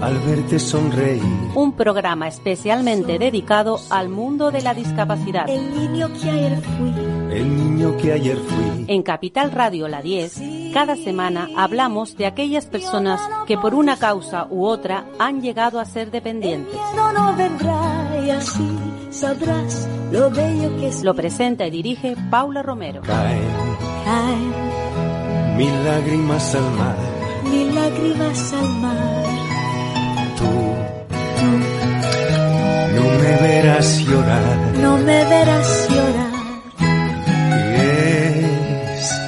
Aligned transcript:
al 0.00 0.18
verte 0.20 0.58
sonreír. 0.58 1.22
Un 1.54 1.72
programa 1.72 2.28
especialmente 2.28 3.18
dedicado 3.18 3.78
al 3.90 4.08
mundo 4.08 4.50
de 4.50 4.62
la 4.62 4.74
discapacidad. 4.74 5.48
El 5.48 5.74
niño 5.74 6.08
que 6.20 6.30
ayer 6.30 6.60
fui. 6.62 6.92
El 7.32 7.56
niño 7.56 7.96
que 7.96 8.12
ayer 8.12 8.36
fui. 8.36 8.84
En 8.88 9.02
Capital 9.02 9.50
Radio 9.52 9.88
La 9.88 10.00
10, 10.02 10.40
cada 10.72 10.96
semana 10.96 11.48
hablamos 11.56 12.16
de 12.16 12.26
aquellas 12.26 12.66
personas 12.66 13.20
que 13.46 13.58
por 13.58 13.74
una 13.74 13.96
causa 13.96 14.46
u 14.50 14.64
otra 14.66 15.04
han 15.18 15.40
llegado 15.42 15.80
a 15.80 15.84
ser 15.84 16.10
dependientes. 16.10 16.74
No, 16.94 17.12
no 17.12 17.34
vendrá 17.36 18.22
y 18.24 18.30
así 18.30 18.68
sabrás 19.10 19.88
lo 20.12 20.30
bello 20.30 20.76
que 20.76 20.88
es. 20.88 21.02
Lo 21.02 21.14
presenta 21.14 21.66
y 21.66 21.70
dirige 21.70 22.16
Paula 22.30 22.62
Romero. 22.62 23.02
Caen, 23.02 23.40
Caen 24.04 25.56
mil 25.56 25.84
lágrimas 25.84 26.54
al 26.54 26.70
mar. 26.72 26.96
mil 27.50 27.74
lágrimas 27.74 28.52
al 28.52 28.68
mar. 28.80 29.45
Tú, 30.36 30.44
no 32.94 33.02
me 33.02 33.36
verás 33.40 33.98
llorar. 34.00 34.42
No 34.80 34.98
me 34.98 35.24
verás 35.24 35.88
llorar. 35.90 36.30
Y 37.72 37.80
es 38.94 39.20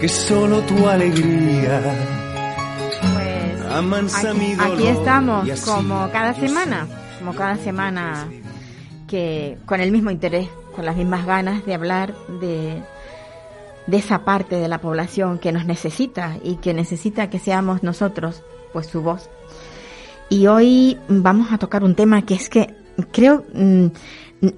que 0.00 0.08
solo 0.08 0.60
tu 0.62 0.88
alegría 0.88 1.80
Pues 3.14 3.72
amansa 3.72 4.30
aquí, 4.30 4.38
mi 4.38 4.54
dolor. 4.54 4.74
aquí 4.74 4.86
estamos, 4.88 5.60
como 5.62 6.10
cada 6.10 6.34
semana, 6.34 6.86
como 7.18 7.34
cada 7.34 7.56
semana, 7.56 8.28
que 9.06 9.58
con 9.66 9.80
el 9.80 9.90
mismo 9.92 10.10
interés, 10.10 10.48
con 10.74 10.84
las 10.84 10.96
mismas 10.96 11.26
ganas 11.26 11.64
de 11.66 11.74
hablar 11.74 12.14
de, 12.40 12.82
de 13.86 13.96
esa 13.96 14.24
parte 14.24 14.56
de 14.56 14.68
la 14.68 14.78
población 14.80 15.38
que 15.38 15.50
nos 15.52 15.64
necesita 15.64 16.36
y 16.44 16.56
que 16.56 16.74
necesita 16.74 17.30
que 17.30 17.38
seamos 17.38 17.82
nosotros, 17.82 18.42
pues 18.72 18.86
su 18.86 19.02
voz. 19.02 19.28
Y 20.30 20.46
hoy 20.46 20.98
vamos 21.08 21.52
a 21.52 21.58
tocar 21.58 21.82
un 21.82 21.94
tema 21.94 22.22
que 22.22 22.34
es 22.34 22.48
que 22.48 22.74
creo, 23.12 23.44
mm, 23.54 23.86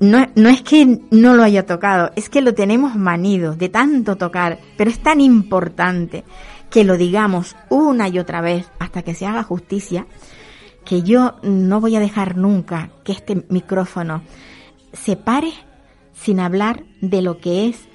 no, 0.00 0.26
no 0.34 0.48
es 0.48 0.62
que 0.62 1.00
no 1.10 1.34
lo 1.34 1.42
haya 1.42 1.64
tocado, 1.64 2.10
es 2.16 2.28
que 2.28 2.40
lo 2.40 2.54
tenemos 2.54 2.96
manido 2.96 3.54
de 3.54 3.68
tanto 3.68 4.16
tocar, 4.16 4.58
pero 4.76 4.90
es 4.90 5.00
tan 5.00 5.20
importante 5.20 6.24
que 6.70 6.84
lo 6.84 6.96
digamos 6.96 7.56
una 7.68 8.08
y 8.08 8.18
otra 8.18 8.40
vez 8.40 8.70
hasta 8.78 9.02
que 9.02 9.14
se 9.14 9.26
haga 9.26 9.42
justicia, 9.42 10.06
que 10.84 11.02
yo 11.02 11.36
no 11.42 11.80
voy 11.80 11.96
a 11.96 12.00
dejar 12.00 12.36
nunca 12.36 12.90
que 13.04 13.12
este 13.12 13.44
micrófono 13.48 14.22
se 14.92 15.16
pare 15.16 15.52
sin 16.12 16.40
hablar 16.40 16.84
de 17.00 17.22
lo 17.22 17.38
que 17.38 17.68
es 17.68 17.88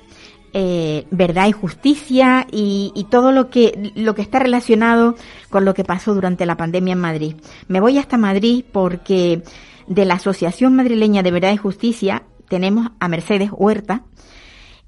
eh, 0.57 1.05
verdad 1.11 1.49
y 1.49 1.51
justicia 1.51 2.47
y, 2.49 2.93
y 2.95 3.03
todo 3.03 3.33
lo 3.33 3.49
que, 3.49 3.91
lo 3.93 4.15
que 4.15 4.21
está 4.21 4.39
relacionado 4.39 5.15
con 5.49 5.65
lo 5.65 5.73
que 5.73 5.83
pasó 5.83 6.13
durante 6.13 6.45
la 6.45 6.55
pandemia 6.55 6.93
en 6.93 7.01
Madrid. 7.01 7.35
Me 7.67 7.81
voy 7.81 7.97
hasta 7.97 8.17
Madrid 8.17 8.63
porque 8.71 9.43
de 9.87 10.05
la 10.05 10.13
Asociación 10.13 10.73
Madrileña 10.73 11.23
de 11.23 11.31
Verdad 11.31 11.51
y 11.51 11.57
Justicia 11.57 12.23
tenemos 12.47 12.87
a 13.01 13.09
Mercedes 13.09 13.49
Huerta. 13.51 14.05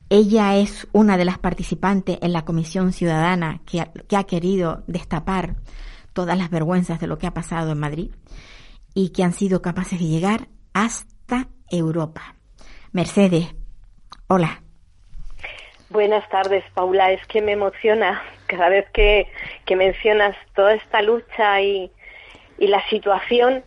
Ella 0.09 0.55
es 0.55 0.87
una 0.93 1.17
de 1.17 1.25
las 1.25 1.37
participantes 1.37 2.17
en 2.21 2.31
la 2.31 2.45
Comisión 2.45 2.93
Ciudadana 2.93 3.59
que 3.65 3.85
que 4.07 4.15
ha 4.15 4.23
querido 4.23 4.85
destapar 4.87 5.57
todas 6.13 6.37
las 6.37 6.49
vergüenzas 6.49 7.01
de 7.01 7.07
lo 7.07 7.17
que 7.17 7.27
ha 7.27 7.33
pasado 7.33 7.73
en 7.73 7.79
Madrid 7.79 8.11
y 8.93 9.09
que 9.09 9.25
han 9.25 9.33
sido 9.33 9.61
capaces 9.61 9.99
de 9.99 10.07
llegar 10.07 10.47
hasta 10.71 11.49
Europa. 11.69 12.37
Mercedes, 12.93 13.53
hola. 14.27 14.61
Buenas 15.89 16.27
tardes, 16.29 16.63
Paula. 16.73 17.11
Es 17.11 17.25
que 17.27 17.41
me 17.41 17.53
emociona 17.53 18.21
cada 18.45 18.69
vez 18.69 18.89
que, 18.91 19.27
que 19.65 19.75
mencionas 19.75 20.35
toda 20.53 20.73
esta 20.73 21.01
lucha 21.01 21.61
y, 21.61 21.91
y 22.57 22.67
la 22.67 22.87
situación. 22.89 23.63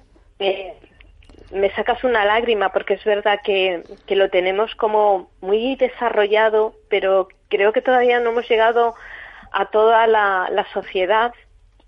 me 1.51 1.71
sacas 1.75 2.05
una 2.05 2.25
lágrima 2.25 2.71
porque 2.73 2.95
es 2.95 3.05
verdad 3.05 3.41
que, 3.43 3.83
que 4.07 4.17
lo 4.17 4.29
tenemos 4.29 4.75
como 4.75 5.31
muy 5.41 5.77
desarrollado, 5.77 6.75
pero 6.89 7.29
creo 7.49 7.73
que 7.73 7.83
todavía 7.83 8.21
no 8.21 8.31
hemos 8.31 8.49
llegado 8.49 8.95
a 9.53 9.67
toda 9.67 10.07
la, 10.07 10.49
la 10.51 10.67
sociedad 10.73 11.33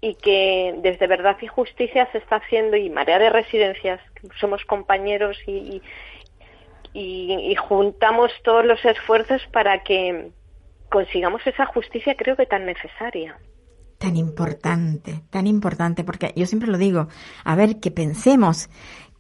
y 0.01 0.17
que 0.17 0.75
desde 0.79 1.07
Verdad 1.07 1.37
y 1.41 1.47
Justicia 1.47 2.09
se 2.11 2.19
está 2.19 2.37
haciendo 2.37 2.77
y 2.77 2.91
Marea 2.91 3.21
de 3.21 3.31
Residencias, 3.31 4.01
somos 4.41 4.65
compañeros 4.65 5.39
y, 5.47 5.81
y, 6.93 7.33
y 7.33 7.55
juntamos 7.57 8.31
todos 8.45 8.65
los 8.65 8.85
esfuerzos 8.85 9.43
para 9.53 9.83
que 9.83 10.31
consigamos 10.91 11.45
esa 11.47 11.67
justicia 11.67 12.15
creo 12.17 12.37
que 12.37 12.47
tan 12.47 12.67
necesaria. 12.67 13.39
Tan 13.99 14.17
importante, 14.17 15.23
tan 15.31 15.47
importante, 15.47 16.05
porque 16.05 16.33
yo 16.37 16.45
siempre 16.47 16.71
lo 16.71 16.77
digo, 16.77 17.09
a 17.45 17.55
ver, 17.55 17.79
que 17.81 17.91
pensemos 17.91 18.69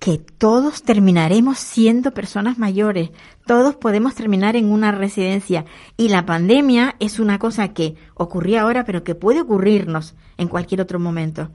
que 0.02 0.18
todos 0.18 0.82
terminaremos 0.82 1.60
siendo 1.60 2.12
personas 2.12 2.58
mayores, 2.58 3.10
todos 3.46 3.76
podemos 3.76 4.16
terminar 4.16 4.56
en 4.56 4.72
una 4.72 4.90
residencia 4.90 5.64
y 5.96 6.08
la 6.08 6.26
pandemia 6.26 6.96
es 6.98 7.20
una 7.20 7.38
cosa 7.38 7.72
que 7.72 7.94
ocurrió 8.14 8.60
ahora, 8.60 8.84
pero 8.84 9.04
que 9.04 9.14
puede 9.14 9.42
ocurrirnos 9.42 10.16
en 10.38 10.48
cualquier 10.48 10.80
otro 10.80 10.98
momento. 10.98 11.50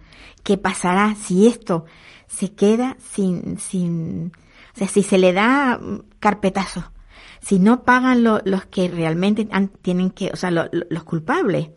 ¿Qué 0.46 0.58
pasará 0.58 1.14
si 1.16 1.48
esto 1.48 1.84
se 2.28 2.54
queda 2.54 2.96
sin, 3.00 3.60
sin, 3.60 4.32
o 4.78 4.80
sea, 4.80 4.88
si 4.88 5.02
se 5.02 5.18
le 5.18 5.34
da 5.34 5.80
mm, 5.82 6.02
carpetazo? 6.20 6.92
Si 7.40 7.58
no 7.58 7.84
pagan 7.84 8.24
lo- 8.24 8.42
los 8.46 8.66
que 8.66 8.88
realmente 8.90 9.48
han- 9.52 9.70
tienen 9.70 10.12
que, 10.12 10.30
o 10.32 10.36
sea, 10.36 10.52
lo- 10.52 10.70
lo- 10.72 10.86
los 10.90 11.04
culpables, 11.04 11.70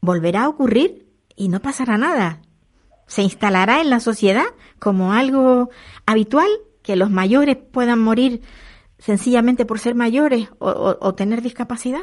volverá 0.00 0.44
a 0.44 0.48
ocurrir 0.48 1.06
y 1.36 1.48
no 1.48 1.60
pasará 1.60 1.96
nada. 1.96 2.40
Se 3.06 3.22
instalará 3.22 3.80
en 3.80 3.90
la 3.90 4.00
sociedad 4.00 4.46
como 4.80 5.12
algo 5.12 5.70
habitual 6.06 6.48
que 6.82 6.96
los 6.96 7.10
mayores 7.10 7.56
puedan 7.56 8.00
morir 8.00 8.40
sencillamente 8.98 9.64
por 9.64 9.78
ser 9.78 9.94
mayores 9.94 10.48
o- 10.58 10.96
o 11.00 11.14
tener 11.14 11.40
discapacidad. 11.42 12.02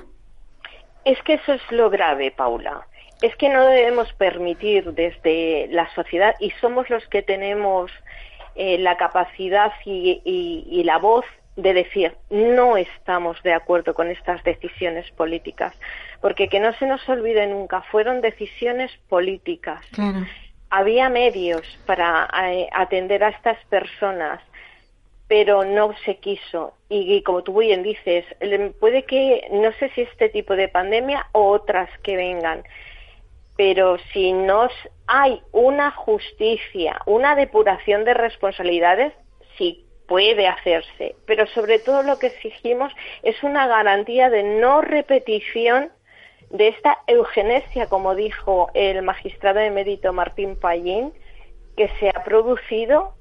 Es 1.04 1.22
que 1.24 1.34
eso 1.36 1.54
es 1.54 1.62
lo 1.72 1.90
grave, 1.90 2.32
Paula. 2.32 2.88
Es 3.22 3.36
que 3.36 3.50
no 3.50 3.66
debemos 3.66 4.12
permitir 4.14 4.94
desde 4.94 5.68
la 5.72 5.94
sociedad, 5.96 6.36
y 6.40 6.52
somos 6.62 6.90
los 6.90 7.06
que 7.08 7.22
tenemos 7.22 7.92
eh, 8.58 8.78
la 8.80 8.98
capacidad 8.98 9.72
y, 9.86 10.22
y- 10.26 10.66
y 10.70 10.84
la 10.84 10.98
voz 10.98 11.26
de 11.56 11.74
decir 11.74 12.16
no 12.30 12.78
estamos 12.78 13.42
de 13.44 13.54
acuerdo 13.54 13.94
con 13.94 14.10
estas 14.12 14.44
decisiones 14.44 15.10
políticas, 15.12 15.74
porque 16.22 16.50
que 16.50 16.60
no 16.60 16.74
se 16.74 16.86
nos 16.86 17.08
olvide 17.10 17.48
nunca, 17.48 17.82
fueron 17.84 18.22
decisiones 18.22 18.92
políticas. 19.10 19.82
Claro. 19.92 20.20
Había 20.70 21.10
medios 21.10 21.62
para 21.86 22.30
eh, 22.52 22.68
atender 22.74 23.24
a 23.24 23.30
estas 23.30 23.58
personas, 23.70 24.40
pero 25.28 25.64
no 25.66 25.94
se 26.06 26.18
quiso. 26.18 26.74
Y, 26.90 27.16
y 27.16 27.22
como 27.24 27.42
tú 27.44 27.60
bien 27.60 27.84
dices, 27.84 28.26
puede 28.80 29.04
que, 29.04 29.48
no 29.52 29.72
sé 29.74 29.90
si 29.96 30.02
este 30.02 30.30
tipo 30.30 30.56
de 30.56 30.68
pandemia 30.68 31.26
o 31.32 31.48
otras 31.50 31.90
que 32.04 32.16
vengan, 32.16 32.64
pero 33.58 33.98
si 34.14 34.32
no 34.32 34.70
hay 35.08 35.42
una 35.52 35.92
justicia, 35.92 37.02
una 37.06 37.36
depuración 37.36 38.06
de 38.06 38.14
responsabilidades, 38.14 39.14
sí 39.58 39.86
puede 40.08 40.48
hacerse. 40.48 41.16
Pero 41.26 41.48
sobre 41.48 41.80
todo 41.80 42.04
lo 42.04 42.20
que 42.20 42.28
exigimos 42.28 42.94
es 43.24 43.42
una 43.44 43.68
garantía 43.68 44.30
de 44.30 44.44
no 44.44 44.82
repetición 44.82 45.90
de 46.50 46.70
esta 46.70 47.00
eugenesia, 47.08 47.88
como 47.88 48.16
dijo 48.16 48.70
el 48.74 49.02
magistrado 49.02 49.60
emérito 49.60 50.14
Martín 50.14 50.56
Pallín, 50.58 51.12
que 51.76 51.90
se 52.00 52.10
ha 52.10 52.24
producido 52.24 53.14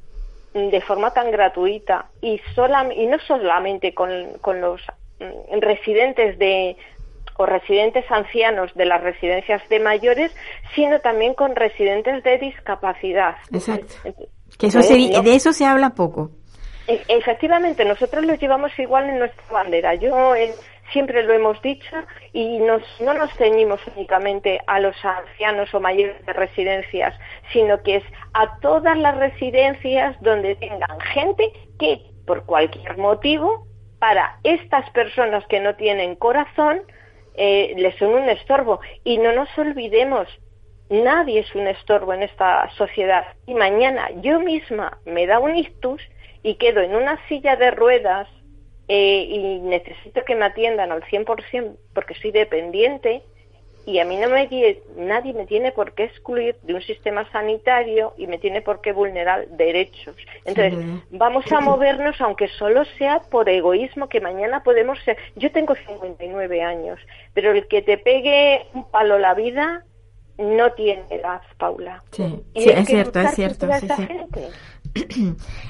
de 0.54 0.80
forma 0.80 1.12
tan 1.12 1.30
gratuita 1.30 2.06
y, 2.22 2.40
sola, 2.54 2.88
y 2.94 3.06
no 3.06 3.18
solamente 3.20 3.94
con, 3.94 4.38
con 4.40 4.60
los 4.60 4.80
mm, 5.18 5.60
residentes 5.60 6.38
de 6.38 6.76
o 7.38 7.46
residentes 7.46 8.04
ancianos 8.10 8.72
de 8.74 8.86
las 8.86 9.02
residencias 9.02 9.66
de 9.68 9.80
mayores, 9.80 10.34
sino 10.74 11.00
también 11.00 11.34
con 11.34 11.56
residentes 11.56 12.22
de 12.22 12.38
discapacidad. 12.38 13.36
Exacto. 13.52 13.94
Que 14.58 14.68
eso 14.68 14.82
se, 14.82 14.94
de 14.94 15.34
eso 15.34 15.52
se 15.52 15.64
habla 15.64 15.90
poco. 15.90 16.30
E- 16.86 17.02
Efectivamente, 17.08 17.84
nosotros 17.84 18.24
lo 18.24 18.34
llevamos 18.34 18.76
igual 18.78 19.08
en 19.10 19.18
nuestra 19.18 19.44
bandera. 19.50 19.94
Yo 19.94 20.34
eh, 20.34 20.54
siempre 20.92 21.22
lo 21.24 21.32
hemos 21.34 21.60
dicho 21.62 21.96
y 22.32 22.58
nos, 22.60 22.82
no 23.00 23.12
nos 23.14 23.32
ceñimos 23.34 23.80
únicamente 23.94 24.60
a 24.66 24.80
los 24.80 24.96
ancianos 25.04 25.74
o 25.74 25.80
mayores 25.80 26.24
de 26.24 26.32
residencias, 26.32 27.14
sino 27.52 27.82
que 27.82 27.96
es 27.96 28.04
a 28.34 28.58
todas 28.60 28.96
las 28.96 29.16
residencias 29.16 30.16
donde 30.20 30.54
tengan 30.56 31.00
gente 31.12 31.52
que, 31.78 32.00
por 32.26 32.44
cualquier 32.46 32.96
motivo, 32.98 33.66
para 33.98 34.38
estas 34.44 34.88
personas 34.90 35.44
que 35.48 35.60
no 35.60 35.74
tienen 35.74 36.16
corazón, 36.16 36.82
eh, 37.36 37.94
son 37.98 38.14
un 38.14 38.28
estorbo. 38.28 38.80
Y 39.04 39.18
no 39.18 39.32
nos 39.32 39.48
olvidemos 39.58 40.28
nadie 40.88 41.40
es 41.40 41.54
un 41.54 41.66
estorbo 41.66 42.12
en 42.12 42.22
esta 42.22 42.70
sociedad 42.76 43.24
y 43.46 43.54
mañana 43.54 44.08
yo 44.20 44.40
misma 44.40 44.98
me 45.04 45.26
da 45.26 45.40
un 45.40 45.56
ictus 45.56 46.00
y 46.42 46.54
quedo 46.54 46.80
en 46.80 46.94
una 46.94 47.18
silla 47.28 47.56
de 47.56 47.72
ruedas 47.72 48.28
eh, 48.88 49.26
y 49.28 49.58
necesito 49.60 50.24
que 50.24 50.36
me 50.36 50.44
atiendan 50.44 50.92
al 50.92 51.02
100% 51.02 51.76
porque 51.92 52.14
soy 52.14 52.30
dependiente 52.30 53.22
y 53.86 54.00
a 54.00 54.04
mí 54.04 54.16
no 54.16 54.28
me 54.28 54.48
nadie 54.96 55.32
me 55.32 55.46
tiene 55.46 55.70
por 55.70 55.92
qué 55.92 56.04
excluir 56.04 56.56
de 56.62 56.74
un 56.74 56.82
sistema 56.82 57.30
sanitario 57.30 58.14
y 58.18 58.26
me 58.26 58.36
tiene 58.36 58.60
por 58.60 58.80
qué 58.80 58.92
vulnerar 58.92 59.46
derechos. 59.50 60.16
Entonces, 60.44 60.74
vamos 61.10 61.44
a 61.52 61.60
movernos 61.60 62.20
aunque 62.20 62.48
solo 62.48 62.84
sea 62.98 63.20
por 63.30 63.48
egoísmo 63.48 64.08
que 64.08 64.20
mañana 64.20 64.64
podemos 64.64 64.98
ser. 65.04 65.16
Yo 65.36 65.52
tengo 65.52 65.76
59 65.76 66.62
años, 66.62 66.98
pero 67.32 67.52
el 67.52 67.68
que 67.68 67.80
te 67.80 67.96
pegue 67.96 68.66
un 68.74 68.90
palo 68.90 69.20
la 69.20 69.34
vida 69.34 69.84
no 70.36 70.72
tiene 70.72 71.04
edad, 71.08 71.40
Paula. 71.56 72.02
Sí, 72.10 72.42
es, 72.54 72.86
cierto, 72.86 73.20
es 73.20 73.34
cierto. 73.36 73.68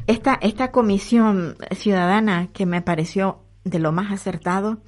Esta, 0.06 0.38
esta 0.40 0.70
comisión 0.70 1.56
ciudadana 1.72 2.48
que 2.52 2.64
me 2.64 2.80
pareció 2.80 3.40
de 3.64 3.80
lo 3.80 3.90
más 3.90 4.12
acertado, 4.12 4.78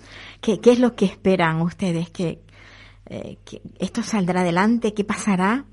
¿qué, 0.41 0.61
qué 0.61 0.71
es 0.71 0.79
lo 0.79 0.95
que 0.95 1.07
esperan 1.07 1.61
ustedes? 1.61 2.09
¿Que, 2.11 2.39
eh, 3.09 3.39
esto 3.79 4.03
saldrá 4.03 4.41
adelante? 4.41 4.95
¿Qué 4.95 5.05
pasará? 5.05 5.65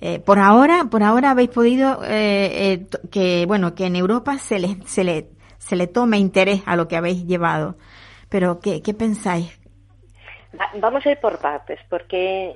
Eh, 0.00 0.20
por 0.20 0.38
ahora, 0.38 0.86
por 0.90 1.02
ahora 1.02 1.30
habéis 1.30 1.50
podido 1.50 2.00
eh, 2.04 2.86
que 3.10 3.46
bueno 3.46 3.74
que 3.74 3.86
en 3.86 3.96
Europa 3.96 4.36
se 4.38 4.58
le 4.58 4.76
se 4.86 5.04
le 5.04 5.30
se 5.58 5.74
le 5.74 5.86
tome 5.86 6.18
interés 6.18 6.62
a 6.66 6.76
lo 6.76 6.86
que 6.86 6.96
habéis 6.96 7.26
llevado, 7.26 7.76
pero 8.28 8.60
¿qué, 8.60 8.82
qué 8.82 8.92
pensáis? 8.92 9.58
Vamos 10.80 11.04
a 11.06 11.10
ir 11.10 11.18
por 11.18 11.38
partes, 11.38 11.80
porque 11.88 12.54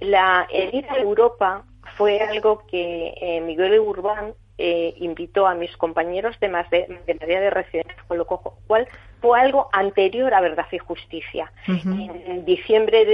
la 0.00 0.46
el 0.52 0.84
a 0.88 0.98
Europa 0.98 1.64
fue 1.96 2.20
algo 2.20 2.64
que 2.66 3.40
Miguel 3.44 3.80
Urbán 3.80 4.34
eh, 4.62 4.94
invitó 4.98 5.46
a 5.46 5.54
mis 5.54 5.74
compañeros 5.78 6.38
de 6.38 6.48
más 6.50 6.68
de, 6.68 7.00
de 7.06 7.14
de 7.14 7.48
residencia, 7.48 7.96
con 8.06 8.18
lo 8.18 8.26
cual 8.26 8.86
fue 9.20 9.38
algo 9.38 9.68
anterior 9.72 10.32
a 10.32 10.40
Verdad 10.40 10.66
y 10.72 10.78
Justicia. 10.78 11.52
En 11.66 12.44
diciembre 12.44 13.04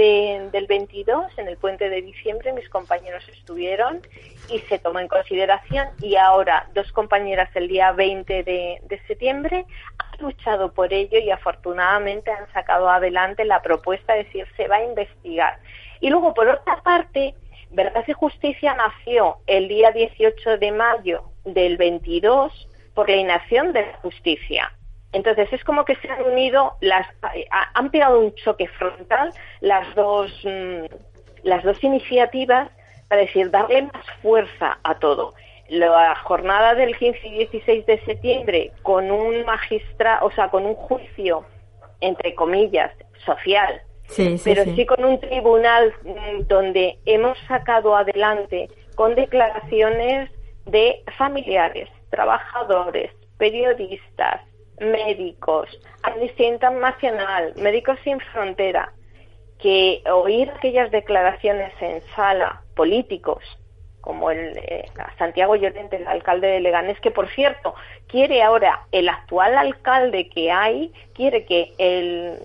del 0.51 0.67
22, 0.67 1.37
en 1.37 1.47
el 1.47 1.57
puente 1.57 1.89
de 1.89 2.01
diciembre, 2.01 2.53
mis 2.53 2.69
compañeros 2.69 3.27
estuvieron 3.29 4.01
y 4.49 4.59
se 4.59 4.79
tomó 4.79 4.99
en 4.99 5.07
consideración 5.07 5.87
y 6.01 6.15
ahora 6.15 6.69
dos 6.73 6.91
compañeras 6.93 7.49
el 7.55 7.67
día 7.67 7.91
20 7.91 8.43
de, 8.43 8.81
de 8.81 8.99
septiembre 9.07 9.65
han 9.97 10.21
luchado 10.25 10.71
por 10.71 10.93
ello 10.93 11.19
y 11.19 11.29
afortunadamente 11.29 12.31
han 12.31 12.51
sacado 12.53 12.89
adelante 12.89 13.43
la 13.43 13.61
propuesta 13.61 14.13
de 14.13 14.23
decir 14.23 14.47
se 14.55 14.67
va 14.67 14.77
a 14.77 14.83
investigar. 14.83 15.59
Y 15.99 16.09
luego, 16.09 16.33
por 16.33 16.47
otra 16.47 16.81
parte, 16.83 17.35
Verdad 17.69 18.05
y 18.07 18.13
Justicia 18.13 18.75
nació 18.75 19.37
el 19.45 19.67
día 19.67 19.91
18 19.91 20.57
de 20.57 20.71
mayo 20.71 21.23
del 21.43 21.77
22 21.77 22.67
por 22.93 23.09
la 23.09 23.17
inacción 23.17 23.73
de 23.73 23.81
la 23.81 23.97
justicia. 23.97 24.71
Entonces 25.17 25.51
es 25.51 25.63
como 25.63 25.83
que 25.83 25.95
se 25.95 26.11
han 26.11 26.21
unido, 26.21 26.75
las, 26.79 27.07
han 27.73 27.89
pegado 27.89 28.19
un 28.19 28.35
choque 28.35 28.67
frontal 28.67 29.31
las 29.61 29.95
dos, 29.95 30.31
mm, 30.43 30.85
las 31.41 31.63
dos 31.63 31.83
iniciativas 31.83 32.69
para 33.07 33.21
decir 33.21 33.49
darle 33.49 33.81
más 33.81 34.05
fuerza 34.21 34.77
a 34.83 34.99
todo. 34.99 35.33
La 35.69 36.13
jornada 36.17 36.75
del 36.75 36.95
15 36.95 37.27
y 37.29 37.31
16 37.39 37.85
de 37.87 37.99
septiembre 38.05 38.71
con 38.83 39.09
un 39.09 39.43
magistrado, 39.43 40.27
o 40.27 40.31
sea, 40.31 40.49
con 40.49 40.67
un 40.67 40.75
juicio 40.75 41.43
entre 41.99 42.35
comillas 42.35 42.91
social, 43.25 43.81
pero 44.43 44.65
sí 44.65 44.85
con 44.85 45.03
un 45.03 45.19
tribunal 45.19 45.95
mm, 46.03 46.41
donde 46.47 46.99
hemos 47.07 47.39
sacado 47.47 47.95
adelante 47.95 48.69
con 48.93 49.15
declaraciones 49.15 50.29
de 50.67 51.01
familiares, 51.17 51.89
trabajadores, 52.11 53.09
periodistas, 53.39 54.41
médicos, 54.79 55.69
Amnistía 56.03 56.49
Internacional, 56.49 57.53
Médicos 57.57 57.97
Sin 58.03 58.19
Frontera, 58.19 58.93
que 59.59 60.03
oír 60.11 60.51
aquellas 60.51 60.91
declaraciones 60.91 61.73
en 61.81 62.01
sala, 62.15 62.61
políticos, 62.75 63.43
como 64.01 64.31
el 64.31 64.57
eh, 64.57 64.85
Santiago 65.17 65.55
Llorente, 65.55 65.97
el 65.97 66.07
alcalde 66.07 66.47
de 66.47 66.61
Leganés, 66.61 66.99
que 67.01 67.11
por 67.11 67.27
cierto 67.29 67.73
quiere 68.07 68.41
ahora, 68.41 68.85
el 68.91 69.09
actual 69.09 69.57
alcalde 69.57 70.29
que 70.29 70.51
hay, 70.51 70.93
quiere 71.13 71.45
que 71.45 71.73
el 71.77 72.39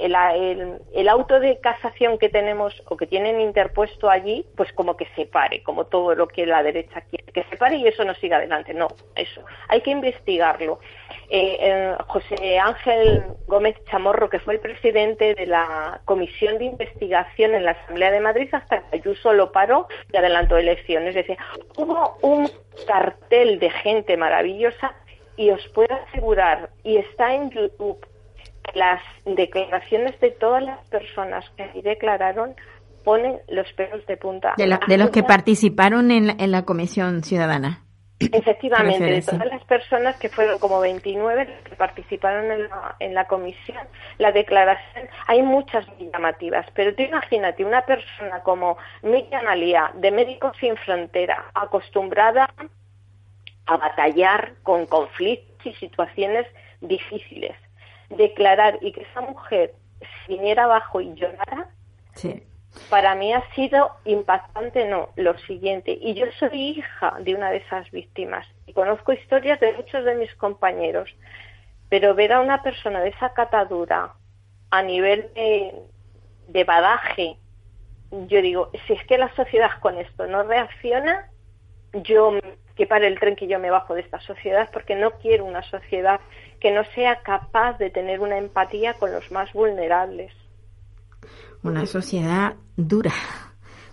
el, 0.00 1.08
auto 1.08 1.40
de 1.40 1.58
casación 1.60 2.18
que 2.18 2.28
tenemos 2.28 2.82
o 2.86 2.96
que 2.96 3.06
tienen 3.06 3.40
interpuesto 3.40 4.10
allí, 4.10 4.46
pues 4.56 4.72
como 4.72 4.96
que 4.96 5.06
se 5.16 5.26
pare, 5.26 5.62
como 5.62 5.86
todo 5.86 6.14
lo 6.14 6.28
que 6.28 6.46
la 6.46 6.62
derecha 6.62 7.00
quiere, 7.02 7.32
que 7.32 7.44
se 7.44 7.56
pare 7.56 7.76
y 7.76 7.86
eso 7.86 8.04
no 8.04 8.14
siga 8.14 8.36
adelante. 8.36 8.74
No, 8.74 8.88
eso. 9.14 9.42
Hay 9.68 9.80
que 9.80 9.90
investigarlo. 9.90 10.80
Eh, 11.30 11.58
eh, 11.60 11.94
José 12.06 12.58
Ángel 12.58 13.22
Gómez 13.46 13.76
Chamorro, 13.90 14.30
que 14.30 14.40
fue 14.40 14.54
el 14.54 14.60
presidente 14.60 15.34
de 15.34 15.46
la 15.46 16.00
Comisión 16.04 16.58
de 16.58 16.64
Investigación 16.64 17.54
en 17.54 17.64
la 17.64 17.72
Asamblea 17.72 18.10
de 18.10 18.20
Madrid, 18.20 18.48
hasta 18.52 18.80
que 18.80 18.98
Ayuso 18.98 19.32
lo 19.32 19.52
paró 19.52 19.88
y 20.12 20.16
adelantó 20.16 20.56
elecciones. 20.56 21.16
Es 21.16 21.26
decir, 21.26 21.36
hubo 21.76 22.16
un 22.22 22.50
cartel 22.86 23.58
de 23.58 23.70
gente 23.70 24.16
maravillosa 24.16 24.94
y 25.38 25.50
os 25.50 25.66
puedo 25.68 25.94
asegurar, 25.94 26.70
y 26.82 26.96
está 26.96 27.32
en 27.32 27.50
YouTube, 27.50 28.04
las 28.74 29.02
declaraciones 29.24 30.18
de 30.20 30.30
todas 30.30 30.62
las 30.62 30.84
personas 30.86 31.48
que 31.56 31.64
ahí 31.64 31.82
declararon 31.82 32.54
ponen 33.04 33.40
los 33.48 33.72
pelos 33.72 34.04
de 34.06 34.16
punta. 34.16 34.54
De, 34.56 34.66
los 34.98 35.10
que 35.10 35.22
participaron 35.22 36.10
en 36.10 36.28
la, 36.28 36.36
en 36.38 36.50
la 36.50 36.64
Comisión 36.64 37.22
Ciudadana. 37.22 37.84
Efectivamente, 38.20 39.04
de 39.04 39.22
todas 39.22 39.46
las 39.46 39.62
personas 39.64 40.16
que 40.16 40.28
fueron 40.28 40.58
como 40.58 40.80
29 40.80 41.60
que 41.64 41.76
participaron 41.76 42.50
en 42.50 42.68
la, 42.68 42.96
en 42.98 43.14
la 43.14 43.26
comisión, 43.26 43.78
la 44.18 44.32
declaración, 44.32 45.08
hay 45.28 45.42
muchas 45.42 45.86
llamativas, 46.00 46.66
pero 46.74 46.94
tú 46.96 47.02
imagínate 47.02 47.64
una 47.64 47.82
persona 47.82 48.40
como 48.42 48.76
Miriam 49.02 49.46
Alía, 49.46 49.92
de 49.94 50.10
Médicos 50.10 50.56
Sin 50.58 50.76
Frontera, 50.78 51.44
acostumbrada 51.54 52.52
a 53.66 53.76
batallar 53.76 54.54
con 54.64 54.86
conflictos 54.86 55.66
y 55.66 55.74
situaciones 55.74 56.46
difíciles, 56.80 57.54
declarar 58.10 58.78
y 58.80 58.92
que 58.92 59.02
esa 59.02 59.20
mujer 59.20 59.74
viniera 60.26 60.64
abajo 60.64 61.00
y 61.00 61.14
llorara, 61.14 61.68
para 62.90 63.14
mí 63.14 63.32
ha 63.32 63.42
sido 63.54 63.90
impactante, 64.04 64.86
no, 64.86 65.10
lo 65.16 65.36
siguiente. 65.40 65.98
Y 66.00 66.14
yo 66.14 66.26
soy 66.38 66.78
hija 66.78 67.16
de 67.20 67.34
una 67.34 67.50
de 67.50 67.58
esas 67.58 67.90
víctimas 67.90 68.46
y 68.66 68.72
conozco 68.72 69.12
historias 69.12 69.60
de 69.60 69.72
muchos 69.72 70.04
de 70.04 70.14
mis 70.14 70.34
compañeros, 70.36 71.10
pero 71.88 72.14
ver 72.14 72.32
a 72.32 72.40
una 72.40 72.62
persona 72.62 73.00
de 73.00 73.10
esa 73.10 73.32
catadura 73.32 74.14
a 74.70 74.82
nivel 74.82 75.30
de, 75.34 75.74
de 76.48 76.64
badaje, 76.64 77.36
yo 78.10 78.42
digo, 78.42 78.70
si 78.86 78.94
es 78.94 79.04
que 79.04 79.18
la 79.18 79.34
sociedad 79.34 79.70
con 79.80 79.98
esto 79.98 80.26
no 80.26 80.42
reacciona, 80.42 81.30
yo 81.92 82.32
que 82.76 82.86
pare 82.86 83.08
el 83.08 83.18
tren 83.18 83.34
que 83.34 83.48
yo 83.48 83.58
me 83.58 83.70
bajo 83.70 83.94
de 83.94 84.02
esta 84.02 84.20
sociedad 84.20 84.70
porque 84.72 84.94
no 84.94 85.10
quiero 85.20 85.44
una 85.44 85.62
sociedad 85.62 86.20
que 86.60 86.70
no 86.70 86.84
sea 86.94 87.22
capaz 87.22 87.76
de 87.78 87.90
tener 87.90 88.20
una 88.20 88.38
empatía 88.38 88.94
con 88.94 89.12
los 89.12 89.30
más 89.32 89.52
vulnerables. 89.52 90.32
Una 91.62 91.86
sociedad 91.86 92.54
dura, 92.76 93.12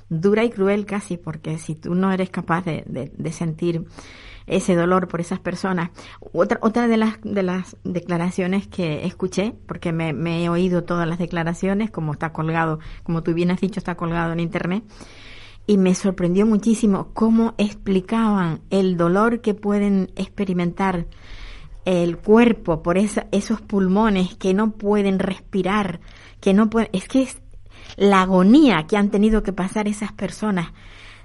dura 0.08 0.44
y 0.44 0.52
cruel 0.52 0.86
casi, 0.86 1.18
porque 1.18 1.58
si 1.58 1.76
tú 1.76 1.96
no 1.96 2.12
eres 2.12 2.30
capaz 2.30 2.64
de, 2.64 2.84
de, 2.86 3.32
sentir 3.32 3.86
ese 4.46 4.76
dolor 4.76 5.08
por 5.08 5.20
esas 5.20 5.40
personas. 5.40 5.90
Otra, 6.32 6.60
otra 6.62 6.88
de 6.88 6.98
las, 6.98 7.20
de 7.24 7.42
las 7.42 7.78
declaraciones 7.84 8.68
que 8.68 9.06
escuché, 9.06 9.56
porque 9.68 9.92
me, 9.92 10.14
me 10.14 10.44
he 10.44 10.50
oído 10.50 10.84
todas 10.84 11.08
las 11.08 11.18
declaraciones, 11.18 11.90
como 11.90 12.14
está 12.14 12.32
colgado, 12.32 12.80
como 13.02 13.24
tú 13.24 13.34
bien 13.34 13.50
has 13.50 13.62
dicho, 13.62 13.80
está 13.80 13.96
colgado 13.96 14.32
en 14.34 14.40
internet, 14.40 14.84
y 15.68 15.78
me 15.78 15.96
sorprendió 15.96 16.46
muchísimo 16.46 17.10
cómo 17.14 17.56
explicaban 17.58 18.62
el 18.70 18.98
dolor 18.98 19.42
que 19.42 19.54
pueden 19.54 20.12
experimentar 20.16 21.08
el 21.86 22.18
cuerpo 22.18 22.82
por 22.82 22.98
esos 22.98 23.62
pulmones 23.62 24.36
que 24.36 24.54
no 24.54 24.72
pueden 24.72 25.20
respirar, 25.20 26.00
que 26.40 26.54
no 26.54 26.70
pueden, 26.70 26.90
es 26.94 27.08
que 27.08 27.24
es 27.24 27.42
la 27.96 28.22
agonía 28.22 28.86
que 28.88 28.98
han 28.98 29.10
tenido 29.10 29.44
que 29.44 29.54
pasar 29.54 29.88
esas 29.88 30.12
personas 30.12 30.74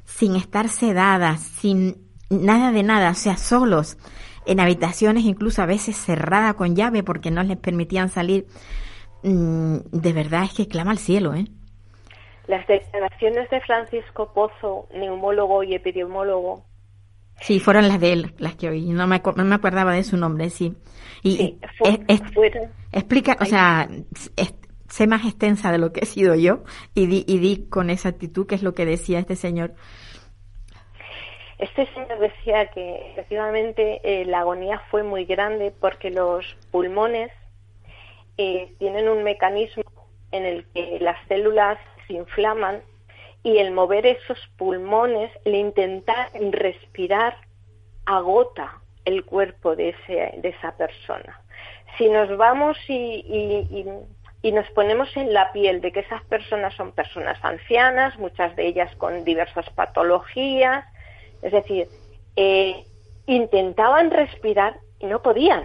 sin 0.05 0.37
estar 0.37 0.69
sedadas, 0.69 1.41
sin 1.41 1.97
nada 2.29 2.73
de 2.73 2.83
nada, 2.83 3.11
o 3.11 3.15
sea, 3.15 3.37
solos, 3.37 3.97
en 4.47 4.61
habitaciones 4.61 5.25
incluso 5.25 5.63
a 5.63 5.67
veces 5.67 5.97
cerradas 5.97 6.55
con 6.55 6.77
llave 6.77 7.03
porque 7.03 7.31
no 7.31 7.43
les 7.43 7.57
permitían 7.57 8.09
salir. 8.09 8.47
Mm, 9.23 9.77
de 9.93 10.13
verdad 10.13 10.45
es 10.45 10.53
que 10.53 10.69
clama 10.69 10.93
al 10.93 10.99
cielo, 10.99 11.35
¿eh? 11.35 11.47
Las 12.47 12.67
declaraciones 12.67 13.49
de 13.51 13.61
Francisco 13.61 14.33
Pozo, 14.33 14.89
neumólogo 14.95 15.63
y 15.63 15.75
epidemiólogo. 15.75 16.65
Sí, 17.41 17.59
fueron 17.59 17.89
las 17.89 18.01
de 18.01 18.13
él, 18.13 18.35
las 18.39 18.57
que 18.57 18.69
oí. 18.69 18.91
No 18.91 19.07
me, 19.07 19.23
no 19.37 19.45
me 19.45 19.55
acordaba 19.55 19.95
de 19.95 20.05
su 20.05 20.17
nombre, 20.17 20.51
sí. 20.51 20.77
Y 21.23 21.59
explica, 22.93 23.37
o 23.41 23.45
sea, 23.45 23.89
sé 24.89 25.07
más 25.07 25.25
extensa 25.25 25.73
de 25.73 25.79
lo 25.79 25.93
que 25.93 26.01
he 26.01 26.07
sido 26.07 26.35
yo 26.35 26.65
y 26.95 27.07
di, 27.07 27.25
y 27.27 27.39
di 27.39 27.69
con 27.69 27.89
esa 27.89 28.11
actitud 28.11 28.47
que 28.47 28.57
es 28.57 28.63
lo 28.63 28.75
que 28.75 28.85
decía 28.85 29.19
este 29.19 29.37
señor. 29.37 29.75
Este 31.59 31.87
señor 31.93 32.19
decía 32.19 32.67
que 32.69 33.13
efectivamente 33.13 34.01
eh, 34.03 34.25
la 34.25 34.41
agonía 34.41 34.81
fue 34.91 35.03
muy 35.03 35.25
grande 35.25 35.73
porque 35.79 36.11
los 36.11 36.57
pulmones 36.71 37.31
eh, 38.39 38.75
tienen 38.79 39.09
un 39.09 39.23
mecanismo 39.23 39.85
en 40.33 40.47
el 40.47 40.65
que 40.73 40.99
las 41.01 41.17
células 41.29 41.79
inflaman 42.11 42.83
y 43.43 43.59
el 43.59 43.71
mover 43.71 44.07
esos 44.07 44.39
pulmones, 44.57 45.31
el 45.45 45.55
intentar 45.55 46.31
respirar, 46.51 47.37
agota 48.05 48.81
el 49.05 49.25
cuerpo 49.25 49.77
de, 49.77 49.91
ese, 49.91 50.35
de 50.39 50.49
esa 50.51 50.77
persona. 50.77 51.41
Si 51.97 52.09
nos 52.09 52.37
vamos 52.37 52.77
y, 52.89 53.25
y, 54.43 54.53
nos 54.53 54.69
ponemos 54.71 55.15
en 55.17 55.33
la 55.33 55.53
piel 55.53 55.81
de 55.81 55.93
que 55.93 56.01
esas 56.01 56.23
personas 56.25 56.75
son 56.75 56.93
personas 56.93 57.39
ancianas, 57.43 58.19
muchas 58.19 58.55
de 58.57 58.67
ellas 58.67 58.95
con 58.97 59.25
diversas 59.25 59.69
patologías, 59.71 60.85
es 61.43 61.53
decir, 61.53 61.89
eh, 62.37 62.85
intentaban 63.27 64.11
respirar 64.11 64.77
y 64.99 65.07
no 65.07 65.23
podían. 65.23 65.65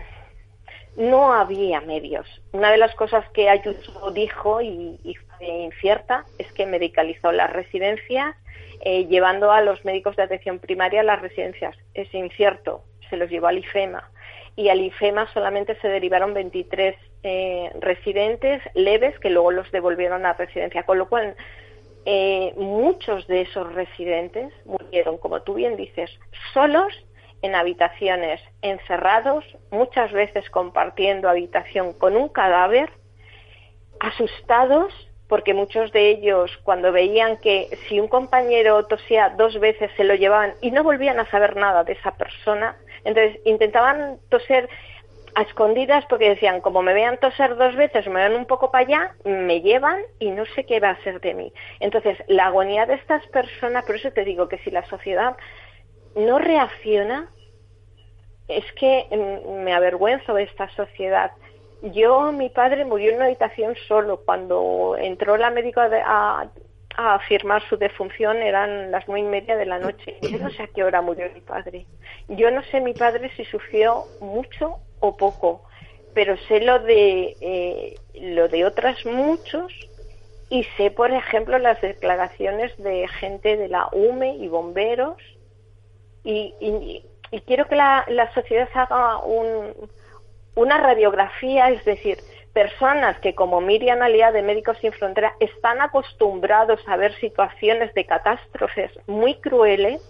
No 0.97 1.33
había 1.33 1.81
medios. 1.81 2.25
Una 2.53 2.71
de 2.71 2.77
las 2.77 2.95
cosas 2.95 3.27
que 3.31 3.49
Ayuso 3.49 4.11
dijo 4.11 4.61
y, 4.61 4.99
y 5.03 5.15
fue 5.15 5.47
incierta 5.47 6.25
es 6.37 6.51
que 6.53 6.65
medicalizó 6.65 7.31
las 7.31 7.51
residencias, 7.51 8.35
eh, 8.81 9.05
llevando 9.07 9.51
a 9.51 9.61
los 9.61 9.83
médicos 9.83 10.15
de 10.15 10.23
atención 10.23 10.59
primaria 10.59 11.01
a 11.01 11.03
las 11.03 11.21
residencias. 11.21 11.75
Es 11.93 12.13
incierto, 12.13 12.83
se 13.09 13.17
los 13.17 13.29
llevó 13.29 13.47
al 13.47 13.57
IFEMA. 13.57 14.09
Y 14.55 14.69
al 14.69 14.79
IFEMA 14.79 15.31
solamente 15.33 15.75
se 15.81 15.89
derivaron 15.89 16.33
23 16.33 16.95
eh, 17.23 17.71
residentes 17.79 18.61
leves 18.73 19.19
que 19.19 19.29
luego 19.29 19.51
los 19.51 19.69
devolvieron 19.71 20.25
a 20.25 20.33
residencia. 20.33 20.83
Con 20.83 20.97
lo 20.97 21.09
cual, 21.09 21.35
eh, 22.05 22.53
muchos 22.55 23.25
de 23.27 23.41
esos 23.41 23.73
residentes 23.73 24.53
murieron, 24.63 25.17
como 25.17 25.41
tú 25.41 25.55
bien 25.55 25.75
dices, 25.75 26.11
solos 26.53 26.93
en 27.45 27.55
habitaciones, 27.55 28.41
encerrados, 28.61 29.45
muchas 29.69 30.11
veces 30.11 30.49
compartiendo 30.49 31.29
habitación 31.29 31.93
con 31.93 32.17
un 32.17 32.27
cadáver, 32.27 32.89
asustados, 33.99 34.91
porque 35.27 35.53
muchos 35.53 35.91
de 35.91 36.09
ellos 36.09 36.51
cuando 36.63 36.91
veían 36.91 37.37
que 37.37 37.77
si 37.87 37.99
un 37.99 38.07
compañero 38.07 38.85
tosía 38.85 39.29
dos 39.29 39.59
veces 39.59 39.91
se 39.95 40.03
lo 40.03 40.15
llevaban 40.15 40.53
y 40.61 40.71
no 40.71 40.83
volvían 40.83 41.19
a 41.19 41.29
saber 41.29 41.55
nada 41.55 41.83
de 41.83 41.93
esa 41.93 42.11
persona, 42.11 42.77
entonces 43.03 43.39
intentaban 43.45 44.17
toser 44.29 44.67
a 45.35 45.41
escondidas 45.43 46.05
porque 46.05 46.29
decían, 46.29 46.61
como 46.61 46.81
me 46.81 46.93
vean 46.93 47.19
toser 47.19 47.55
dos 47.57 47.75
veces, 47.75 48.07
me 48.07 48.27
ven 48.27 48.37
un 48.37 48.45
poco 48.45 48.71
para 48.71 48.85
allá, 48.85 49.15
me 49.25 49.61
llevan 49.61 49.99
y 50.17 50.31
no 50.31 50.45
sé 50.45 50.65
qué 50.65 50.79
va 50.79 50.91
a 50.91 51.03
ser 51.03 51.19
de 51.19 51.33
mí. 51.33 51.53
Entonces, 51.79 52.17
la 52.27 52.47
agonía 52.47 52.85
de 52.85 52.95
estas 52.95 53.25
personas, 53.27 53.85
por 53.85 53.97
eso 53.97 54.11
te 54.11 54.23
digo 54.23 54.47
que 54.47 54.59
si 54.59 54.71
la 54.71 54.85
sociedad 54.85 55.35
no 56.15 56.39
reacciona, 56.39 57.29
es 58.47 58.65
que 58.73 59.07
mm, 59.11 59.63
me 59.63 59.73
avergüenzo 59.73 60.33
de 60.33 60.43
esta 60.43 60.69
sociedad. 60.75 61.31
Yo, 61.81 62.31
mi 62.31 62.49
padre 62.49 62.85
murió 62.85 63.11
en 63.11 63.17
una 63.17 63.25
habitación 63.25 63.75
solo. 63.87 64.21
Cuando 64.25 64.95
entró 64.99 65.37
la 65.37 65.51
médica 65.51 65.89
a, 66.05 66.49
firmar 67.27 67.61
su 67.67 67.75
defunción 67.75 68.37
eran 68.37 68.89
las 68.89 69.05
nueve 69.09 69.27
y 69.27 69.29
media 69.29 69.57
de 69.57 69.65
la 69.65 69.79
noche. 69.79 70.17
Yo 70.21 70.39
no 70.39 70.49
sé 70.49 70.63
a 70.63 70.67
qué 70.67 70.83
hora 70.83 71.01
murió 71.01 71.29
mi 71.33 71.41
padre. 71.41 71.85
Yo 72.29 72.49
no 72.51 72.63
sé 72.63 72.79
mi 72.79 72.93
padre 72.93 73.29
si 73.35 73.43
sufrió 73.43 74.05
mucho 74.21 74.77
o 75.01 75.17
poco, 75.17 75.63
pero 76.13 76.37
sé 76.47 76.61
lo 76.61 76.79
de 76.79 77.35
eh, 77.41 77.95
lo 78.13 78.47
de 78.47 78.65
otras 78.65 79.05
muchos 79.05 79.73
y 80.49 80.63
sé, 80.77 80.89
por 80.91 81.11
ejemplo, 81.11 81.57
las 81.59 81.81
declaraciones 81.81 82.75
de 82.77 83.07
gente 83.07 83.57
de 83.57 83.67
la 83.67 83.89
UME 83.91 84.35
y 84.37 84.47
bomberos 84.47 85.17
y, 86.23 86.53
y, 86.59 87.03
quiero 87.41 87.67
que 87.67 87.75
la, 87.75 88.31
sociedad 88.33 88.69
haga 88.73 89.19
un, 89.19 89.89
una 90.55 90.77
radiografía, 90.77 91.69
es 91.69 91.83
decir, 91.85 92.17
personas 92.53 93.19
que 93.19 93.35
como 93.35 93.61
Miriam 93.61 94.01
Alía 94.01 94.31
de 94.31 94.41
Médicos 94.41 94.77
Sin 94.79 94.93
Fronteras 94.93 95.33
están 95.39 95.81
acostumbrados 95.81 96.79
a 96.87 96.95
ver 96.95 97.13
situaciones 97.15 97.93
de 97.93 98.05
catástrofes 98.05 98.91
muy 99.07 99.35
crueles, 99.35 100.01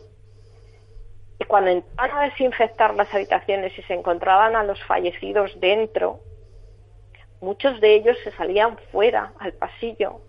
y 1.39 1.46
cuando 1.46 1.72
entraban 1.72 2.17
a 2.17 2.24
desinfectar 2.29 2.96
las 2.96 3.13
habitaciones 3.13 3.77
y 3.77 3.82
se 3.82 3.94
encontraban 3.94 4.55
a 4.55 4.63
los 4.63 4.82
fallecidos 4.84 5.60
dentro, 5.60 6.20
muchos 7.41 7.82
de 7.82 7.96
ellos 7.96 8.17
se 8.24 8.32
salían 8.32 8.77
fuera 8.91 9.34
al 9.39 9.53
pasillo 9.53 10.22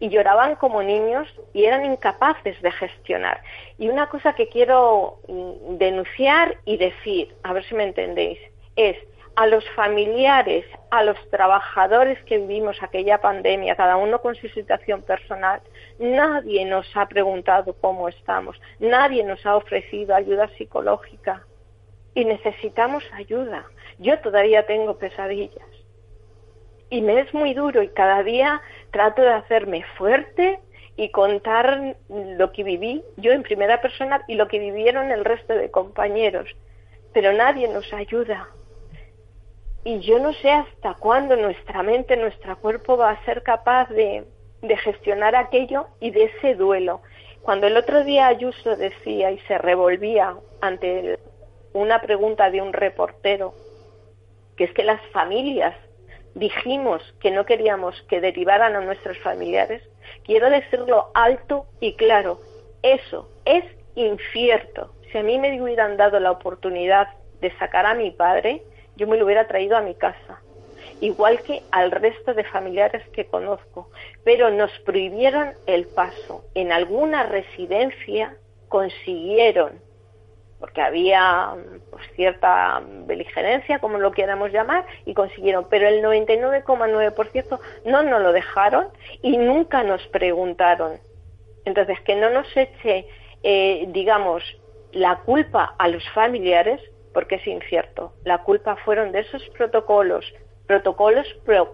y 0.00 0.08
lloraban 0.08 0.56
como 0.56 0.82
niños 0.82 1.28
y 1.52 1.64
eran 1.64 1.84
incapaces 1.84 2.60
de 2.62 2.70
gestionar. 2.70 3.42
Y 3.78 3.88
una 3.88 4.08
cosa 4.08 4.34
que 4.34 4.48
quiero 4.48 5.18
mm, 5.28 5.76
denunciar 5.78 6.56
y 6.64 6.76
decir, 6.76 7.34
a 7.42 7.52
ver 7.52 7.64
si 7.64 7.74
me 7.74 7.84
entendéis, 7.84 8.38
es 8.76 8.96
a 9.38 9.46
los 9.46 9.64
familiares, 9.70 10.64
a 10.90 11.04
los 11.04 11.16
trabajadores 11.30 12.20
que 12.24 12.38
vivimos 12.38 12.82
aquella 12.82 13.18
pandemia, 13.18 13.76
cada 13.76 13.96
uno 13.96 14.20
con 14.20 14.34
su 14.34 14.48
situación 14.48 15.02
personal, 15.02 15.60
nadie 16.00 16.64
nos 16.64 16.88
ha 16.96 17.06
preguntado 17.06 17.72
cómo 17.74 18.08
estamos, 18.08 18.60
nadie 18.80 19.22
nos 19.22 19.46
ha 19.46 19.54
ofrecido 19.54 20.16
ayuda 20.16 20.48
psicológica 20.58 21.46
y 22.14 22.24
necesitamos 22.24 23.04
ayuda. 23.12 23.64
Yo 23.98 24.18
todavía 24.18 24.66
tengo 24.66 24.98
pesadillas 24.98 25.68
y 26.90 27.02
me 27.02 27.20
es 27.20 27.32
muy 27.32 27.54
duro 27.54 27.82
y 27.82 27.88
cada 27.88 28.22
día 28.22 28.60
trato 28.90 29.22
de 29.22 29.32
hacerme 29.32 29.84
fuerte 29.96 30.60
y 30.96 31.10
contar 31.10 31.96
lo 32.08 32.52
que 32.52 32.64
viví 32.64 33.02
yo 33.16 33.32
en 33.32 33.42
primera 33.42 33.80
persona 33.80 34.22
y 34.26 34.34
lo 34.34 34.48
que 34.48 34.58
vivieron 34.58 35.10
el 35.10 35.24
resto 35.24 35.54
de 35.54 35.70
compañeros, 35.70 36.48
pero 37.12 37.32
nadie 37.32 37.68
nos 37.68 37.92
ayuda 37.92 38.48
y 39.84 40.00
yo 40.00 40.18
no 40.18 40.32
sé 40.34 40.50
hasta 40.50 40.94
cuándo 40.94 41.34
nuestra 41.36 41.82
mente, 41.82 42.16
nuestro 42.16 42.58
cuerpo 42.58 42.98
va 42.98 43.10
a 43.10 43.24
ser 43.24 43.42
capaz 43.42 43.88
de, 43.88 44.24
gestionar 44.84 45.34
aquello 45.36 45.86
y 45.98 46.10
de 46.10 46.24
ese 46.24 46.56
duelo. 46.56 47.00
Cuando 47.42 47.66
el 47.66 47.76
otro 47.76 48.04
día 48.04 48.26
Ayuso 48.26 48.76
decía 48.76 49.30
y 49.30 49.38
se 49.48 49.56
revolvía 49.56 50.36
ante 50.60 51.18
una 51.72 52.02
pregunta 52.02 52.50
de 52.50 52.60
un 52.60 52.74
reportero, 52.74 53.54
que 54.56 54.64
es 54.64 54.72
que 54.72 54.82
las 54.82 55.00
familias 55.12 55.74
dijimos 56.38 57.02
que 57.20 57.30
no 57.30 57.44
queríamos 57.44 58.00
que 58.08 58.20
derivaran 58.20 58.76
a 58.76 58.80
nuestros 58.80 59.18
familiares, 59.18 59.82
quiero 60.24 60.48
decirlo 60.50 61.10
alto 61.14 61.66
y 61.80 61.94
claro, 61.94 62.40
eso 62.82 63.28
es 63.44 63.64
incierto. 63.94 64.92
Si 65.10 65.18
a 65.18 65.22
mí 65.22 65.38
me 65.38 65.60
hubieran 65.60 65.96
dado 65.96 66.20
la 66.20 66.30
oportunidad 66.30 67.08
de 67.40 67.50
sacar 67.58 67.86
a 67.86 67.94
mi 67.94 68.10
padre, 68.10 68.62
yo 68.96 69.06
me 69.06 69.16
lo 69.16 69.24
hubiera 69.24 69.46
traído 69.48 69.76
a 69.76 69.80
mi 69.80 69.94
casa, 69.94 70.40
igual 71.00 71.42
que 71.42 71.62
al 71.70 71.90
resto 71.90 72.34
de 72.34 72.44
familiares 72.44 73.06
que 73.10 73.26
conozco, 73.26 73.90
pero 74.24 74.50
nos 74.50 74.70
prohibieron 74.80 75.52
el 75.66 75.86
paso. 75.86 76.44
En 76.54 76.72
alguna 76.72 77.24
residencia 77.24 78.36
consiguieron, 78.68 79.80
porque 80.60 80.80
había 80.80 81.54
pues, 81.90 82.04
cierta 82.16 82.82
beligerencia, 83.06 83.78
como 83.78 83.98
lo 83.98 84.12
queramos 84.12 84.52
llamar, 84.52 84.84
y 85.04 85.14
consiguieron, 85.14 85.66
pero 85.70 85.88
el 85.88 86.02
99,9% 86.02 87.60
no 87.84 88.02
nos 88.02 88.22
lo 88.22 88.32
dejaron 88.32 88.88
y 89.22 89.36
nunca 89.36 89.82
nos 89.82 90.06
preguntaron. 90.08 90.98
Entonces, 91.64 92.00
que 92.00 92.16
no 92.16 92.30
nos 92.30 92.46
eche, 92.56 93.06
eh, 93.42 93.86
digamos, 93.88 94.42
la 94.92 95.16
culpa 95.20 95.74
a 95.78 95.88
los 95.88 96.08
familiares 96.10 96.80
porque 97.12 97.36
es 97.36 97.46
incierto. 97.46 98.12
La 98.24 98.38
culpa 98.38 98.76
fueron 98.76 99.12
de 99.12 99.20
esos 99.20 99.42
protocolos, 99.50 100.24
protocolos 100.68 101.26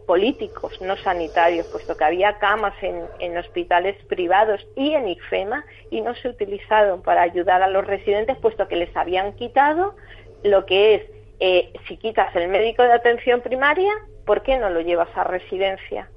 políticos, 0.07 0.81
no 0.81 0.97
sanitarios, 0.97 1.67
puesto 1.67 1.97
que 1.97 2.05
había 2.05 2.39
camas 2.39 2.75
en, 2.81 3.37
hospitales 3.37 4.03
privados 4.05 4.65
y 4.77 4.93
en 4.93 5.09
IFEMA 5.09 5.65
y 5.91 6.01
no 6.01 6.15
se 6.15 6.29
utilizaron 6.29 7.03
para 7.03 7.23
ayudar 7.23 7.63
a 7.63 7.69
los 7.69 7.85
residentes, 7.85 8.39
puesto 8.39 8.69
que 8.69 8.77
les 8.77 8.97
habían 8.97 9.35
quitado 9.35 9.97
lo 10.45 10.65
que 10.65 10.95
es, 10.95 11.03
eh, 11.41 11.73
si 11.89 11.97
quitas 11.97 12.35
el 12.37 12.49
médico 12.49 12.85
de 12.85 12.93
atención 12.93 13.41
primaria, 13.41 13.93
¿por 14.25 14.43
qué 14.43 14.59
no 14.59 14.71
lo 14.71 14.81
llevas 14.81 15.09
a 15.17 15.25
residencia? 15.25 16.09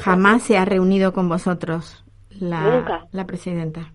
jamás 0.00 0.42
se 0.42 0.58
ha 0.58 0.64
reunido 0.64 1.12
con 1.12 1.28
vosotros 1.28 2.04
la, 2.30 3.06
la 3.12 3.26
presidenta 3.26 3.92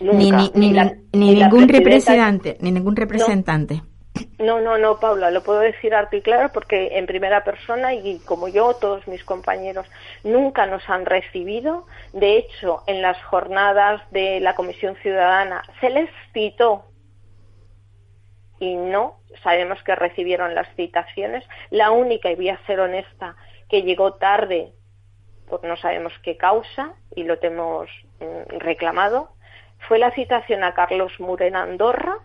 ni, 0.00 0.30
ni, 0.32 0.72
ningún 1.12 1.68
representante, 1.68 2.56
ni 2.60 2.72
ningún 2.72 2.96
representante. 2.96 3.74
No, 3.74 3.89
no, 4.38 4.78
no, 4.78 5.00
Paula, 5.00 5.30
lo 5.30 5.42
puedo 5.42 5.60
decir 5.60 5.94
alto 5.94 6.16
y 6.16 6.22
claro 6.22 6.50
porque 6.52 6.98
en 6.98 7.06
primera 7.06 7.44
persona 7.44 7.94
y 7.94 8.18
como 8.20 8.48
yo, 8.48 8.74
todos 8.74 9.06
mis 9.06 9.24
compañeros, 9.24 9.86
nunca 10.24 10.66
nos 10.66 10.88
han 10.88 11.06
recibido. 11.06 11.86
De 12.12 12.36
hecho, 12.36 12.82
en 12.86 13.02
las 13.02 13.22
jornadas 13.24 14.02
de 14.10 14.40
la 14.40 14.54
Comisión 14.54 14.96
Ciudadana 14.96 15.62
se 15.80 15.90
les 15.90 16.10
citó 16.32 16.86
y 18.58 18.76
no 18.76 19.20
sabemos 19.42 19.82
que 19.82 19.94
recibieron 19.94 20.54
las 20.54 20.68
citaciones. 20.76 21.44
La 21.70 21.90
única, 21.90 22.30
y 22.30 22.36
voy 22.36 22.50
a 22.50 22.64
ser 22.66 22.80
honesta, 22.80 23.36
que 23.68 23.82
llegó 23.82 24.14
tarde 24.14 24.72
por 25.50 25.64
no 25.64 25.76
sabemos 25.76 26.12
qué 26.22 26.36
causa 26.36 26.94
y 27.14 27.24
lo 27.24 27.38
tenemos 27.38 27.90
mm, 28.20 28.58
reclamado, 28.58 29.30
fue 29.88 29.98
la 29.98 30.12
citación 30.12 30.62
a 30.62 30.74
Carlos 30.74 31.12
Mur 31.18 31.42
en 31.42 31.56
Andorra, 31.56 32.18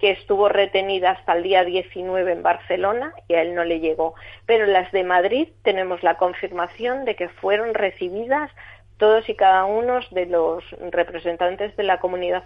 que 0.00 0.10
estuvo 0.10 0.48
retenida 0.48 1.10
hasta 1.10 1.34
el 1.34 1.42
día 1.42 1.64
19 1.64 2.32
en 2.32 2.42
Barcelona 2.42 3.12
y 3.28 3.34
a 3.34 3.42
él 3.42 3.54
no 3.54 3.64
le 3.64 3.80
llegó. 3.80 4.14
Pero 4.46 4.66
las 4.66 4.90
de 4.92 5.04
Madrid 5.04 5.48
tenemos 5.62 6.02
la 6.02 6.16
confirmación 6.16 7.04
de 7.04 7.16
que 7.16 7.28
fueron 7.28 7.74
recibidas 7.74 8.50
todos 8.96 9.28
y 9.28 9.34
cada 9.34 9.64
uno 9.64 10.00
de 10.10 10.26
los 10.26 10.64
representantes 10.90 11.74
de 11.76 11.82
la 11.84 12.00
comunidad 12.00 12.44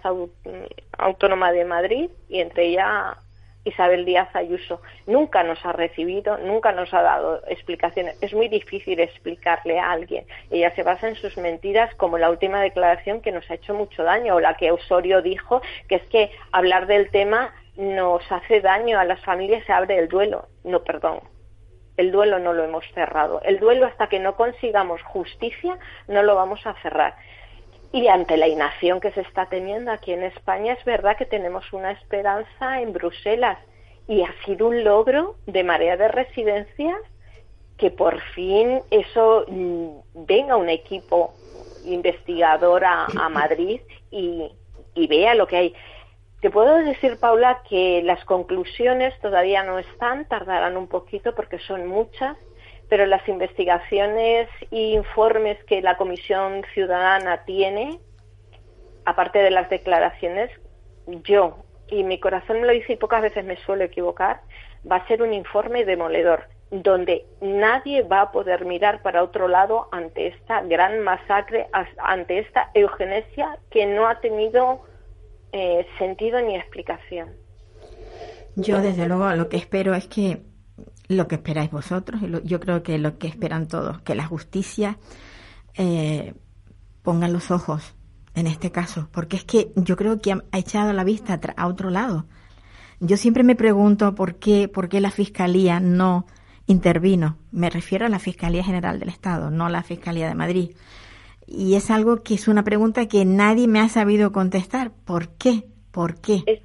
autónoma 0.97 1.51
de 1.51 1.65
Madrid 1.65 2.09
y 2.29 2.39
entre 2.39 2.67
ella 2.67 3.17
Isabel 3.65 4.05
Díaz 4.05 4.33
Ayuso. 4.35 4.81
Nunca 5.07 5.43
nos 5.43 5.65
ha 5.65 5.73
recibido, 5.73 6.37
nunca 6.37 6.71
nos 6.71 6.93
ha 6.93 7.01
dado 7.01 7.41
explicaciones. 7.47 8.17
Es 8.21 8.33
muy 8.33 8.47
difícil 8.47 8.99
explicarle 8.99 9.79
a 9.79 9.91
alguien. 9.91 10.25
Ella 10.49 10.73
se 10.75 10.83
basa 10.83 11.09
en 11.09 11.15
sus 11.15 11.37
mentiras, 11.37 11.93
como 11.95 12.17
la 12.17 12.29
última 12.29 12.61
declaración 12.61 13.21
que 13.21 13.31
nos 13.31 13.49
ha 13.51 13.55
hecho 13.55 13.73
mucho 13.73 14.03
daño, 14.03 14.35
o 14.35 14.39
la 14.39 14.55
que 14.55 14.71
Osorio 14.71 15.21
dijo, 15.21 15.61
que 15.89 15.95
es 15.95 16.03
que 16.03 16.31
hablar 16.51 16.87
del 16.87 17.09
tema 17.09 17.53
nos 17.75 18.31
hace 18.31 18.61
daño 18.61 18.99
a 18.99 19.03
las 19.03 19.19
familias, 19.25 19.65
se 19.65 19.73
abre 19.73 19.97
el 19.97 20.07
duelo. 20.07 20.47
No, 20.63 20.83
perdón. 20.83 21.19
El 21.97 22.11
duelo 22.11 22.39
no 22.39 22.53
lo 22.53 22.63
hemos 22.63 22.85
cerrado. 22.93 23.41
El 23.43 23.59
duelo 23.59 23.85
hasta 23.85 24.07
que 24.07 24.19
no 24.19 24.35
consigamos 24.35 25.01
justicia 25.03 25.77
no 26.07 26.23
lo 26.23 26.35
vamos 26.35 26.65
a 26.65 26.73
cerrar. 26.81 27.15
Y 27.91 28.07
ante 28.07 28.37
la 28.37 28.47
inacción 28.47 28.99
que 28.99 29.11
se 29.11 29.21
está 29.21 29.45
teniendo 29.47 29.91
aquí 29.91 30.11
en 30.11 30.23
España, 30.23 30.73
es 30.73 30.83
verdad 30.85 31.17
que 31.17 31.25
tenemos 31.25 31.71
una 31.71 31.91
esperanza 31.91 32.81
en 32.81 32.93
Bruselas 32.93 33.57
y 34.07 34.21
ha 34.21 34.33
sido 34.45 34.67
un 34.67 34.83
logro 34.83 35.35
de 35.45 35.63
marea 35.63 35.97
de 35.97 36.07
residencias 36.07 36.99
que 37.77 37.91
por 37.91 38.21
fin 38.33 38.81
eso 38.91 39.45
mm, 39.47 39.87
venga 40.25 40.55
un 40.55 40.69
equipo 40.69 41.33
investigador 41.85 42.85
a, 42.85 43.07
Madrid 43.29 43.81
y, 44.11 44.51
y 44.93 45.07
vea 45.07 45.35
lo 45.35 45.47
que 45.47 45.57
hay. 45.57 45.75
Te 46.41 46.49
puedo 46.51 46.75
decir, 46.77 47.17
Paula, 47.19 47.61
que 47.67 48.01
las 48.03 48.23
conclusiones 48.25 49.19
todavía 49.19 49.63
no 49.63 49.79
están, 49.79 50.25
tardarán 50.27 50.77
un 50.77 50.87
poquito 50.87 51.33
porque 51.33 51.59
son 51.59 51.87
muchas, 51.87 52.37
pero 52.89 53.05
las 53.05 53.27
investigaciones 53.27 54.47
e 54.71 54.93
informes 54.93 55.63
que 55.65 55.81
la 55.81 55.97
Comisión 55.97 56.63
Ciudadana 56.73 57.43
tiene, 57.45 57.99
aparte 59.05 59.39
de 59.39 59.51
las 59.51 59.69
declaraciones, 59.69 60.51
yo, 61.23 61.57
y 61.87 62.03
mi 62.03 62.19
corazón 62.19 62.61
me 62.61 62.67
lo 62.67 62.73
dice 62.73 62.93
y 62.93 62.97
pocas 62.97 63.21
veces 63.21 63.45
me 63.45 63.57
suelo 63.57 63.83
equivocar, 63.83 64.41
va 64.89 64.97
a 64.97 65.07
ser 65.07 65.21
un 65.21 65.33
informe 65.33 65.85
demoledor, 65.85 66.47
donde 66.71 67.25
nadie 67.41 68.03
va 68.03 68.21
a 68.21 68.31
poder 68.31 68.65
mirar 68.65 69.01
para 69.01 69.23
otro 69.23 69.47
lado 69.47 69.87
ante 69.91 70.27
esta 70.27 70.61
gran 70.61 70.99
masacre, 71.01 71.67
ante 71.97 72.39
esta 72.39 72.71
eugenesia 72.73 73.59
que 73.69 73.85
no 73.85 74.07
ha 74.07 74.19
tenido 74.19 74.81
eh, 75.51 75.85
sentido 75.97 76.41
ni 76.41 76.55
explicación. 76.55 77.29
Yo, 78.55 78.81
desde 78.81 79.07
luego, 79.07 79.29
lo 79.31 79.49
que 79.49 79.57
espero 79.57 79.93
es 79.93 80.07
que 80.07 80.39
lo 81.07 81.27
que 81.27 81.35
esperáis 81.35 81.71
vosotros, 81.71 82.21
y 82.21 82.47
yo 82.47 82.59
creo 82.59 82.83
que 82.83 82.97
lo 82.97 83.17
que 83.17 83.27
esperan 83.27 83.67
todos, 83.67 84.01
que 84.01 84.15
la 84.15 84.25
justicia 84.25 84.97
eh, 85.75 86.33
ponga 87.03 87.27
los 87.27 87.51
ojos 87.51 87.95
en 88.33 88.47
este 88.47 88.71
caso, 88.71 89.07
porque 89.11 89.37
es 89.37 89.45
que 89.45 89.71
yo 89.75 89.95
creo 89.95 90.19
que 90.19 90.33
ha 90.33 90.57
echado 90.57 90.91
la 90.93 91.03
vista 91.03 91.39
a 91.55 91.67
otro 91.67 91.89
lado. 91.89 92.25
Yo 92.99 93.17
siempre 93.17 93.43
me 93.43 93.55
pregunto 93.55 94.15
por 94.15 94.35
qué, 94.35 94.67
por 94.67 94.89
qué 94.89 94.99
la 94.99 95.11
Fiscalía 95.11 95.79
no 95.79 96.25
intervino. 96.67 97.37
Me 97.51 97.69
refiero 97.69 98.05
a 98.05 98.09
la 98.09 98.19
Fiscalía 98.19 98.63
General 98.63 98.99
del 98.99 99.09
Estado, 99.09 99.51
no 99.51 99.65
a 99.65 99.69
la 99.69 99.83
Fiscalía 99.83 100.27
de 100.27 100.35
Madrid. 100.35 100.71
Y 101.47 101.75
es 101.75 101.91
algo 101.91 102.23
que 102.23 102.33
es 102.33 102.47
una 102.47 102.63
pregunta 102.63 103.07
que 103.07 103.23
nadie 103.23 103.67
me 103.67 103.79
ha 103.79 103.89
sabido 103.89 104.31
contestar. 104.31 104.91
¿Por 104.91 105.29
qué? 105.29 105.67
¿Por 105.91 106.19
qué? 106.19 106.63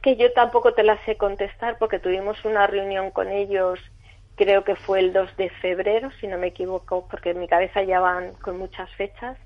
Que 0.00 0.16
yo 0.16 0.32
tampoco 0.32 0.74
te 0.74 0.82
la 0.82 1.02
sé 1.04 1.16
contestar 1.16 1.78
porque 1.78 1.98
tuvimos 1.98 2.44
una 2.44 2.66
reunión 2.66 3.10
con 3.10 3.28
ellos, 3.28 3.78
creo 4.36 4.64
que 4.64 4.76
fue 4.76 5.00
el 5.00 5.12
2 5.12 5.36
de 5.36 5.50
febrero, 5.50 6.10
si 6.20 6.26
no 6.26 6.38
me 6.38 6.48
equivoco, 6.48 7.06
porque 7.08 7.30
en 7.30 7.40
mi 7.40 7.48
cabeza 7.48 7.82
ya 7.82 8.00
van 8.00 8.34
con 8.34 8.58
muchas 8.58 8.90
fechas, 8.94 9.36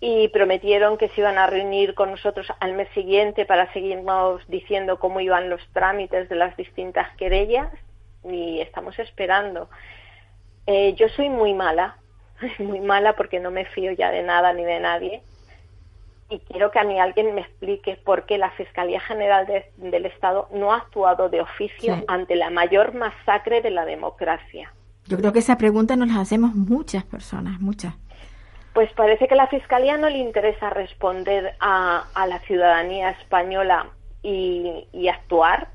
y 0.00 0.28
prometieron 0.28 0.98
que 0.98 1.08
se 1.08 1.20
iban 1.22 1.38
a 1.38 1.46
reunir 1.46 1.94
con 1.94 2.10
nosotros 2.10 2.46
al 2.60 2.74
mes 2.74 2.88
siguiente 2.90 3.46
para 3.46 3.72
seguirnos 3.72 4.46
diciendo 4.48 4.98
cómo 4.98 5.20
iban 5.20 5.48
los 5.48 5.66
trámites 5.72 6.28
de 6.28 6.36
las 6.36 6.56
distintas 6.56 7.08
querellas 7.16 7.72
y 8.22 8.60
estamos 8.60 8.98
esperando. 8.98 9.70
Eh, 10.66 10.94
yo 10.94 11.08
soy 11.08 11.30
muy 11.30 11.54
mala, 11.54 11.96
muy 12.58 12.80
mala 12.80 13.14
porque 13.14 13.40
no 13.40 13.50
me 13.50 13.64
fío 13.64 13.92
ya 13.92 14.10
de 14.10 14.22
nada 14.22 14.52
ni 14.52 14.64
de 14.64 14.80
nadie 14.80 15.22
y 16.30 16.38
quiero 16.40 16.70
que 16.70 16.78
a 16.78 16.84
mí 16.84 16.98
alguien 16.98 17.34
me 17.34 17.42
explique 17.42 17.96
por 18.04 18.24
qué 18.26 18.38
la 18.38 18.50
Fiscalía 18.52 19.00
General 19.00 19.46
del 19.76 20.06
Estado 20.06 20.48
no 20.52 20.72
ha 20.72 20.78
actuado 20.78 21.28
de 21.28 21.40
oficio 21.40 22.02
ante 22.08 22.34
la 22.34 22.50
mayor 22.50 22.94
masacre 22.94 23.60
de 23.60 23.70
la 23.70 23.84
democracia. 23.84 24.72
Yo 25.06 25.18
creo 25.18 25.32
que 25.32 25.40
esa 25.40 25.58
pregunta 25.58 25.96
nos 25.96 26.08
la 26.08 26.20
hacemos 26.20 26.54
muchas 26.54 27.04
personas, 27.04 27.60
muchas. 27.60 27.94
Pues 28.72 28.90
parece 28.94 29.28
que 29.28 29.34
a 29.34 29.36
la 29.36 29.46
Fiscalía 29.46 29.96
no 29.98 30.08
le 30.08 30.18
interesa 30.18 30.70
responder 30.70 31.54
a, 31.60 32.06
la 32.26 32.38
ciudadanía 32.40 33.10
española 33.10 33.90
y, 34.22 35.08
actuar, 35.08 35.68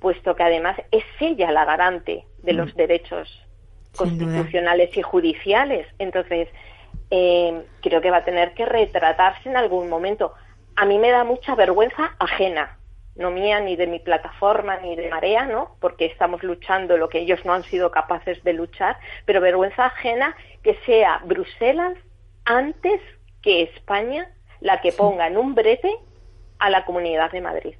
puesto 0.00 0.34
que 0.34 0.42
además 0.42 0.76
es 0.90 1.04
ella 1.20 1.52
la 1.52 1.64
garante 1.64 2.26
de 2.42 2.52
los 2.52 2.74
mm. 2.74 2.76
derechos 2.76 3.44
constitucionales 3.96 4.94
y 4.96 5.02
judiciales. 5.02 5.86
Entonces, 5.98 6.48
eh, 7.10 7.64
creo 7.82 8.00
que 8.00 8.10
va 8.10 8.18
a 8.18 8.24
tener 8.24 8.54
que 8.54 8.66
retratarse 8.66 9.48
en 9.48 9.56
algún 9.56 9.88
momento. 9.88 10.34
A 10.76 10.84
mí 10.84 10.98
me 10.98 11.10
da 11.10 11.24
mucha 11.24 11.54
vergüenza 11.54 12.14
ajena, 12.18 12.78
no 13.16 13.30
mía 13.30 13.60
ni 13.60 13.76
de 13.76 13.86
mi 13.86 13.98
plataforma 13.98 14.76
ni 14.78 14.94
de 14.94 15.08
Marea, 15.08 15.44
¿no? 15.46 15.76
Porque 15.80 16.06
estamos 16.06 16.42
luchando 16.42 16.96
lo 16.96 17.08
que 17.08 17.18
ellos 17.18 17.44
no 17.44 17.52
han 17.52 17.64
sido 17.64 17.90
capaces 17.90 18.42
de 18.44 18.52
luchar, 18.52 18.96
pero 19.24 19.40
vergüenza 19.40 19.86
ajena 19.86 20.36
que 20.62 20.78
sea 20.86 21.20
Bruselas 21.24 21.94
antes 22.44 23.00
que 23.42 23.62
España 23.62 24.30
la 24.60 24.80
que 24.80 24.92
ponga 24.92 25.26
en 25.26 25.36
un 25.36 25.54
brete 25.54 25.94
a 26.58 26.70
la 26.70 26.84
Comunidad 26.84 27.30
de 27.32 27.40
Madrid. 27.40 27.74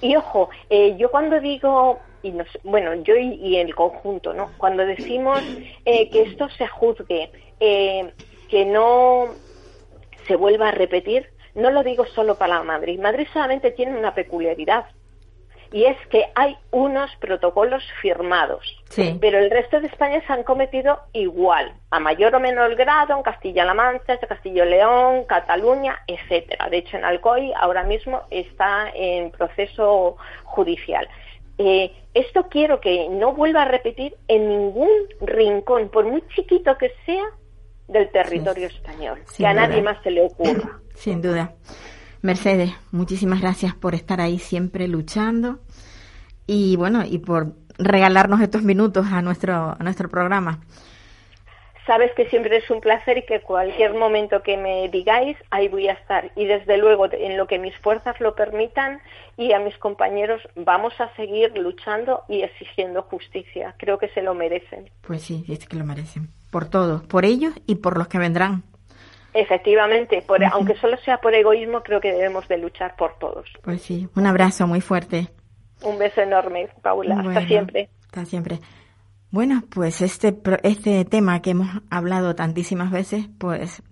Y 0.00 0.16
ojo, 0.16 0.50
eh, 0.70 0.96
yo 0.96 1.10
cuando 1.10 1.40
digo, 1.40 2.00
y 2.22 2.34
bueno, 2.62 2.94
yo 2.94 3.16
y, 3.16 3.56
el 3.56 3.74
conjunto, 3.74 4.32
¿no? 4.32 4.52
Cuando 4.58 4.86
decimos 4.86 5.42
eh, 5.84 6.08
que 6.10 6.22
esto 6.22 6.48
se 6.50 6.66
juzgue 6.68 7.30
eh, 7.60 8.12
que 8.52 8.66
no 8.66 9.28
se 10.26 10.36
vuelva 10.36 10.68
a 10.68 10.72
repetir, 10.72 11.26
no 11.54 11.70
lo 11.70 11.82
digo 11.82 12.04
solo 12.04 12.36
para 12.36 12.62
Madrid. 12.62 13.00
Madrid 13.00 13.26
solamente 13.32 13.70
tiene 13.70 13.98
una 13.98 14.14
peculiaridad 14.14 14.84
y 15.72 15.86
es 15.86 15.96
que 16.08 16.26
hay 16.34 16.58
unos 16.70 17.10
protocolos 17.16 17.82
firmados, 18.02 18.62
pero 19.22 19.38
el 19.38 19.50
resto 19.50 19.80
de 19.80 19.86
España 19.86 20.22
se 20.26 20.30
han 20.34 20.42
cometido 20.42 21.00
igual, 21.14 21.72
a 21.90 21.98
mayor 21.98 22.34
o 22.34 22.40
menor 22.40 22.74
grado, 22.74 23.16
en 23.16 23.22
Castilla-La 23.22 23.72
Mancha, 23.72 24.18
Castillo-León, 24.18 25.24
Cataluña, 25.24 26.02
etcétera. 26.06 26.68
De 26.68 26.76
hecho, 26.76 26.98
en 26.98 27.06
Alcoy 27.06 27.54
ahora 27.56 27.84
mismo 27.84 28.20
está 28.28 28.90
en 28.94 29.30
proceso 29.30 30.18
judicial. 30.44 31.08
Eh, 31.56 31.90
esto 32.12 32.48
quiero 32.50 32.82
que 32.82 33.08
no 33.08 33.32
vuelva 33.32 33.62
a 33.62 33.64
repetir 33.64 34.14
en 34.28 34.46
ningún 34.46 34.90
rincón, 35.22 35.88
por 35.88 36.04
muy 36.04 36.22
chiquito 36.34 36.76
que 36.76 36.92
sea, 37.06 37.24
del 37.92 38.10
territorio 38.10 38.66
español, 38.66 39.20
que 39.36 39.46
a 39.46 39.54
nadie 39.54 39.82
más 39.82 40.02
se 40.02 40.10
le 40.10 40.22
ocurra. 40.22 40.80
Sin 40.94 41.22
duda. 41.22 41.54
Mercedes, 42.22 42.70
muchísimas 42.92 43.40
gracias 43.40 43.74
por 43.74 43.94
estar 43.94 44.20
ahí 44.20 44.38
siempre 44.38 44.86
luchando 44.86 45.58
y 46.46 46.76
bueno, 46.76 47.04
y 47.04 47.18
por 47.18 47.54
regalarnos 47.78 48.40
estos 48.40 48.62
minutos 48.62 49.06
a 49.10 49.22
nuestro, 49.22 49.54
a 49.54 49.78
nuestro 49.80 50.08
programa. 50.08 50.60
Sabes 51.84 52.12
que 52.14 52.28
siempre 52.28 52.58
es 52.58 52.70
un 52.70 52.80
placer 52.80 53.18
y 53.18 53.26
que 53.26 53.40
cualquier 53.40 53.94
momento 53.94 54.40
que 54.44 54.56
me 54.56 54.88
digáis, 54.88 55.36
ahí 55.50 55.66
voy 55.66 55.88
a 55.88 55.94
estar. 55.94 56.30
Y 56.36 56.44
desde 56.44 56.78
luego, 56.78 57.08
en 57.10 57.36
lo 57.36 57.48
que 57.48 57.58
mis 57.58 57.76
fuerzas 57.78 58.20
lo 58.20 58.36
permitan 58.36 59.00
y 59.36 59.52
a 59.52 59.58
mis 59.58 59.76
compañeros, 59.78 60.40
vamos 60.54 60.92
a 61.00 61.12
seguir 61.16 61.58
luchando 61.58 62.22
y 62.28 62.42
exigiendo 62.42 63.02
justicia. 63.02 63.74
Creo 63.78 63.98
que 63.98 64.08
se 64.10 64.22
lo 64.22 64.32
merecen. 64.34 64.90
Pues 65.00 65.22
sí, 65.22 65.44
es 65.48 65.66
que 65.66 65.76
lo 65.76 65.84
merecen 65.84 66.28
por 66.52 66.66
todos, 66.66 67.02
por 67.02 67.24
ellos 67.24 67.54
y 67.66 67.76
por 67.76 67.98
los 67.98 68.06
que 68.06 68.18
vendrán. 68.18 68.62
Efectivamente, 69.34 70.22
aunque 70.52 70.76
solo 70.76 70.98
sea 70.98 71.18
por 71.18 71.34
egoísmo, 71.34 71.82
creo 71.82 72.00
que 72.00 72.12
debemos 72.12 72.46
de 72.48 72.58
luchar 72.58 72.94
por 72.96 73.18
todos. 73.18 73.48
Pues 73.62 73.80
sí, 73.80 74.06
un 74.14 74.26
abrazo 74.26 74.66
muy 74.66 74.82
fuerte. 74.82 75.30
Un 75.82 75.98
beso 75.98 76.20
enorme, 76.20 76.68
Paula. 76.82 77.18
hasta 77.18 77.46
siempre. 77.46 77.88
Hasta 78.04 78.26
siempre. 78.26 78.60
Bueno, 79.30 79.64
pues 79.70 80.02
este, 80.02 80.36
este 80.62 81.06
tema 81.06 81.40
que 81.40 81.50
hemos 81.50 81.68
hablado 81.88 82.34
tantísimas 82.34 82.90
veces, 82.90 83.24
pues 83.38 83.82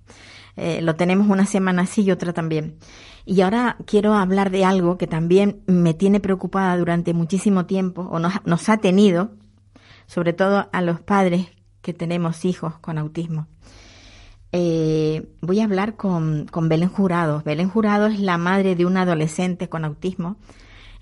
eh, 0.56 0.82
lo 0.82 0.94
tenemos 0.96 1.28
una 1.28 1.46
semana 1.46 1.86
sí 1.86 2.02
y 2.02 2.10
otra 2.10 2.34
también. 2.34 2.76
Y 3.24 3.40
ahora 3.40 3.78
quiero 3.86 4.12
hablar 4.12 4.50
de 4.50 4.66
algo 4.66 4.98
que 4.98 5.06
también 5.06 5.62
me 5.66 5.94
tiene 5.94 6.20
preocupada 6.20 6.76
durante 6.76 7.14
muchísimo 7.14 7.64
tiempo, 7.64 8.02
o 8.02 8.18
nos, 8.18 8.34
nos 8.44 8.68
ha 8.68 8.76
tenido, 8.76 9.30
sobre 10.04 10.34
todo 10.34 10.68
a 10.70 10.82
los 10.82 11.00
padres 11.00 11.48
que 11.82 11.94
tenemos 11.94 12.44
hijos 12.44 12.78
con 12.78 12.98
autismo. 12.98 13.46
Eh, 14.52 15.28
voy 15.40 15.60
a 15.60 15.64
hablar 15.64 15.96
con, 15.96 16.46
con 16.50 16.68
Belén 16.68 16.88
Jurado. 16.88 17.42
Belén 17.44 17.68
Jurado 17.68 18.06
es 18.06 18.18
la 18.18 18.38
madre 18.38 18.74
de 18.74 18.86
un 18.86 18.96
adolescente 18.96 19.68
con 19.68 19.84
autismo. 19.84 20.36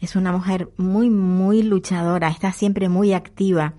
Es 0.00 0.16
una 0.16 0.32
mujer 0.32 0.70
muy, 0.76 1.10
muy 1.10 1.62
luchadora, 1.62 2.28
está 2.28 2.52
siempre 2.52 2.88
muy 2.88 3.12
activa 3.12 3.74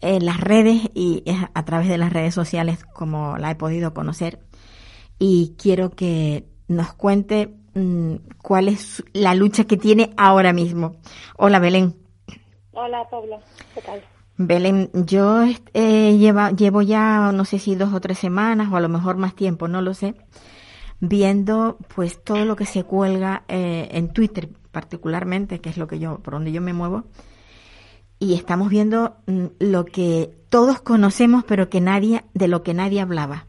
en 0.00 0.26
las 0.26 0.40
redes 0.40 0.90
y 0.94 1.24
a 1.54 1.64
través 1.64 1.88
de 1.88 1.98
las 1.98 2.12
redes 2.12 2.34
sociales 2.34 2.84
como 2.84 3.38
la 3.38 3.50
he 3.50 3.54
podido 3.54 3.94
conocer. 3.94 4.40
Y 5.18 5.54
quiero 5.58 5.90
que 5.90 6.46
nos 6.68 6.92
cuente 6.92 7.54
mm, 7.74 8.16
cuál 8.42 8.68
es 8.68 9.02
la 9.12 9.34
lucha 9.34 9.64
que 9.64 9.76
tiene 9.76 10.12
ahora 10.16 10.52
mismo. 10.52 10.96
Hola 11.36 11.60
Belén. 11.60 11.96
Hola 12.72 13.08
Pablo, 13.10 13.38
¿qué 13.74 13.82
tal? 13.82 14.02
Belén, 14.46 14.90
yo 14.92 15.44
eh, 15.74 16.18
llevo 16.18 16.82
ya, 16.82 17.32
no 17.32 17.44
sé 17.44 17.58
si 17.58 17.74
dos 17.74 17.92
o 17.92 18.00
tres 18.00 18.18
semanas 18.18 18.72
o 18.72 18.76
a 18.76 18.80
lo 18.80 18.88
mejor 18.88 19.16
más 19.16 19.34
tiempo, 19.34 19.68
no 19.68 19.82
lo 19.82 19.94
sé, 19.94 20.14
viendo 21.00 21.78
pues 21.94 22.22
todo 22.22 22.44
lo 22.44 22.56
que 22.56 22.66
se 22.66 22.84
cuelga 22.84 23.44
eh, 23.48 23.88
en 23.92 24.12
Twitter 24.12 24.48
particularmente, 24.70 25.60
que 25.60 25.68
es 25.68 25.76
lo 25.76 25.86
que 25.86 25.98
yo, 25.98 26.18
por 26.18 26.34
donde 26.34 26.52
yo 26.52 26.60
me 26.60 26.72
muevo, 26.72 27.04
y 28.18 28.34
estamos 28.34 28.68
viendo 28.70 29.16
mm, 29.26 29.46
lo 29.58 29.84
que 29.84 30.30
todos 30.48 30.80
conocemos 30.80 31.44
pero 31.44 31.68
que 31.68 31.80
nadie, 31.80 32.22
de 32.34 32.48
lo 32.48 32.62
que 32.62 32.74
nadie 32.74 33.00
hablaba. 33.00 33.46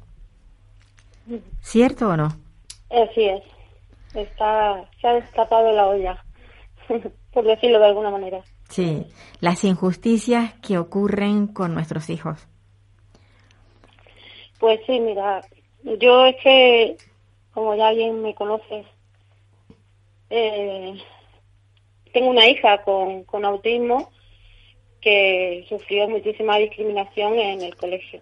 ¿Cierto 1.61 2.09
o 2.09 2.17
no? 2.17 2.27
Así 2.89 3.23
es. 3.23 3.43
Está, 4.13 4.89
se 4.99 5.07
ha 5.07 5.13
destapado 5.13 5.71
la 5.71 5.87
olla, 5.87 6.23
por 7.33 7.45
decirlo 7.45 7.79
de 7.79 7.85
alguna 7.85 8.11
manera. 8.11 8.43
Sí, 8.73 9.05
las 9.39 9.63
injusticias 9.65 10.55
que 10.55 10.79
ocurren 10.79 11.45
con 11.45 11.75
nuestros 11.75 12.09
hijos. 12.09 12.47
Pues 14.57 14.79
sí, 14.87 14.99
mira, 14.99 15.41
yo 15.99 16.25
es 16.25 16.35
que, 16.37 16.97
como 17.53 17.75
ya 17.75 17.89
alguien 17.89 18.23
me 18.23 18.33
conoce, 18.33 18.83
eh, 20.31 20.95
tengo 22.13 22.31
una 22.31 22.47
hija 22.47 22.81
con, 22.81 23.25
con 23.25 23.45
autismo 23.45 24.09
que 25.01 25.67
sufrió 25.69 26.09
muchísima 26.09 26.57
discriminación 26.57 27.37
en 27.37 27.61
el 27.61 27.75
colegio. 27.75 28.21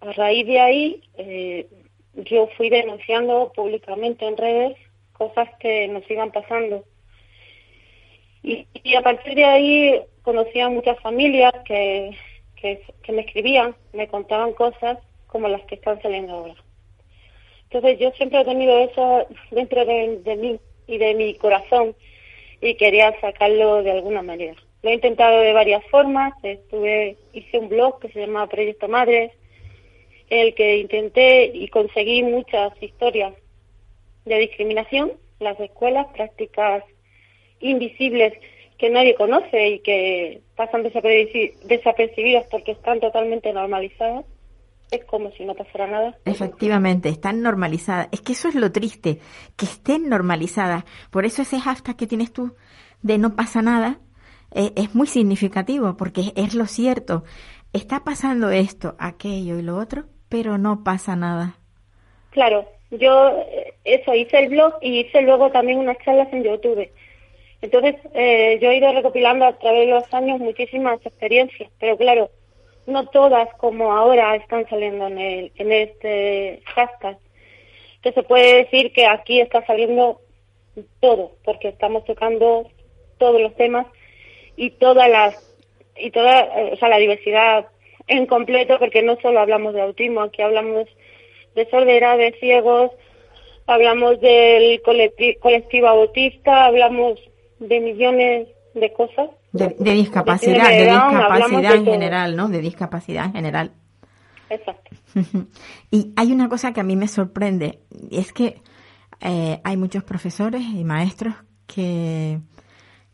A 0.00 0.12
raíz 0.12 0.46
de 0.46 0.60
ahí, 0.60 1.02
eh, 1.18 1.68
yo 2.14 2.48
fui 2.56 2.70
denunciando 2.70 3.52
públicamente 3.54 4.26
en 4.26 4.38
redes 4.38 4.78
cosas 5.12 5.50
que 5.60 5.88
nos 5.88 6.10
iban 6.10 6.32
pasando 6.32 6.86
y, 8.44 8.94
a 8.94 9.00
partir 9.00 9.34
de 9.34 9.44
ahí 9.44 10.00
conocí 10.22 10.60
a 10.60 10.68
muchas 10.68 11.00
familias 11.00 11.52
que, 11.64 12.16
que, 12.56 13.12
me 13.12 13.22
escribían, 13.22 13.74
me 13.94 14.06
contaban 14.06 14.52
cosas 14.52 14.98
como 15.26 15.48
las 15.48 15.62
que 15.62 15.76
están 15.76 16.00
saliendo 16.02 16.34
ahora. 16.34 16.54
Entonces 17.64 17.98
yo 17.98 18.10
siempre 18.12 18.40
he 18.40 18.44
tenido 18.44 18.78
eso 18.78 19.26
dentro 19.50 19.84
de, 19.84 20.36
mí 20.36 20.60
y 20.86 20.98
de 20.98 21.14
mi 21.14 21.34
corazón 21.36 21.96
y 22.60 22.74
quería 22.74 23.18
sacarlo 23.20 23.82
de 23.82 23.92
alguna 23.92 24.22
manera. 24.22 24.54
Lo 24.82 24.90
he 24.90 24.94
intentado 24.94 25.40
de 25.40 25.54
varias 25.54 25.84
formas, 25.86 26.34
estuve, 26.42 27.16
hice 27.32 27.58
un 27.58 27.70
blog 27.70 27.98
que 28.00 28.10
se 28.10 28.20
llama 28.20 28.46
Proyecto 28.46 28.88
Madres, 28.88 29.32
en 30.28 30.38
el 30.40 30.54
que 30.54 30.76
intenté 30.76 31.46
y 31.46 31.68
conseguí 31.68 32.22
muchas 32.22 32.70
historias 32.82 33.32
de 34.26 34.38
discriminación, 34.38 35.12
las 35.40 35.58
escuelas, 35.58 36.06
prácticas 36.14 36.84
invisibles 37.60 38.34
que 38.78 38.90
nadie 38.90 39.14
conoce 39.14 39.68
y 39.68 39.78
que 39.80 40.42
pasan 40.56 40.82
desapercibidas 40.82 42.46
porque 42.50 42.72
están 42.72 43.00
totalmente 43.00 43.52
normalizadas. 43.52 44.24
Es 44.90 45.04
como 45.06 45.30
si 45.32 45.44
no 45.44 45.54
pasara 45.54 45.86
nada. 45.86 46.14
Efectivamente, 46.24 47.08
están 47.08 47.42
normalizadas. 47.42 48.08
Es 48.12 48.20
que 48.20 48.32
eso 48.32 48.48
es 48.48 48.54
lo 48.54 48.70
triste, 48.70 49.18
que 49.56 49.64
estén 49.64 50.08
normalizadas. 50.08 50.84
Por 51.10 51.24
eso 51.24 51.42
ese 51.42 51.58
hashtag 51.58 51.96
que 51.96 52.06
tienes 52.06 52.32
tú 52.32 52.54
de 53.02 53.18
no 53.18 53.34
pasa 53.34 53.62
nada 53.62 53.98
eh, 54.54 54.72
es 54.76 54.94
muy 54.94 55.06
significativo 55.06 55.96
porque 55.96 56.32
es 56.36 56.54
lo 56.54 56.66
cierto. 56.66 57.24
Está 57.72 58.04
pasando 58.04 58.50
esto, 58.50 58.94
aquello 58.98 59.58
y 59.58 59.62
lo 59.62 59.78
otro, 59.78 60.04
pero 60.28 60.58
no 60.58 60.84
pasa 60.84 61.16
nada. 61.16 61.56
Claro, 62.30 62.66
yo 62.90 63.30
eh, 63.30 63.74
eso 63.84 64.14
hice 64.14 64.38
el 64.38 64.50
blog 64.50 64.74
y 64.80 65.00
hice 65.00 65.22
luego 65.22 65.50
también 65.50 65.78
unas 65.78 65.98
charlas 66.04 66.32
en 66.32 66.44
YouTube 66.44 66.88
entonces, 67.64 67.94
eh, 68.12 68.58
yo 68.60 68.70
he 68.70 68.76
ido 68.76 68.92
recopilando 68.92 69.46
a 69.46 69.58
través 69.58 69.86
de 69.86 69.94
los 69.94 70.12
años 70.12 70.38
muchísimas 70.38 71.00
experiencias, 71.06 71.70
pero 71.80 71.96
claro, 71.96 72.28
no 72.86 73.06
todas 73.06 73.48
como 73.54 73.90
ahora 73.90 74.36
están 74.36 74.68
saliendo 74.68 75.06
en, 75.06 75.18
el, 75.18 75.52
en 75.56 75.72
este 75.72 76.60
hashtag. 76.66 77.16
Que 78.02 78.12
se 78.12 78.22
puede 78.22 78.64
decir 78.64 78.92
que 78.92 79.06
aquí 79.06 79.40
está 79.40 79.64
saliendo 79.64 80.20
todo, 81.00 81.32
porque 81.42 81.68
estamos 81.68 82.04
tocando 82.04 82.68
todos 83.16 83.40
los 83.40 83.54
temas 83.56 83.86
y 84.56 84.68
todas 84.72 85.08
las 85.08 85.56
y 85.96 86.10
toda 86.10 86.40
eh, 86.40 86.70
o 86.74 86.76
sea, 86.76 86.90
la 86.90 86.98
diversidad 86.98 87.68
en 88.08 88.26
completo, 88.26 88.78
porque 88.78 89.02
no 89.02 89.16
solo 89.22 89.40
hablamos 89.40 89.72
de 89.72 89.80
autismo, 89.80 90.20
aquí 90.20 90.42
hablamos 90.42 90.86
de 91.54 91.70
sordera, 91.70 92.18
de 92.18 92.32
ciegos, 92.32 92.90
hablamos 93.66 94.20
del 94.20 94.82
colectivo 94.82 95.88
autista, 95.88 96.66
hablamos 96.66 97.18
de 97.58 97.80
millones 97.80 98.48
de 98.74 98.92
cosas. 98.92 99.30
De, 99.52 99.68
discapacidad, 99.94 100.68
de, 100.68 100.84
discapacidad 100.84 101.74
en 101.74 101.84
general, 101.84 102.36
¿no? 102.36 102.48
De 102.48 102.60
discapacidad 102.60 103.26
en 103.26 103.32
general. 103.32 103.72
Exacto. 104.50 104.96
y 105.90 106.12
hay 106.16 106.32
una 106.32 106.48
cosa 106.48 106.72
que 106.72 106.80
a 106.80 106.84
mí 106.84 106.96
me 106.96 107.08
sorprende, 107.08 107.80
es 108.10 108.32
que 108.32 108.60
eh, 109.20 109.60
hay 109.62 109.76
muchos 109.76 110.02
profesores 110.04 110.62
y 110.62 110.84
maestros 110.84 111.34
que, 111.66 112.40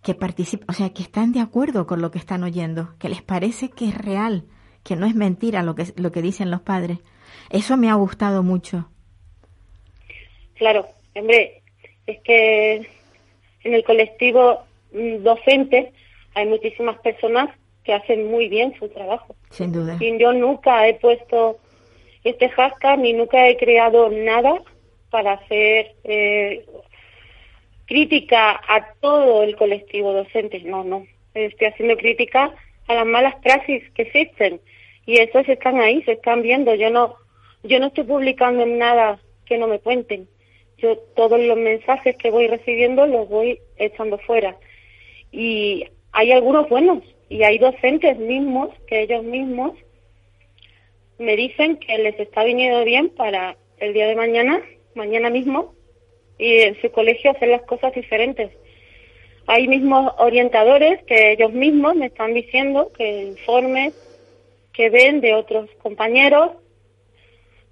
que 0.03 0.15
participan, 0.15 0.67
o 0.69 0.73
sea, 0.73 0.91
que 0.91 1.03
están 1.03 1.33
de 1.33 1.41
acuerdo 1.41 1.87
con 1.87 2.01
lo 2.01 2.11
que 2.11 2.19
están 2.19 2.43
oyendo, 2.43 2.95
que 2.99 3.09
les 3.09 3.23
parece 3.23 3.69
que 3.71 3.89
es 3.89 3.97
real, 3.97 4.45
que 4.83 4.97
no 4.97 5.07
es 5.07 5.15
mentira 5.15 5.63
lo 5.63 5.75
que, 5.75 5.93
lo 5.97 6.11
que 6.11 6.23
dicen 6.23 6.51
los 6.51 6.63
padres. 6.63 6.99
Eso 7.51 7.77
me 7.77 7.91
ha 7.91 7.95
gustado 7.95 8.43
mucho. 8.43 8.89
Claro, 10.55 10.87
hombre, 11.15 11.63
es 12.07 12.19
que 12.23 12.87
en 13.65 13.75
el 13.75 13.85
colectivo 13.85 14.65
mm, 14.93 15.23
docente 15.23 15.93
hay 16.35 16.47
muchísimas 16.47 16.99
personas 17.01 17.51
que 17.85 17.93
hacen 17.93 18.31
muy 18.31 18.49
bien 18.49 18.75
su 18.79 18.89
trabajo. 18.89 19.35
Sin 19.51 19.73
duda. 19.73 19.97
Y 20.01 20.19
yo 20.19 20.33
nunca 20.33 20.87
he 20.87 20.95
puesto 20.95 21.59
este 22.25 22.49
hashtag 22.51 22.99
ni 22.99 23.13
nunca 23.13 23.49
he 23.49 23.57
creado 23.57 24.11
nada 24.11 24.63
para 25.11 25.33
hacer 25.33 25.95
eh, 26.05 26.65
crítica 27.87 28.61
a 28.69 28.93
todo 29.01 29.43
el 29.43 29.57
colectivo 29.57 30.13
docente. 30.13 30.61
No, 30.61 30.85
no. 30.85 31.07
Estoy 31.35 31.69
haciendo 31.69 31.97
crítica 31.97 32.55
a 32.87 32.95
las 32.95 33.07
malas 33.07 33.37
praxis 33.37 33.83
que 33.95 34.03
existen 34.03 34.61
y 35.07 35.19
esos 35.19 35.49
están 35.49 35.81
ahí, 35.81 36.03
se 36.03 36.13
están 36.13 36.43
viendo. 36.43 36.75
Yo 36.75 36.91
no, 36.91 37.17
yo 37.63 37.81
no 37.81 37.87
estoy 37.87 38.05
publicando 38.05 38.67
nada 38.67 39.19
que 39.47 39.59
no 39.59 39.67
me 39.67 39.81
cuenten 39.81 40.29
yo 40.81 40.97
todos 41.15 41.41
los 41.41 41.57
mensajes 41.57 42.17
que 42.17 42.31
voy 42.31 42.47
recibiendo 42.47 43.07
los 43.07 43.29
voy 43.29 43.61
echando 43.77 44.19
fuera. 44.19 44.57
Y 45.33 45.87
hay 46.13 46.33
algunos 46.33 46.69
buenos 46.69 47.03
y 47.29 47.43
hay 47.43 47.59
docentes 47.59 48.19
mismos 48.19 48.71
que 48.87 49.03
ellos 49.03 49.23
mismos 49.23 49.75
me 51.19 51.37
dicen 51.37 51.77
que 51.77 51.99
les 51.99 52.19
está 52.19 52.45
viniendo 52.45 52.85
bien 52.85 53.11
para 53.11 53.57
el 53.79 53.93
día 53.93 54.09
de 54.09 54.17
mañana, 54.17 54.63
mañana 54.95 55.31
mismo, 55.31 55.75
y 56.39 56.57
en 56.61 56.81
su 56.81 56.91
colegio 56.91 57.31
hacer 57.31 57.49
las 57.49 57.63
cosas 57.63 57.95
diferentes. 57.95 58.51
Hay 59.47 59.69
mismos 59.69 60.13
orientadores 60.19 61.03
que 61.05 61.33
ellos 61.33 61.53
mismos 61.53 61.95
me 61.95 62.07
están 62.07 62.33
diciendo 62.33 62.91
que 62.97 63.25
informes 63.25 63.95
que 64.73 64.89
ven 64.89 65.21
de 65.21 65.35
otros 65.35 65.69
compañeros 65.83 66.53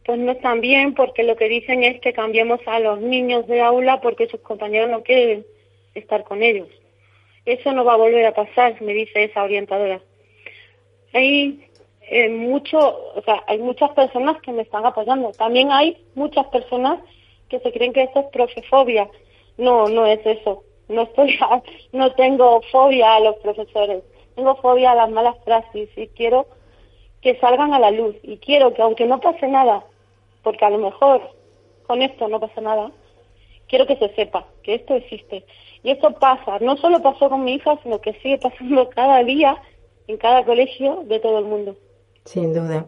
pues 0.08 0.18
no 0.20 0.32
están 0.32 0.62
bien 0.62 0.94
porque 0.94 1.22
lo 1.22 1.36
que 1.36 1.50
dicen 1.50 1.84
es 1.84 2.00
que 2.00 2.14
cambiemos 2.14 2.60
a 2.64 2.80
los 2.80 2.98
niños 2.98 3.46
de 3.46 3.60
aula 3.60 4.00
porque 4.00 4.26
sus 4.26 4.40
compañeros 4.40 4.88
no 4.88 5.02
quieren 5.02 5.44
estar 5.94 6.24
con 6.24 6.42
ellos. 6.42 6.66
Eso 7.44 7.74
no 7.74 7.84
va 7.84 7.92
a 7.92 7.98
volver 7.98 8.24
a 8.24 8.32
pasar, 8.32 8.80
me 8.80 8.94
dice 8.94 9.24
esa 9.24 9.42
orientadora. 9.42 10.00
Hay 11.12 11.62
eh, 12.00 12.30
mucho, 12.30 12.78
o 12.78 13.22
sea, 13.22 13.44
hay 13.46 13.58
muchas 13.58 13.90
personas 13.90 14.40
que 14.40 14.50
me 14.50 14.62
están 14.62 14.86
apoyando. 14.86 15.30
También 15.32 15.70
hay 15.70 15.98
muchas 16.14 16.46
personas 16.46 17.00
que 17.50 17.60
se 17.60 17.70
creen 17.70 17.92
que 17.92 18.04
esto 18.04 18.20
es 18.20 18.26
profefobia. 18.32 19.10
No, 19.58 19.90
no 19.90 20.06
es 20.06 20.24
eso. 20.24 20.64
No 20.88 21.02
estoy, 21.02 21.38
no 21.92 22.14
tengo 22.14 22.62
fobia 22.72 23.16
a 23.16 23.20
los 23.20 23.36
profesores. 23.40 24.02
Tengo 24.36 24.56
fobia 24.56 24.92
a 24.92 24.94
las 24.94 25.10
malas 25.10 25.36
frases 25.44 25.90
y 25.98 26.06
quiero 26.08 26.46
que 27.20 27.38
salgan 27.40 27.74
a 27.74 27.78
la 27.78 27.90
luz 27.90 28.16
y 28.22 28.38
quiero 28.38 28.72
que 28.72 28.80
aunque 28.80 29.04
no 29.04 29.20
pase 29.20 29.46
nada, 29.48 29.84
porque 30.42 30.64
a 30.64 30.70
lo 30.70 30.78
mejor 30.78 31.20
con 31.86 32.02
esto 32.02 32.28
no 32.28 32.38
pasa 32.38 32.60
nada, 32.60 32.90
quiero 33.68 33.86
que 33.86 33.96
se 33.96 34.14
sepa 34.14 34.46
que 34.62 34.74
esto 34.74 34.94
existe. 34.94 35.44
Y 35.82 35.90
esto 35.90 36.12
pasa, 36.14 36.58
no 36.60 36.76
solo 36.76 37.00
pasó 37.02 37.28
con 37.28 37.44
mi 37.44 37.54
hija, 37.54 37.78
sino 37.82 38.00
que 38.00 38.12
sigue 38.14 38.38
pasando 38.38 38.88
cada 38.94 39.22
día 39.24 39.56
en 40.06 40.16
cada 40.16 40.44
colegio 40.44 41.04
de 41.06 41.20
todo 41.20 41.38
el 41.38 41.44
mundo. 41.44 41.76
Sin 42.24 42.52
duda. 42.52 42.86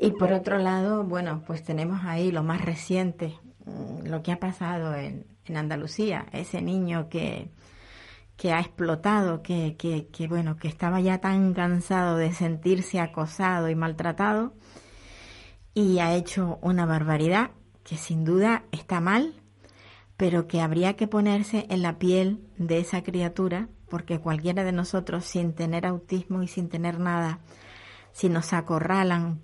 Y 0.00 0.12
por 0.12 0.32
otro 0.32 0.58
lado, 0.58 1.04
bueno, 1.04 1.42
pues 1.46 1.64
tenemos 1.64 2.00
ahí 2.04 2.30
lo 2.30 2.42
más 2.42 2.64
reciente, 2.64 3.32
mm, 3.64 4.06
lo 4.06 4.22
que 4.22 4.32
ha 4.32 4.38
pasado 4.38 4.94
en, 4.94 5.26
en 5.46 5.56
Andalucía, 5.56 6.26
ese 6.32 6.60
niño 6.60 7.08
que, 7.08 7.48
que 8.36 8.52
ha 8.52 8.60
explotado, 8.60 9.42
que, 9.42 9.76
que, 9.78 10.08
que, 10.08 10.28
bueno, 10.28 10.56
que 10.56 10.68
estaba 10.68 11.00
ya 11.00 11.18
tan 11.18 11.54
cansado 11.54 12.16
de 12.16 12.32
sentirse 12.32 13.00
acosado 13.00 13.70
y 13.70 13.74
maltratado 13.74 14.52
y 15.76 15.98
ha 15.98 16.14
hecho 16.14 16.58
una 16.62 16.86
barbaridad 16.86 17.50
que 17.84 17.98
sin 17.98 18.24
duda 18.24 18.64
está 18.72 18.98
mal, 19.02 19.34
pero 20.16 20.48
que 20.48 20.62
habría 20.62 20.96
que 20.96 21.06
ponerse 21.06 21.66
en 21.68 21.82
la 21.82 21.98
piel 21.98 22.40
de 22.56 22.78
esa 22.78 23.02
criatura, 23.02 23.68
porque 23.90 24.18
cualquiera 24.18 24.64
de 24.64 24.72
nosotros 24.72 25.26
sin 25.26 25.52
tener 25.52 25.84
autismo 25.84 26.42
y 26.42 26.48
sin 26.48 26.70
tener 26.70 26.98
nada, 26.98 27.40
si 28.12 28.30
nos 28.30 28.54
acorralan 28.54 29.42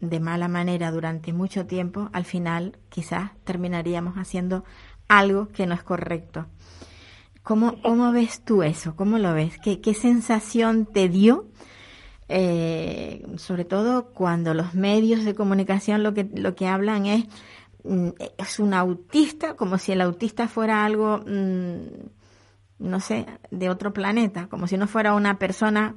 de 0.00 0.20
mala 0.20 0.46
manera 0.46 0.92
durante 0.92 1.32
mucho 1.32 1.66
tiempo, 1.66 2.08
al 2.12 2.24
final 2.24 2.78
quizás 2.88 3.32
terminaríamos 3.42 4.14
haciendo 4.14 4.62
algo 5.08 5.48
que 5.48 5.66
no 5.66 5.74
es 5.74 5.82
correcto. 5.82 6.46
¿Cómo, 7.42 7.82
cómo 7.82 8.12
ves 8.12 8.44
tú 8.44 8.62
eso? 8.62 8.94
¿Cómo 8.94 9.18
lo 9.18 9.34
ves? 9.34 9.58
¿Qué, 9.58 9.80
qué 9.80 9.94
sensación 9.94 10.86
te 10.86 11.08
dio? 11.08 11.48
Eh, 12.28 13.24
sobre 13.38 13.64
todo 13.64 14.12
cuando 14.12 14.52
los 14.52 14.74
medios 14.74 15.24
de 15.24 15.34
comunicación 15.34 16.02
lo 16.02 16.12
que, 16.12 16.28
lo 16.34 16.54
que 16.54 16.66
hablan 16.66 17.06
es, 17.06 17.24
mm, 17.84 18.10
es 18.36 18.58
un 18.58 18.74
autista, 18.74 19.54
como 19.54 19.78
si 19.78 19.92
el 19.92 20.02
autista 20.02 20.46
fuera 20.46 20.84
algo, 20.84 21.18
mm, 21.26 21.76
no 22.80 23.00
sé, 23.00 23.26
de 23.50 23.70
otro 23.70 23.92
planeta, 23.92 24.48
como 24.48 24.66
si 24.66 24.76
no 24.76 24.86
fuera 24.86 25.14
una 25.14 25.38
persona 25.38 25.96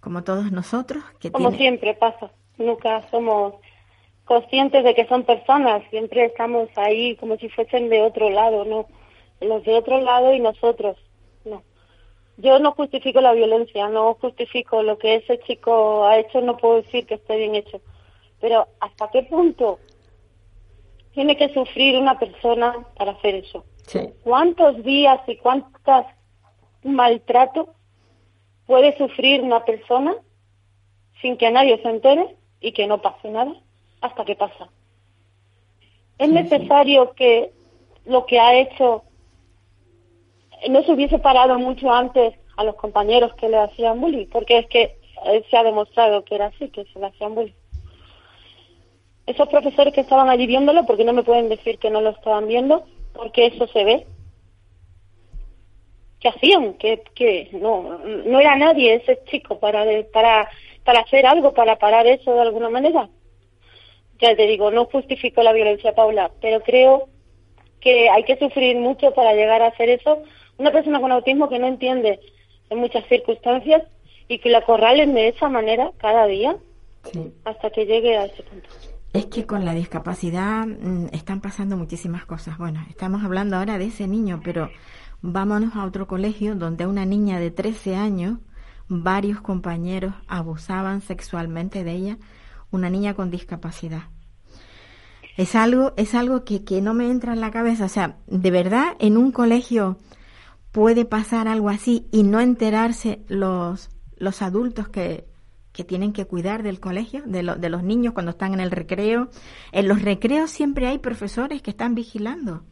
como 0.00 0.24
todos 0.24 0.50
nosotros. 0.50 1.04
Que 1.20 1.30
como 1.30 1.52
siempre 1.52 1.94
pasa, 1.94 2.30
nunca 2.56 3.06
somos 3.10 3.54
conscientes 4.24 4.84
de 4.84 4.94
que 4.94 5.06
son 5.06 5.24
personas, 5.24 5.82
siempre 5.90 6.24
estamos 6.24 6.68
ahí 6.76 7.16
como 7.16 7.36
si 7.36 7.48
fuesen 7.48 7.88
de 7.88 8.00
otro 8.00 8.30
lado, 8.30 8.64
¿no? 8.64 8.86
Los 9.40 9.64
de 9.64 9.74
otro 9.74 10.00
lado 10.00 10.32
y 10.32 10.40
nosotros, 10.40 10.96
no. 10.96 11.09
Yo 12.40 12.58
no 12.58 12.72
justifico 12.72 13.20
la 13.20 13.32
violencia, 13.32 13.88
no 13.88 14.14
justifico 14.14 14.82
lo 14.82 14.98
que 14.98 15.16
ese 15.16 15.38
chico 15.40 16.04
ha 16.04 16.18
hecho, 16.18 16.40
no 16.40 16.56
puedo 16.56 16.82
decir 16.82 17.06
que 17.06 17.14
esté 17.14 17.36
bien 17.36 17.54
hecho. 17.54 17.80
Pero 18.40 18.66
¿hasta 18.80 19.10
qué 19.10 19.22
punto 19.24 19.78
tiene 21.12 21.36
que 21.36 21.52
sufrir 21.52 21.98
una 21.98 22.18
persona 22.18 22.86
para 22.96 23.12
hacer 23.12 23.34
eso? 23.34 23.64
¿Cuántos 24.22 24.82
días 24.84 25.20
y 25.26 25.36
cuántas 25.36 26.06
maltrato 26.84 27.74
puede 28.66 28.96
sufrir 28.96 29.42
una 29.42 29.64
persona 29.64 30.14
sin 31.20 31.36
que 31.36 31.50
nadie 31.50 31.82
se 31.82 31.88
entere 31.88 32.36
y 32.60 32.72
que 32.72 32.86
no 32.86 33.02
pase 33.02 33.28
nada? 33.28 33.52
hasta 34.00 34.24
que 34.24 34.34
pasa. 34.34 34.68
Es 36.18 36.28
necesario 36.28 37.12
que 37.14 37.52
lo 38.04 38.26
que 38.26 38.38
ha 38.38 38.54
hecho 38.54 39.04
no 40.68 40.82
se 40.82 40.92
hubiese 40.92 41.18
parado 41.18 41.58
mucho 41.58 41.90
antes 41.92 42.34
a 42.56 42.64
los 42.64 42.74
compañeros 42.76 43.34
que 43.34 43.48
le 43.48 43.58
hacían 43.58 44.00
bullying, 44.00 44.26
porque 44.26 44.58
es 44.58 44.66
que 44.66 44.96
se 45.50 45.56
ha 45.56 45.62
demostrado 45.62 46.24
que 46.24 46.34
era 46.34 46.46
así, 46.46 46.68
que 46.68 46.84
se 46.84 46.98
le 46.98 47.06
hacían 47.06 47.34
bullying. 47.34 47.54
Esos 49.26 49.48
profesores 49.48 49.94
que 49.94 50.00
estaban 50.00 50.28
allí 50.28 50.46
viéndolo, 50.46 50.84
porque 50.86 51.04
no 51.04 51.12
me 51.12 51.22
pueden 51.22 51.48
decir 51.48 51.78
que 51.78 51.90
no 51.90 52.00
lo 52.00 52.10
estaban 52.10 52.48
viendo, 52.48 52.84
porque 53.14 53.46
eso 53.46 53.66
se 53.68 53.84
ve. 53.84 54.06
¿Qué 56.18 56.28
hacían? 56.28 56.74
Que, 56.74 57.02
que 57.14 57.48
no, 57.52 57.98
no 58.04 58.40
era 58.40 58.56
nadie 58.56 58.94
ese 58.94 59.22
chico 59.24 59.58
para, 59.58 59.84
para, 60.12 60.48
para 60.84 61.00
hacer 61.00 61.26
algo, 61.26 61.54
para 61.54 61.78
parar 61.78 62.06
eso 62.06 62.34
de 62.34 62.40
alguna 62.42 62.68
manera 62.68 63.08
ya 64.20 64.36
te 64.36 64.46
digo, 64.46 64.70
no 64.70 64.84
justifico 64.86 65.42
la 65.42 65.52
violencia, 65.52 65.94
Paula, 65.94 66.30
pero 66.40 66.60
creo 66.60 67.08
que 67.80 68.10
hay 68.10 68.24
que 68.24 68.36
sufrir 68.36 68.76
mucho 68.76 69.12
para 69.12 69.32
llegar 69.32 69.62
a 69.62 69.68
hacer 69.68 69.88
eso. 69.88 70.22
Una 70.60 70.72
persona 70.72 71.00
con 71.00 71.10
autismo 71.10 71.48
que 71.48 71.58
no 71.58 71.66
entiende 71.66 72.20
en 72.68 72.78
muchas 72.80 73.06
circunstancias 73.08 73.82
y 74.28 74.38
que 74.40 74.50
la 74.50 74.58
acorralen 74.58 75.14
de 75.14 75.28
esa 75.28 75.48
manera 75.48 75.90
cada 75.96 76.26
día 76.26 76.54
hasta 77.46 77.70
que 77.70 77.86
llegue 77.86 78.18
a 78.18 78.26
ese 78.26 78.42
punto. 78.42 78.68
Es 79.14 79.24
que 79.26 79.46
con 79.46 79.64
la 79.64 79.72
discapacidad 79.72 80.66
mm, 80.66 81.06
están 81.14 81.40
pasando 81.40 81.78
muchísimas 81.78 82.26
cosas. 82.26 82.58
Bueno, 82.58 82.84
estamos 82.90 83.24
hablando 83.24 83.56
ahora 83.56 83.78
de 83.78 83.86
ese 83.86 84.06
niño, 84.06 84.42
pero 84.44 84.68
vámonos 85.22 85.76
a 85.76 85.86
otro 85.86 86.06
colegio 86.06 86.54
donde 86.54 86.84
a 86.84 86.88
una 86.88 87.06
niña 87.06 87.40
de 87.40 87.50
13 87.50 87.96
años 87.96 88.36
varios 88.86 89.40
compañeros 89.40 90.12
abusaban 90.28 91.00
sexualmente 91.00 91.84
de 91.84 91.92
ella 91.92 92.18
una 92.70 92.90
niña 92.90 93.14
con 93.14 93.30
discapacidad. 93.30 94.02
Es 95.38 95.54
algo, 95.54 95.94
es 95.96 96.14
algo 96.14 96.44
que, 96.44 96.66
que 96.66 96.82
no 96.82 96.92
me 96.92 97.10
entra 97.10 97.32
en 97.32 97.40
la 97.40 97.50
cabeza. 97.50 97.86
O 97.86 97.88
sea, 97.88 98.18
de 98.26 98.50
verdad, 98.50 98.94
en 98.98 99.16
un 99.16 99.32
colegio 99.32 99.96
puede 100.72 101.04
pasar 101.04 101.48
algo 101.48 101.68
así 101.68 102.06
y 102.12 102.22
no 102.22 102.40
enterarse 102.40 103.20
los, 103.28 103.90
los 104.16 104.42
adultos 104.42 104.88
que, 104.88 105.24
que 105.72 105.84
tienen 105.84 106.12
que 106.12 106.26
cuidar 106.26 106.62
del 106.62 106.80
colegio, 106.80 107.22
de, 107.26 107.42
de 107.42 107.68
los 107.70 107.82
niños 107.82 108.14
cuando 108.14 108.30
están 108.30 108.54
en 108.54 108.60
el 108.60 108.70
recreo. 108.70 109.28
En 109.72 109.88
los 109.88 110.02
recreos 110.02 110.50
siempre 110.50 110.86
hay 110.86 110.98
profesores 110.98 111.62
que 111.62 111.70
están 111.70 111.94
vigilando. 111.94 112.62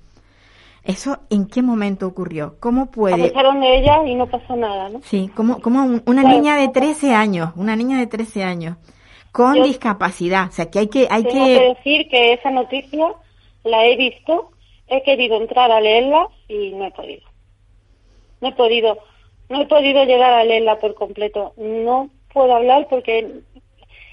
¿Eso 0.84 1.18
en 1.28 1.46
qué 1.46 1.60
momento 1.60 2.06
ocurrió? 2.06 2.56
¿Cómo 2.60 2.90
puede...? 2.90 3.24
Abusaron 3.24 3.60
de 3.60 3.78
ella 3.78 4.06
y 4.06 4.14
no 4.14 4.26
pasó 4.26 4.56
nada, 4.56 4.88
¿no? 4.88 5.00
Sí, 5.02 5.30
como, 5.34 5.60
como 5.60 6.00
una 6.06 6.22
niña 6.22 6.56
de 6.56 6.68
13 6.68 7.14
años, 7.14 7.50
una 7.56 7.76
niña 7.76 7.98
de 7.98 8.06
13 8.06 8.42
años 8.44 8.76
con 9.32 9.62
discapacidad. 9.62 10.48
O 10.48 10.52
sea, 10.52 10.70
que 10.70 10.78
hay 10.78 10.88
que... 10.88 11.06
Hay 11.10 11.24
tengo 11.24 11.44
que... 11.44 11.74
decir 11.76 12.08
que 12.08 12.32
esa 12.32 12.50
noticia 12.50 13.06
la 13.64 13.84
he 13.86 13.96
visto, 13.96 14.50
he 14.86 15.02
querido 15.02 15.36
entrar 15.36 15.70
a 15.70 15.80
leerla 15.80 16.28
y 16.48 16.72
no 16.72 16.86
he 16.86 16.90
podido. 16.92 17.27
No 18.40 18.48
he 18.48 18.52
podido, 18.52 18.98
no 19.48 19.62
he 19.62 19.66
podido 19.66 20.04
llegar 20.04 20.32
a 20.32 20.44
leerla 20.44 20.78
por 20.78 20.94
completo. 20.94 21.54
No 21.56 22.10
puedo 22.32 22.54
hablar 22.54 22.86
porque 22.88 23.42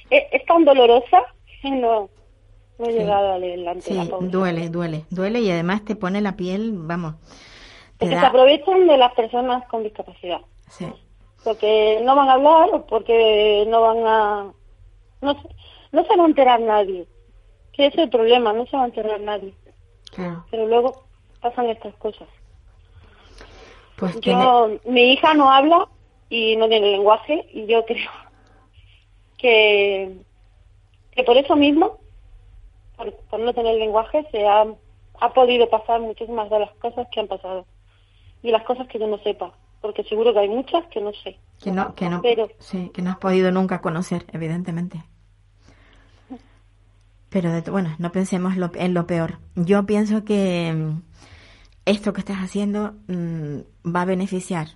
es, 0.09 0.45
tan 0.45 0.65
dolorosa 0.65 1.23
que 1.61 1.71
no, 1.71 2.09
no 2.77 2.85
he 2.85 2.93
llegado 2.93 3.33
a 3.33 3.39
leerla. 3.39 3.75
Sí, 3.81 3.97
duele, 4.21 4.69
duele, 4.69 5.05
duele 5.09 5.41
y 5.41 5.51
además 5.51 5.85
te 5.85 5.95
pone 5.95 6.21
la 6.21 6.35
piel, 6.35 6.71
vamos. 6.73 7.15
Porque 7.97 8.19
se 8.19 8.25
aprovechan 8.25 8.87
de 8.87 8.97
las 8.97 9.13
personas 9.13 9.65
con 9.67 9.83
discapacidad. 9.83 10.41
Sí. 10.69 10.87
Porque 11.43 12.01
no 12.03 12.15
van 12.15 12.29
a 12.29 12.33
hablar 12.33 12.69
o 12.73 12.85
porque 12.85 13.65
no 13.67 13.81
van 13.81 13.97
a 14.05 14.51
no, 15.21 15.33
no 15.91 16.05
se 16.05 16.15
va 16.15 16.23
a 16.23 16.27
enterar 16.27 16.59
nadie. 16.61 17.07
Que 17.73 17.87
es 17.87 17.97
el 17.97 18.09
problema, 18.09 18.53
no 18.53 18.65
se 18.67 18.77
va 18.77 18.83
a 18.83 18.87
enterar 18.87 19.19
nadie. 19.19 19.53
Pero 20.49 20.67
luego 20.67 21.03
pasan 21.41 21.69
estas 21.69 21.93
cosas. 21.95 22.27
Pues 23.97 24.19
yo, 24.21 24.69
mi 24.85 25.13
hija 25.13 25.33
no 25.33 25.51
habla 25.51 25.87
y 26.29 26.55
no 26.57 26.67
tiene 26.67 26.91
lenguaje 26.91 27.47
y 27.53 27.65
yo 27.65 27.85
creo 27.85 28.11
que, 29.37 30.17
que 31.11 31.23
por 31.23 31.37
eso 31.37 31.55
mismo, 31.55 31.99
por, 32.97 33.13
por 33.29 33.39
no 33.39 33.53
tener 33.53 33.75
lenguaje, 33.75 34.27
se 34.31 34.45
ha, 34.45 34.65
ha 35.21 35.33
podido 35.33 35.69
pasar 35.69 36.01
muchísimas 36.01 36.49
de 36.49 36.59
las 36.59 36.71
cosas 36.75 37.07
que 37.11 37.19
han 37.19 37.27
pasado 37.27 37.65
y 38.43 38.51
las 38.51 38.63
cosas 38.63 38.87
que 38.87 38.99
yo 38.99 39.07
no 39.07 39.17
sepa 39.19 39.53
porque 39.85 40.03
seguro 40.03 40.33
que 40.33 40.39
hay 40.39 40.49
muchas 40.49 40.83
que 40.87 40.99
no 40.99 41.11
sé. 41.23 41.37
Que 41.61 41.71
no, 41.71 41.93
que 41.93 42.09
no, 42.09 42.21
sí, 42.57 42.89
que 42.91 43.03
no 43.03 43.11
has 43.11 43.17
podido 43.17 43.51
nunca 43.51 43.81
conocer, 43.81 44.25
evidentemente. 44.33 45.03
Pero 47.29 47.51
bueno, 47.69 47.95
no 47.99 48.11
pensemos 48.11 48.55
en 48.55 48.93
lo 48.95 49.05
peor. 49.05 49.37
Yo 49.55 49.85
pienso 49.85 50.25
que 50.25 50.73
esto 51.85 52.13
que 52.13 52.21
estás 52.21 52.37
haciendo 52.37 52.95
mm, 53.07 53.91
va 53.95 54.01
a 54.01 54.05
beneficiar. 54.05 54.69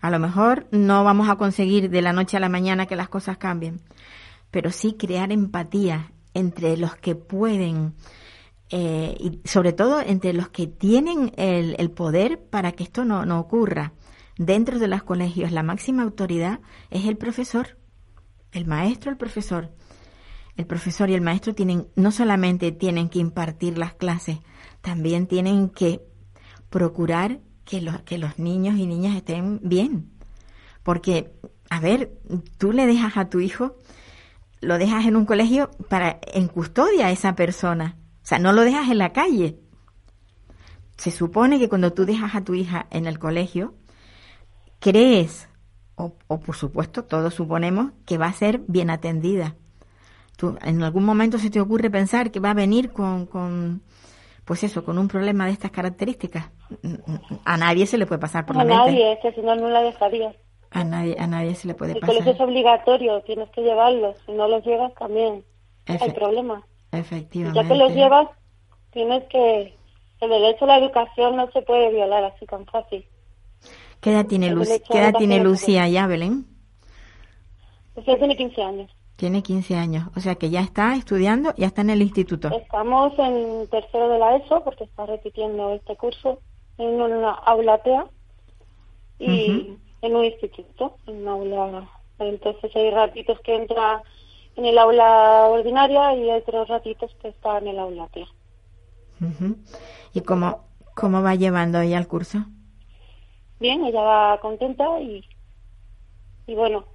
A 0.00 0.10
lo 0.10 0.18
mejor 0.18 0.66
no 0.70 1.04
vamos 1.04 1.28
a 1.28 1.36
conseguir 1.36 1.90
de 1.90 2.02
la 2.02 2.12
noche 2.12 2.36
a 2.36 2.40
la 2.40 2.48
mañana 2.48 2.86
que 2.86 2.96
las 2.96 3.08
cosas 3.08 3.38
cambien, 3.38 3.80
pero 4.50 4.70
sí 4.70 4.94
crear 4.94 5.32
empatía 5.32 6.12
entre 6.34 6.76
los 6.76 6.94
que 6.96 7.14
pueden 7.14 7.94
eh, 8.70 9.16
y 9.18 9.40
sobre 9.48 9.72
todo 9.72 10.00
entre 10.00 10.32
los 10.34 10.50
que 10.50 10.66
tienen 10.66 11.32
el, 11.36 11.74
el 11.78 11.90
poder 11.90 12.38
para 12.38 12.72
que 12.72 12.84
esto 12.84 13.04
no, 13.04 13.24
no 13.26 13.40
ocurra. 13.40 13.92
Dentro 14.36 14.78
de 14.78 14.88
los 14.88 15.02
colegios 15.02 15.50
la 15.50 15.62
máxima 15.62 16.04
autoridad 16.04 16.60
es 16.90 17.06
el 17.06 17.16
profesor, 17.16 17.76
el 18.52 18.66
maestro, 18.66 19.10
el 19.10 19.16
profesor 19.16 19.72
el 20.58 20.66
profesor 20.66 21.08
y 21.08 21.14
el 21.14 21.20
maestro 21.20 21.54
tienen, 21.54 21.86
no 21.94 22.10
solamente 22.10 22.72
tienen 22.72 23.08
que 23.08 23.20
impartir 23.20 23.78
las 23.78 23.94
clases, 23.94 24.38
también 24.80 25.28
tienen 25.28 25.70
que 25.70 26.02
procurar 26.70 27.40
que 27.64 27.80
los, 27.80 28.00
que 28.02 28.18
los 28.18 28.38
niños 28.38 28.76
y 28.76 28.86
niñas 28.86 29.16
estén 29.16 29.60
bien. 29.62 30.10
Porque, 30.82 31.32
a 31.68 31.80
ver, 31.80 32.18
tú 32.56 32.72
le 32.72 32.86
dejas 32.86 33.16
a 33.16 33.28
tu 33.28 33.40
hijo, 33.40 33.76
lo 34.60 34.78
dejas 34.78 35.06
en 35.06 35.16
un 35.16 35.26
colegio 35.26 35.70
para, 35.88 36.18
en 36.32 36.48
custodia 36.48 37.06
a 37.06 37.10
esa 37.10 37.34
persona. 37.34 37.96
O 38.22 38.26
sea, 38.26 38.38
no 38.38 38.52
lo 38.52 38.62
dejas 38.62 38.90
en 38.90 38.98
la 38.98 39.12
calle. 39.12 39.58
Se 40.96 41.10
supone 41.10 41.58
que 41.58 41.68
cuando 41.68 41.92
tú 41.92 42.04
dejas 42.06 42.34
a 42.34 42.42
tu 42.42 42.54
hija 42.54 42.86
en 42.90 43.06
el 43.06 43.18
colegio, 43.18 43.74
crees 44.80 45.48
o, 45.94 46.16
o, 46.26 46.40
por 46.40 46.56
supuesto, 46.56 47.04
todos 47.04 47.34
suponemos 47.34 47.92
que 48.06 48.18
va 48.18 48.26
a 48.26 48.32
ser 48.32 48.60
bien 48.66 48.90
atendida. 48.90 49.56
¿Tú, 50.36 50.56
¿En 50.62 50.82
algún 50.82 51.04
momento 51.04 51.38
se 51.38 51.50
te 51.50 51.60
ocurre 51.60 51.90
pensar 51.90 52.30
que 52.30 52.40
va 52.40 52.52
a 52.52 52.54
venir 52.54 52.92
con, 52.92 53.26
con, 53.26 53.82
pues 54.44 54.62
eso, 54.62 54.84
con 54.84 54.96
un 54.96 55.08
problema 55.08 55.46
de 55.46 55.52
estas 55.52 55.72
características? 55.72 56.50
A 57.44 57.56
nadie 57.56 57.86
se 57.86 57.98
le 57.98 58.06
puede 58.06 58.20
pasar 58.20 58.44
por 58.46 58.56
a 58.56 58.58
la 58.58 58.64
mente. 58.64 58.82
A 58.82 58.84
nadie, 58.86 59.12
es 59.12 59.18
que 59.20 59.32
si 59.32 59.40
no, 59.40 59.54
no 59.56 59.68
la 59.68 59.82
dejaría. 59.82 60.32
A 60.70 60.84
nadie, 60.84 61.16
a 61.18 61.26
nadie 61.26 61.54
se 61.54 61.66
le 61.68 61.74
puede 61.74 61.92
el 61.92 62.00
pasar. 62.00 62.14
colegio 62.16 62.32
es 62.32 62.40
obligatorio, 62.40 63.20
tienes 63.22 63.48
que 63.50 63.62
llevarlos. 63.62 64.16
Si 64.26 64.32
no 64.32 64.48
los 64.48 64.64
llevas, 64.64 64.92
también 64.94 65.44
Efe- 65.86 66.02
hay 66.02 66.10
problemas. 66.12 66.62
Efectivamente. 66.92 67.62
Ya 67.62 67.68
que 67.68 67.74
los 67.74 67.92
llevas, 67.92 68.28
tienes 68.92 69.24
que... 69.24 69.74
El 70.20 70.30
derecho 70.30 70.64
a 70.64 70.68
la 70.68 70.78
educación 70.78 71.36
no 71.36 71.50
se 71.52 71.62
puede 71.62 71.90
violar 71.92 72.24
así 72.24 72.44
tan 72.46 72.66
fácil. 72.66 73.04
¿Qué 74.00 74.10
edad 74.10 74.26
tiene, 74.26 74.48
el 74.48 74.54
Lu- 74.54 74.64
¿qué 74.90 74.98
edad 74.98 75.14
tiene 75.16 75.40
Lucía 75.40 75.88
ya, 75.88 76.06
Belén? 76.06 76.44
Usted 77.94 78.18
tiene 78.18 78.36
15 78.36 78.62
años. 78.62 78.90
Tiene 79.16 79.42
15 79.42 79.76
años. 79.76 80.08
O 80.16 80.20
sea 80.20 80.34
que 80.36 80.50
ya 80.50 80.60
está 80.60 80.94
estudiando, 80.94 81.52
ya 81.56 81.66
está 81.66 81.80
en 81.82 81.90
el 81.90 82.02
instituto. 82.02 82.48
Estamos 82.50 83.12
en 83.18 83.66
tercero 83.68 84.08
de 84.08 84.18
la 84.18 84.36
ESO 84.36 84.62
porque 84.62 84.84
está 84.84 85.06
repitiendo 85.06 85.72
este 85.72 85.96
curso 85.96 86.40
en 86.78 87.00
una 87.00 87.30
aula 87.30 87.78
TEA 87.78 88.06
y 89.18 89.76
en 90.02 90.16
un 90.16 90.24
instituto, 90.24 90.96
en 91.06 91.26
un 91.26 91.28
aula. 91.28 91.90
Entonces 92.18 92.74
hay 92.74 92.90
ratitos 92.90 93.38
que 93.40 93.54
entra 93.54 94.02
en 94.56 94.64
el 94.64 94.78
aula 94.78 95.46
ordinaria 95.48 96.14
y 96.14 96.30
hay 96.30 96.40
otros 96.40 96.68
ratitos 96.68 97.14
que 97.20 97.28
está 97.28 97.58
en 97.58 97.68
el 97.68 97.78
aula 97.78 98.08
TEA. 98.08 98.26
Ujú. 99.20 99.56
¿Y 100.14 100.20
cómo, 100.22 100.64
cómo 100.94 101.22
va 101.22 101.34
llevando 101.34 101.80
ella 101.80 101.98
el 101.98 102.08
curso? 102.08 102.38
Bien, 103.60 103.84
ella 103.84 104.02
va 104.02 104.40
contenta 104.40 105.00
y, 105.00 105.24
y 106.46 106.54
bueno, 106.54 106.86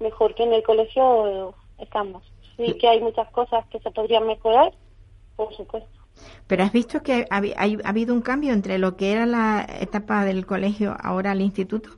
mejor 0.00 0.34
que 0.34 0.44
en 0.44 0.54
el 0.54 0.62
colegio 0.62 1.54
estamos. 1.78 2.22
Sí 2.56 2.74
que 2.74 2.88
hay 2.88 3.00
muchas 3.00 3.30
cosas 3.30 3.66
que 3.66 3.80
se 3.80 3.90
podrían 3.90 4.26
mejorar, 4.26 4.72
por 5.36 5.54
supuesto. 5.54 6.01
Pero 6.46 6.64
has 6.64 6.72
visto 6.72 7.02
que 7.02 7.26
ha, 7.30 7.40
habido 7.84 8.14
un 8.14 8.20
cambio 8.22 8.52
entre 8.52 8.78
lo 8.78 8.96
que 8.96 9.12
era 9.12 9.26
la 9.26 9.66
etapa 9.80 10.24
del 10.24 10.44
colegio 10.46 10.96
ahora 11.02 11.30
al 11.32 11.40
instituto. 11.40 11.90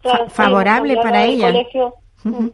Claro, 0.00 0.24
Fa- 0.24 0.30
sí, 0.30 0.34
favorable 0.34 0.96
para 0.96 1.24
ella. 1.24 1.48
el 1.48 1.54
colegio. 1.54 1.94
Mm. 2.24 2.48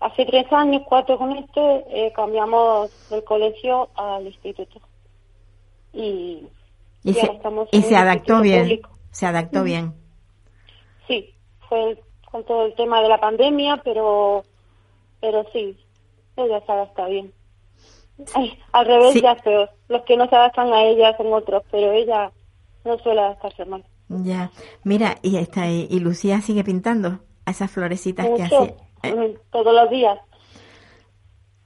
Hace 0.00 0.24
tres 0.26 0.46
años, 0.52 0.82
cuatro 0.86 1.18
con 1.18 1.32
este, 1.32 1.84
eh, 1.90 2.12
cambiamos 2.14 2.90
del 3.10 3.24
colegio 3.24 3.88
al 3.96 4.26
instituto. 4.26 4.80
Y, 5.92 6.46
Y 7.02 7.10
y 7.10 7.14
se, 7.14 7.26
estamos 7.26 7.68
y 7.72 7.82
se 7.82 7.96
adaptó 7.96 8.40
bien. 8.40 8.62
público. 8.62 8.90
Se 9.10 9.26
adaptó 9.26 9.64
bien. 9.64 9.94
Sí, 11.08 11.34
fue 11.68 11.90
el- 11.90 12.00
con 12.30 12.44
todo 12.44 12.66
el 12.66 12.74
tema 12.74 13.00
de 13.02 13.08
la 13.08 13.18
pandemia, 13.18 13.80
pero 13.82 14.44
pero 15.20 15.44
sí, 15.52 15.76
ella 16.36 16.60
se 16.64 16.70
adapta 16.72 17.06
bien. 17.06 17.32
Ay, 18.34 18.58
al 18.72 18.86
revés 18.86 19.12
Sí. 19.12 19.20
ya 19.22 19.32
es 19.32 19.42
peor. 19.42 19.70
Los 19.88 20.02
que 20.02 20.16
no 20.16 20.28
se 20.28 20.36
adaptan 20.36 20.72
a 20.72 20.82
ella 20.84 21.16
son 21.16 21.32
otros, 21.32 21.62
pero 21.70 21.92
ella 21.92 22.32
no 22.84 22.98
suele 22.98 23.20
adaptarse 23.20 23.64
mal. 23.64 23.84
Ya. 24.08 24.50
Mira, 24.84 25.16
y 25.22 25.36
esta 25.36 25.68
y, 25.68 25.86
y 25.90 26.00
Lucía 26.00 26.40
sigue 26.40 26.64
pintando 26.64 27.20
a 27.44 27.50
esas 27.50 27.70
florecitas 27.70 28.26
que 28.26 28.42
hace. 28.42 28.74
eh, 29.02 29.14
mm, 29.14 29.38
todos 29.50 29.72
los 29.74 29.90
días. 29.90 30.18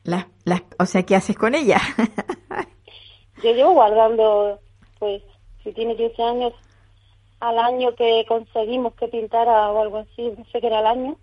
las, 0.05 0.27
las, 0.45 0.63
o 0.79 0.85
sea, 0.87 1.05
¿qué 1.05 1.15
haces 1.17 1.37
con 1.39 1.55
ella? 1.55 1.79
Yo 3.43 3.53
llevo 3.53 3.73
guardando, 3.73 4.61
pues, 4.99 5.23
si 5.63 5.73
tiene 5.73 5.97
15 5.97 6.23
años, 6.23 6.53
al 7.41 7.59
año 7.59 7.95
que 7.97 8.25
conseguimos 8.29 8.95
que 8.95 9.09
pintara 9.09 9.71
o 9.73 9.83
algo 9.83 9.99
así, 9.99 10.33
no 10.37 10.45
sé 10.53 10.61
qué 10.61 10.67
era 10.69 10.81
el 10.81 10.87
año, 10.87 11.17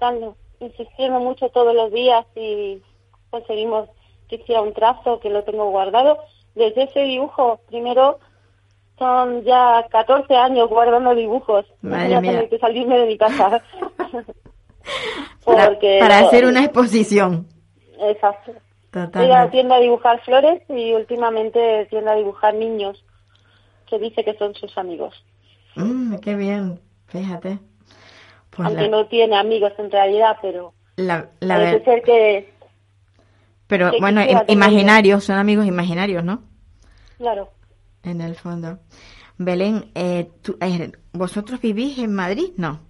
dando, 0.00 0.36
insistiendo 0.60 1.20
mucho 1.20 1.48
todos 1.50 1.74
los 1.74 1.92
días 1.92 2.26
y 2.34 2.82
conseguimos 3.30 3.88
que 4.28 4.36
hiciera 4.36 4.62
un 4.62 4.72
trazo, 4.72 5.20
que 5.20 5.30
lo 5.30 5.44
tengo 5.44 5.70
guardado. 5.70 6.18
Desde 6.54 6.84
ese 6.84 7.00
dibujo, 7.00 7.60
primero, 7.68 8.18
son 8.98 9.42
ya 9.44 9.86
14 9.90 10.34
años 10.36 10.68
guardando 10.68 11.14
dibujos. 11.14 11.64
Madre 11.82 12.06
Voy 12.08 12.14
a 12.14 12.20
mía. 12.20 12.30
tener 12.32 12.48
que 12.48 12.58
salirme 12.58 12.98
de 12.98 13.06
mi 13.06 13.16
casa. 13.18 13.62
para, 15.44 15.66
Porque 15.68 15.98
para 16.00 16.18
hacer 16.20 16.46
una 16.46 16.64
exposición. 16.64 17.46
Exacto. 18.00 18.52
Ella 19.20 19.50
tiende 19.50 19.74
a 19.74 19.80
dibujar 19.80 20.20
flores 20.22 20.62
y 20.68 20.92
últimamente 20.94 21.86
tiende 21.90 22.10
a 22.10 22.14
dibujar 22.14 22.54
niños 22.54 23.04
que 23.88 23.98
dice 23.98 24.24
que 24.24 24.34
son 24.34 24.54
sus 24.54 24.76
amigos. 24.78 25.14
Mm, 25.76 26.16
qué 26.16 26.34
bien, 26.34 26.80
fíjate. 27.06 27.58
Pues 28.50 28.66
Aunque 28.66 28.82
la, 28.82 28.88
no 28.88 29.06
tiene 29.06 29.36
amigos 29.36 29.72
en 29.78 29.90
realidad, 29.90 30.36
pero 30.42 30.72
la, 30.96 31.28
la 31.40 31.54
parece 31.56 31.72
ver- 31.76 31.84
ser 31.84 32.02
que, 32.02 32.54
pero 33.68 33.92
bueno, 34.00 34.20
imaginarios, 34.48 35.24
son 35.24 35.36
amigos 35.38 35.66
imaginarios, 35.66 36.24
¿no? 36.24 36.42
claro, 37.18 37.50
En 38.02 38.20
el 38.20 38.34
fondo. 38.34 38.78
Belén, 39.38 39.90
eh, 39.94 40.28
tú- 40.42 40.56
eh, 40.60 40.90
¿vosotros 41.12 41.60
vivís 41.60 41.98
en 41.98 42.12
Madrid? 42.12 42.50
No, 42.56 42.80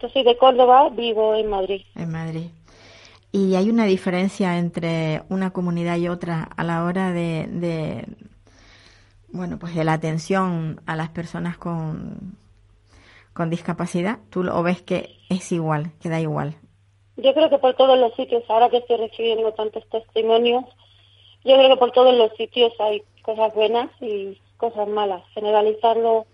yo 0.00 0.08
soy 0.08 0.22
de 0.22 0.36
Córdoba, 0.38 0.88
vivo 0.90 1.34
en 1.34 1.48
Madrid. 1.50 1.82
en 1.96 2.10
Madrid. 2.12 2.46
¿Y 3.32 3.56
hay 3.56 3.68
una 3.68 3.84
diferencia 3.84 4.58
entre 4.58 5.22
una 5.28 5.50
comunidad 5.50 5.96
y 5.96 6.08
otra 6.08 6.44
a 6.56 6.64
la 6.64 6.84
hora 6.84 7.12
de, 7.12 7.46
de 7.50 8.06
bueno, 9.32 9.58
pues 9.58 9.74
de 9.74 9.84
la 9.84 9.94
atención 9.94 10.80
a 10.86 10.96
las 10.96 11.10
personas 11.10 11.58
con, 11.58 12.36
con 13.32 13.50
discapacidad? 13.50 14.18
¿Tú 14.30 14.42
lo 14.44 14.62
ves 14.62 14.80
que 14.82 15.16
es 15.28 15.50
igual, 15.52 15.92
que 16.00 16.08
da 16.08 16.20
igual? 16.20 16.56
Yo 17.18 17.34
creo 17.34 17.50
que 17.50 17.58
por 17.58 17.74
todos 17.74 17.98
los 17.98 18.14
sitios, 18.14 18.44
ahora 18.48 18.70
que 18.70 18.76
estoy 18.76 18.96
recibiendo 18.96 19.52
tantos 19.52 19.84
testimonios, 19.88 20.64
yo 21.44 21.56
creo 21.56 21.70
que 21.70 21.76
por 21.76 21.90
todos 21.90 22.14
los 22.14 22.32
sitios 22.36 22.72
hay 22.78 23.02
cosas 23.22 23.52
buenas 23.54 23.90
y 24.00 24.40
cosas 24.56 24.86
malas. 24.86 25.24
Generalizarlo 25.34 26.26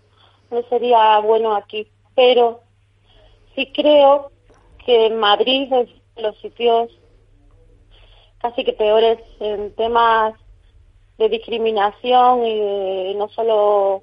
no 0.50 0.62
sería 0.68 1.18
bueno 1.20 1.56
aquí, 1.56 1.88
pero 2.14 2.60
sí 3.54 3.72
creo 3.72 4.30
que 4.84 5.08
Madrid 5.08 5.72
es 5.72 5.88
los 6.16 6.38
sitios 6.40 6.90
casi 8.38 8.62
que 8.62 8.74
peores 8.74 9.18
en 9.40 9.74
temas 9.76 10.34
de 11.16 11.30
discriminación 11.30 12.44
y 12.44 12.60
de 12.60 13.14
no 13.16 13.30
solo 13.30 14.02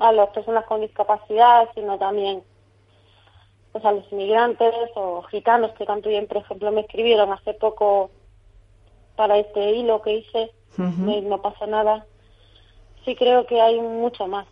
a 0.00 0.10
las 0.10 0.30
personas 0.30 0.64
con 0.64 0.80
discapacidad, 0.80 1.68
sino 1.76 1.96
también 1.96 2.42
pues 3.72 3.84
a 3.84 3.92
los 3.92 4.10
inmigrantes 4.12 4.74
o 4.94 5.22
gitanos 5.22 5.72
que 5.72 5.86
también, 5.86 6.26
por 6.26 6.38
ejemplo, 6.38 6.70
me 6.70 6.82
escribieron 6.82 7.32
hace 7.32 7.54
poco 7.54 8.10
para 9.16 9.38
este 9.38 9.72
hilo 9.72 10.02
que 10.02 10.18
hice, 10.18 10.50
no, 10.76 11.20
no 11.22 11.42
pasa 11.42 11.66
nada. 11.66 12.06
Sí 13.04 13.16
creo 13.16 13.46
que 13.46 13.60
hay 13.60 13.80
mucho 13.80 14.26
más. 14.26 14.46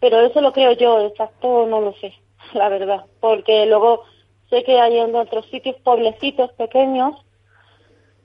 Pero 0.00 0.20
eso 0.20 0.40
lo 0.40 0.52
creo 0.52 0.72
yo, 0.72 1.00
exacto 1.00 1.66
no 1.66 1.80
lo 1.80 1.92
sé, 1.94 2.14
la 2.52 2.68
verdad. 2.68 3.06
Porque 3.20 3.66
luego 3.66 4.04
sé 4.50 4.62
que 4.62 4.78
hay 4.78 4.98
en 4.98 5.14
otros 5.14 5.46
sitios, 5.46 5.76
pueblecitos 5.82 6.52
pequeños, 6.52 7.14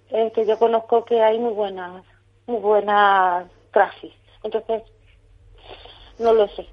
eh, 0.09 0.31
que 0.35 0.45
yo 0.45 0.59
conozco 0.59 1.05
que 1.05 1.21
hay 1.21 1.39
muy 1.39 1.53
buenas, 1.53 2.03
muy 2.45 2.59
buenas 2.59 3.49
praxis. 3.71 4.13
Entonces, 4.43 4.83
no 6.19 6.33
lo 6.33 6.47
sé. 6.49 6.67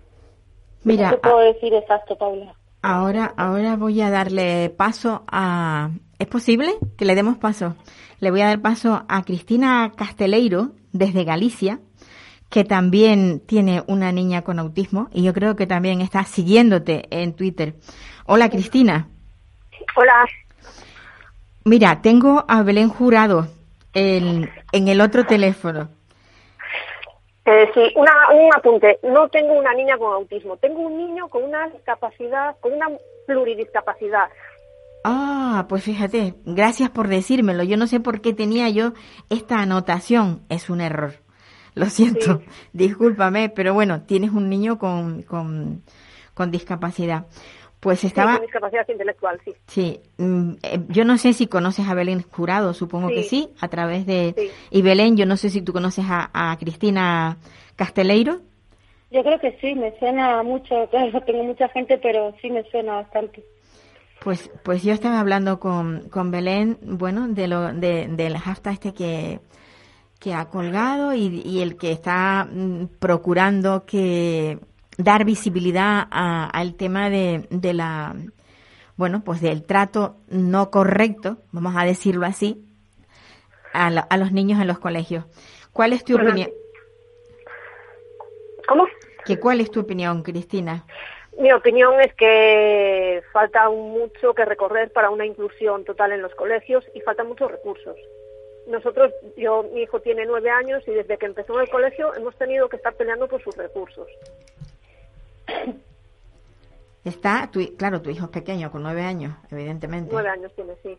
Mira, 0.83 1.11
no 1.11 1.17
te 1.17 1.23
puedo 1.23 1.39
decir 1.39 1.73
exacto, 1.75 2.17
Paula. 2.17 2.55
Ahora, 2.83 3.35
ahora 3.37 3.77
voy 3.77 4.01
a 4.01 4.11
darle 4.11 4.71
paso 4.71 5.25
a. 5.29 5.91
¿Es 6.19 6.27
posible 6.27 6.75
que 6.97 7.05
le 7.05 7.15
demos 7.15 7.39
paso? 7.39 7.77
Le 8.21 8.31
voy 8.31 8.41
a 8.43 8.47
dar 8.47 8.61
paso 8.61 9.05
a 9.09 9.23
Cristina 9.25 9.93
Casteleiro, 9.97 10.73
desde 10.93 11.25
Galicia, 11.25 11.81
que 12.51 12.65
también 12.65 13.41
tiene 13.47 13.83
una 13.87 14.13
niña 14.13 14.43
con 14.43 14.59
autismo 14.59 15.09
y 15.13 15.23
yo 15.23 15.33
creo 15.33 15.57
que 15.57 15.67
también 15.67 16.01
está 16.01 16.25
siguiéndote 16.25 17.07
en 17.11 17.35
Twitter. 17.35 17.77
Hola, 18.27 18.51
Cristina. 18.51 19.09
Hola, 19.97 20.27
Mira, 21.65 22.01
tengo 22.01 22.45
a 22.49 22.63
Belén 22.63 22.89
Jurado 22.89 23.47
en, 23.93 24.51
en 24.73 24.89
el 24.89 25.01
otro 25.03 25.27
teléfono. 25.27 25.91
Eh, 27.47 27.71
sí, 27.75 27.93
una, 27.97 28.13
un 28.33 28.51
apunte. 28.55 28.99
No 29.03 29.29
tengo 29.29 29.55
una 29.55 29.73
niña 29.75 29.97
con 29.99 30.13
autismo, 30.13 30.57
tengo 30.57 30.81
un 30.81 30.97
niño 30.97 31.29
con 31.29 31.43
una 31.45 31.69
discapacidad, 31.69 32.57
con 32.61 32.73
una 32.73 32.87
pluridiscapacidad. 33.27 34.29
Ah, 35.05 35.65
pues 35.69 35.83
fíjate, 35.85 36.35
gracias 36.45 36.91
por 36.91 37.09
decírmelo. 37.09 37.63
Yo 37.63 37.77
no 37.77 37.87
sé 37.87 38.01
por 38.01 38.21
qué 38.21 38.35
tenía 38.35 38.69
yo 38.69 38.93
esta 39.31 39.61
anotación. 39.61 40.43
Es 40.51 40.69
un 40.69 40.81
error. 40.81 41.15
Lo 41.75 41.87
siento, 41.87 42.43
discúlpame, 42.73 43.49
pero 43.49 43.73
bueno, 43.73 44.03
tienes 44.03 44.31
un 44.31 44.51
niño 44.51 44.79
con, 44.79 45.23
con, 45.23 45.83
con 46.35 46.51
discapacidad. 46.51 47.27
Pues 47.81 48.01
Sí, 48.01 48.09
estaba, 48.09 48.35
con 48.35 48.43
discapacidad 48.43 48.87
intelectual, 48.89 49.41
sí. 49.43 49.53
sí, 49.67 50.01
mm, 50.19 50.51
eh, 50.63 50.81
yo 50.89 51.05
no 51.07 51.17
sé 51.17 51.33
si 51.33 51.47
conoces 51.47 51.89
a 51.89 51.95
Belén 51.95 52.23
Jurado, 52.31 52.75
supongo 52.75 53.09
que 53.09 53.23
Sí. 53.23 53.29
sí, 53.29 53.49
a 53.59 53.69
través 53.69 54.05
de... 54.05 54.35
Sí. 54.37 54.51
Y 54.71 54.83
Belén, 54.83 55.17
yo 55.17 55.25
no 55.25 55.39
sé 55.39 55.49
si 55.49 55.63
tú 55.63 55.73
conoces 55.73 56.05
a, 56.09 56.31
a 56.35 56.57
Cristina 56.59 57.39
Casteleiro. 57.77 58.41
Yo 59.11 59.23
creo 59.25 59.41
que 59.41 59.57
sí, 59.61 59.75
me 59.75 59.99
suena 59.99 60.43
mucho, 60.43 60.87
claro, 60.91 61.21
tengo 61.27 61.43
mucha 61.43 61.69
gente, 61.71 61.97
pero 61.99 62.35
sí 62.43 62.51
me 62.51 62.63
suena 62.71 62.97
bastante. 62.97 63.43
Pues, 64.23 64.51
pues 64.63 64.83
yo 64.83 64.93
estaba 64.93 65.19
hablando 65.19 65.59
con, 65.59 66.09
con 66.11 66.31
Belén, 66.31 66.77
bueno, 66.83 67.29
de 67.29 67.49
lo, 67.49 67.73
de, 67.73 68.09
del 68.09 68.37
hashtag 68.37 68.75
este 68.75 68.93
que, 68.93 69.41
que 70.19 70.35
ha 70.35 70.51
colgado 70.51 71.15
y, 71.15 71.41
y 71.47 71.63
el 71.63 71.79
que 71.79 71.93
está 71.93 72.47
mm, 72.53 72.89
procurando 72.99 73.87
que 73.87 74.59
dar 75.03 75.25
visibilidad 75.25 76.07
al 76.11 76.75
tema 76.75 77.11
de, 77.11 77.47
de 77.51 77.75
la, 77.75 78.15
bueno, 78.97 79.23
pues 79.25 79.41
del 79.41 79.65
trato 79.65 80.17
no 80.29 80.71
correcto, 80.71 81.39
vamos 81.53 81.75
a 81.77 81.85
decirlo 81.85 82.27
así, 82.27 82.65
a, 83.73 83.87
a 83.89 84.17
los 84.17 84.33
niños 84.33 84.61
en 84.61 84.69
los 84.69 84.79
colegios. 84.79 85.25
¿Cuál 85.73 85.93
es 85.93 86.05
tu 86.05 86.17
opinión? 86.17 86.51
¿Cómo? 88.69 88.87
¿Que 89.25 89.39
¿Cuál 89.39 89.61
es 89.61 89.71
tu 89.71 89.81
opinión, 89.81 90.23
Cristina? 90.23 90.85
Mi 91.39 91.53
opinión 91.53 92.01
es 92.01 92.13
que 92.15 93.23
falta 93.33 93.69
mucho 93.71 94.35
que 94.35 94.45
recorrer 94.45 94.93
para 94.93 95.11
una 95.11 95.25
inclusión 95.25 95.85
total 95.85 96.13
en 96.13 96.23
los 96.23 96.35
colegios 96.35 96.85
y 96.95 97.01
faltan 97.01 97.29
muchos 97.29 97.51
recursos. 97.51 97.97
Nosotros, 98.67 99.13
yo, 99.37 99.65
mi 99.73 99.83
hijo 99.83 100.01
tiene 100.01 100.27
nueve 100.27 100.51
años 100.51 100.83
y 100.87 100.91
desde 100.91 101.17
que 101.17 101.27
empezó 101.27 101.55
en 101.55 101.63
el 101.63 101.71
colegio 101.71 102.15
hemos 102.15 102.37
tenido 102.37 102.69
que 102.69 102.77
estar 102.77 102.95
peleando 102.95 103.27
por 103.27 103.43
sus 103.43 103.57
recursos. 103.57 104.07
Está, 107.05 107.51
tu, 107.51 107.61
claro, 107.77 108.03
tu 108.03 108.11
hijo 108.11 108.27
es 108.27 108.31
pequeño, 108.31 108.71
con 108.71 108.83
nueve 108.83 109.03
años, 109.03 109.35
evidentemente. 109.51 110.11
Nueve 110.13 110.29
años 110.29 110.53
tiene, 110.55 110.75
sí. 110.83 110.99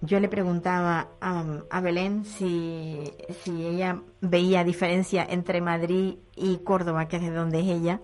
Yo 0.00 0.20
le 0.20 0.28
preguntaba 0.28 1.08
a, 1.20 1.44
a 1.70 1.80
Belén 1.80 2.24
si, 2.24 3.10
si 3.42 3.66
ella 3.66 4.02
veía 4.20 4.64
diferencia 4.64 5.24
entre 5.28 5.60
Madrid 5.60 6.16
y 6.36 6.58
Córdoba, 6.58 7.08
que 7.08 7.16
es 7.16 7.22
de 7.22 7.30
donde 7.30 7.60
es 7.60 7.66
ella, 7.68 8.00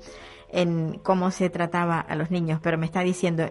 en 0.48 0.98
cómo 1.00 1.30
se 1.30 1.50
trataba 1.50 2.00
a 2.00 2.14
los 2.14 2.30
niños, 2.30 2.60
pero 2.62 2.78
me 2.78 2.86
está 2.86 3.00
diciendo, 3.00 3.50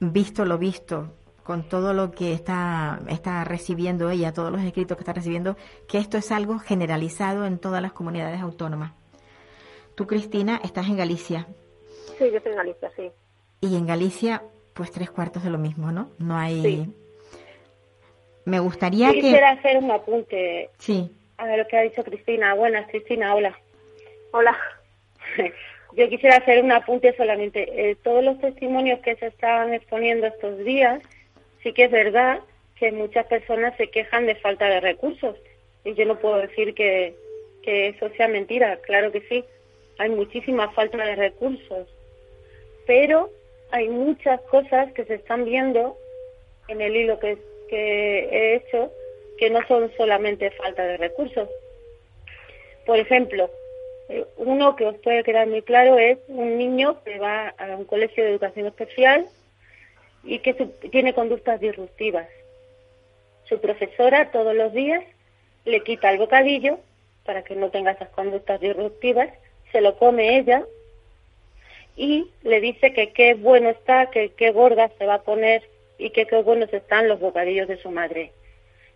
visto 0.00 0.44
lo 0.44 0.58
visto, 0.58 1.14
con 1.44 1.68
todo 1.68 1.92
lo 1.92 2.10
que 2.10 2.32
está, 2.32 3.00
está 3.08 3.44
recibiendo 3.44 4.10
ella, 4.10 4.32
todos 4.32 4.50
los 4.50 4.62
escritos 4.62 4.96
que 4.96 5.02
está 5.02 5.12
recibiendo, 5.12 5.56
que 5.86 5.98
esto 5.98 6.16
es 6.16 6.32
algo 6.32 6.58
generalizado 6.58 7.44
en 7.44 7.58
todas 7.58 7.82
las 7.82 7.92
comunidades 7.92 8.40
autónomas. 8.40 8.94
Tú, 9.94 10.06
Cristina, 10.06 10.60
estás 10.64 10.86
en 10.88 10.96
Galicia. 10.96 11.46
Sí, 12.18 12.30
yo 12.30 12.36
estoy 12.36 12.52
en 12.52 12.58
Galicia, 12.58 12.90
sí. 12.96 13.10
Y 13.60 13.76
en 13.76 13.86
Galicia, 13.86 14.42
pues 14.74 14.90
tres 14.90 15.10
cuartos 15.10 15.44
de 15.44 15.50
lo 15.50 15.58
mismo, 15.58 15.92
¿no? 15.92 16.10
No 16.18 16.36
hay... 16.36 16.88
Me 18.44 18.58
gustaría 18.58 19.08
Yo 19.08 19.14
que... 19.14 19.20
quisiera 19.20 19.52
hacer 19.52 19.78
un 19.78 19.90
apunte 19.90 20.68
Sí, 20.78 21.10
a 21.38 21.56
lo 21.56 21.66
que 21.66 21.78
ha 21.78 21.82
dicho 21.82 22.04
Cristina. 22.04 22.54
Buenas, 22.54 22.88
Cristina, 22.90 23.34
hola. 23.34 23.58
Hola. 24.32 24.56
Yo 25.96 26.08
quisiera 26.08 26.36
hacer 26.36 26.62
un 26.62 26.72
apunte 26.72 27.16
solamente. 27.16 27.90
Eh, 27.90 27.96
todos 28.02 28.22
los 28.22 28.38
testimonios 28.40 29.00
que 29.00 29.14
se 29.16 29.28
están 29.28 29.72
exponiendo 29.72 30.26
estos 30.26 30.58
días, 30.58 31.00
sí 31.62 31.72
que 31.72 31.84
es 31.84 31.90
verdad 31.90 32.40
que 32.76 32.90
muchas 32.90 33.26
personas 33.26 33.76
se 33.76 33.88
quejan 33.88 34.26
de 34.26 34.34
falta 34.34 34.66
de 34.66 34.80
recursos. 34.80 35.36
Y 35.84 35.94
yo 35.94 36.04
no 36.04 36.18
puedo 36.18 36.36
decir 36.38 36.74
que, 36.74 37.14
que 37.62 37.88
eso 37.88 38.10
sea 38.16 38.26
mentira, 38.28 38.76
claro 38.82 39.12
que 39.12 39.20
sí. 39.28 39.44
Hay 39.98 40.10
muchísima 40.10 40.70
falta 40.72 40.98
de 40.98 41.16
recursos. 41.16 41.88
Pero 42.86 43.30
hay 43.70 43.88
muchas 43.88 44.40
cosas 44.42 44.92
que 44.92 45.04
se 45.04 45.14
están 45.14 45.44
viendo 45.44 45.96
en 46.68 46.80
el 46.80 46.96
hilo 46.96 47.18
que, 47.18 47.38
he 47.70 48.54
hecho 48.56 48.92
que 49.38 49.50
no 49.50 49.66
son 49.66 49.90
solamente 49.96 50.50
falta 50.52 50.84
de 50.84 50.96
recursos. 50.96 51.48
Por 52.86 52.98
ejemplo, 52.98 53.50
eh, 54.08 54.24
uno 54.36 54.76
que 54.76 54.86
os 54.86 54.96
puede 54.98 55.24
quedar 55.24 55.48
muy 55.48 55.62
claro 55.62 55.98
es 55.98 56.18
un 56.28 56.56
niño 56.58 57.02
que 57.02 57.18
va 57.18 57.48
a 57.48 57.76
un 57.76 57.84
colegio 57.84 58.22
de 58.22 58.30
educación 58.30 58.66
especial 58.66 59.26
y 60.22 60.38
que 60.38 60.54
tiene 60.90 61.14
conductas 61.14 61.60
disruptivas. 61.60 62.28
Su 63.44 63.60
profesora 63.60 64.30
todos 64.30 64.54
los 64.54 64.72
días 64.72 65.04
le 65.64 65.82
quita 65.82 66.10
el 66.10 66.18
bocadillo 66.18 66.78
para 67.24 67.42
que 67.42 67.56
no 67.56 67.70
tenga 67.70 67.92
esas 67.92 68.10
conductas 68.10 68.60
disruptivas, 68.60 69.30
se 69.74 69.80
lo 69.80 69.96
come 69.96 70.38
ella 70.38 70.62
y 71.96 72.30
le 72.44 72.60
dice 72.60 72.92
que 72.92 73.10
qué 73.10 73.34
bueno 73.34 73.70
está, 73.70 74.06
que 74.06 74.30
qué 74.30 74.52
gorda 74.52 74.88
se 74.98 75.04
va 75.04 75.14
a 75.14 75.22
poner 75.22 75.68
y 75.98 76.10
que 76.10 76.26
qué 76.26 76.42
buenos 76.42 76.72
están 76.72 77.08
los 77.08 77.18
bocadillos 77.18 77.66
de 77.66 77.76
su 77.78 77.90
madre. 77.90 78.30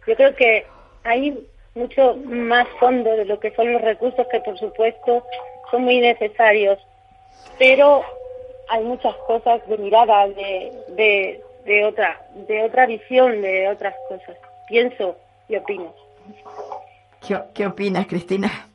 Yo 0.06 0.14
creo 0.14 0.36
que 0.36 0.66
hay 1.02 1.36
mucho 1.74 2.14
más 2.24 2.68
fondo 2.78 3.10
de 3.16 3.24
lo 3.24 3.40
que 3.40 3.50
son 3.56 3.72
los 3.72 3.82
recursos 3.82 4.24
que 4.30 4.38
por 4.40 4.56
supuesto 4.56 5.24
son 5.68 5.82
muy 5.82 5.98
necesarios, 5.98 6.78
pero 7.58 8.04
hay 8.68 8.84
muchas 8.84 9.16
cosas 9.26 9.66
de 9.68 9.78
mirada, 9.78 10.28
de, 10.28 10.72
de, 10.90 11.40
de 11.64 11.84
otra, 11.86 12.20
de 12.46 12.62
otra 12.62 12.86
visión, 12.86 13.42
de 13.42 13.68
otras 13.68 13.96
cosas. 14.08 14.36
Pienso 14.68 15.16
y 15.48 15.56
opino. 15.56 15.92
¿qué, 17.26 17.36
qué 17.52 17.66
opinas, 17.66 18.06
Cristina? 18.06 18.68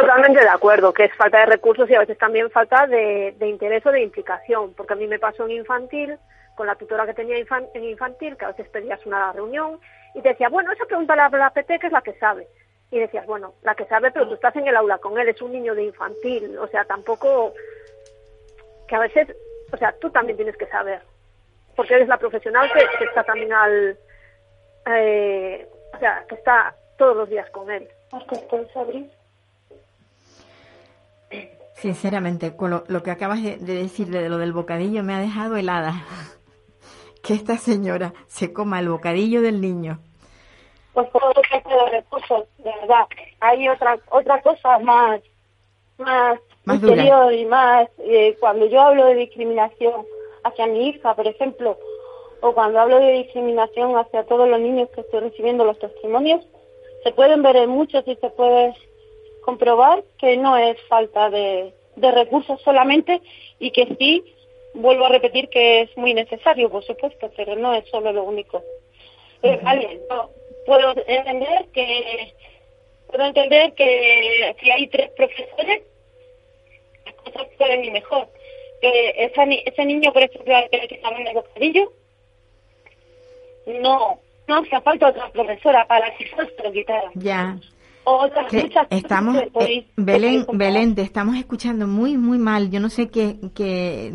Totalmente 0.00 0.40
de 0.40 0.48
acuerdo, 0.48 0.92
que 0.92 1.04
es 1.04 1.14
falta 1.16 1.40
de 1.40 1.46
recursos 1.46 1.90
y 1.90 1.94
a 1.94 2.00
veces 2.00 2.16
también 2.18 2.50
falta 2.50 2.86
de, 2.86 3.34
interés 3.40 3.84
o 3.84 3.90
de 3.90 4.02
implicación, 4.02 4.72
porque 4.74 4.92
a 4.92 4.96
mí 4.96 5.08
me 5.08 5.18
pasó 5.18 5.44
en 5.44 5.52
infantil, 5.52 6.16
con 6.54 6.68
la 6.68 6.76
tutora 6.76 7.04
que 7.04 7.14
tenía 7.14 7.36
en 7.36 7.84
infantil, 7.84 8.36
que 8.36 8.44
a 8.44 8.48
veces 8.48 8.68
pedías 8.68 9.04
una 9.06 9.32
reunión 9.32 9.80
y 10.14 10.22
te 10.22 10.30
decía, 10.30 10.48
bueno, 10.50 10.70
esa 10.72 10.84
pregunta 10.84 11.16
la, 11.16 11.28
la 11.28 11.50
PT, 11.50 11.80
que 11.80 11.88
es 11.88 11.92
la 11.92 12.02
que 12.02 12.14
sabe. 12.14 12.46
Y 12.92 13.00
decías, 13.00 13.26
bueno, 13.26 13.54
la 13.62 13.74
que 13.74 13.86
sabe, 13.86 14.12
pero 14.12 14.28
tú 14.28 14.34
estás 14.34 14.54
en 14.54 14.68
el 14.68 14.76
aula 14.76 14.98
con 14.98 15.18
él, 15.18 15.28
es 15.28 15.42
un 15.42 15.52
niño 15.52 15.74
de 15.74 15.84
infantil, 15.84 16.56
o 16.58 16.68
sea, 16.68 16.84
tampoco, 16.84 17.52
que 18.86 18.94
a 18.94 19.00
veces, 19.00 19.34
o 19.72 19.76
sea, 19.76 19.92
tú 20.00 20.10
también 20.10 20.36
tienes 20.36 20.56
que 20.56 20.66
saber, 20.66 21.02
porque 21.74 21.94
eres 21.94 22.08
la 22.08 22.18
profesional 22.18 22.70
que, 22.72 22.86
que 22.98 23.04
está 23.04 23.24
también 23.24 23.52
al, 23.52 23.98
eh, 24.86 25.68
o 25.92 25.98
sea, 25.98 26.24
que 26.28 26.36
está 26.36 26.74
todos 26.96 27.16
los 27.16 27.28
días 27.28 27.50
con 27.50 27.68
él. 27.68 27.88
Marcos, 28.12 28.38
¿puedes 28.48 28.76
abrir? 28.76 29.17
Sinceramente, 31.80 32.56
con 32.56 32.70
lo, 32.70 32.84
lo 32.88 33.02
que 33.02 33.10
acabas 33.12 33.42
de, 33.42 33.56
de 33.56 33.74
decir 33.74 34.08
de 34.08 34.28
lo 34.28 34.38
del 34.38 34.52
bocadillo 34.52 35.02
me 35.04 35.14
ha 35.14 35.18
dejado 35.20 35.56
helada. 35.56 35.94
Que 37.22 37.34
esta 37.34 37.58
señora 37.58 38.14
se 38.26 38.52
coma 38.52 38.78
el 38.78 38.88
bocadillo 38.88 39.42
del 39.42 39.60
niño. 39.60 39.98
Pues 40.94 41.08
eso 41.08 41.42
falta 41.50 41.84
de 41.84 41.90
recursos, 41.90 42.44
de 42.58 42.70
verdad. 42.80 43.06
Hay 43.40 43.68
otra 43.68 43.98
otra 44.10 44.40
cosa 44.40 44.78
más 44.78 45.20
más, 45.98 46.38
Más 46.64 46.80
dura. 46.80 46.94
interior 46.94 47.32
y 47.34 47.44
más 47.44 47.88
eh, 47.98 48.36
cuando 48.40 48.66
yo 48.66 48.80
hablo 48.80 49.04
de 49.06 49.16
discriminación 49.16 50.06
hacia 50.44 50.66
mi 50.68 50.88
hija, 50.88 51.14
por 51.16 51.26
ejemplo, 51.26 51.76
o 52.40 52.54
cuando 52.54 52.78
hablo 52.78 52.98
de 52.98 53.12
discriminación 53.14 53.96
hacia 53.98 54.24
todos 54.24 54.48
los 54.48 54.60
niños 54.60 54.88
que 54.94 55.00
estoy 55.02 55.20
recibiendo 55.20 55.64
los 55.64 55.78
testimonios, 55.80 56.46
se 57.02 57.10
pueden 57.12 57.42
ver 57.42 57.56
en 57.56 57.70
muchos 57.70 58.06
y 58.06 58.14
se 58.16 58.30
puede 58.30 58.74
comprobar 59.48 60.04
que 60.18 60.36
no 60.36 60.58
es 60.58 60.76
falta 60.88 61.30
de, 61.30 61.72
de 61.96 62.10
recursos 62.10 62.60
solamente 62.60 63.22
y 63.58 63.70
que 63.70 63.96
sí, 63.98 64.22
vuelvo 64.74 65.06
a 65.06 65.08
repetir 65.08 65.48
que 65.48 65.80
es 65.80 65.96
muy 65.96 66.12
necesario, 66.12 66.68
por 66.68 66.84
supuesto, 66.84 67.30
pero 67.34 67.56
no 67.56 67.72
es 67.72 67.88
solo 67.88 68.12
lo 68.12 68.24
único. 68.24 68.62
Eh, 69.42 69.58
no, 70.10 70.28
puedo 70.66 70.94
entender 71.06 71.64
que 71.72 72.34
puedo 73.06 73.24
entender 73.24 73.72
que 73.72 74.54
si 74.60 74.70
hay 74.70 74.86
tres 74.88 75.12
profesores 75.12 75.82
las 77.06 77.14
cosas 77.14 77.48
pueden 77.56 77.86
ir 77.86 77.92
mejor. 77.92 78.28
Que 78.82 79.14
esa 79.16 79.44
ese 79.44 79.84
niño, 79.86 80.12
por 80.12 80.24
ejemplo, 80.24 80.54
al 80.54 80.68
que 80.68 80.76
le 80.76 80.88
quitaban 80.88 81.26
el 81.26 81.34
bocadillo, 81.34 81.90
no, 83.80 84.20
no 84.46 84.58
hacía 84.58 84.82
falta 84.82 85.08
otra 85.08 85.30
profesora 85.30 85.86
para 85.86 86.14
que 86.18 86.28
se 86.28 86.62
lo 86.62 86.70
quitaran. 86.70 87.12
Ya. 87.14 87.56
Otras 88.10 88.52
muchas 88.52 88.86
estamos, 88.90 89.36
podéis- 89.52 89.84
eh, 89.84 89.92
Belén. 89.96 90.46
Belén, 90.52 90.94
te 90.94 91.02
estamos 91.02 91.36
escuchando 91.36 91.86
muy, 91.86 92.16
muy 92.16 92.38
mal. 92.38 92.70
Yo 92.70 92.80
no 92.80 92.88
sé 92.88 93.08
qué, 93.10 93.36
qué 93.54 94.10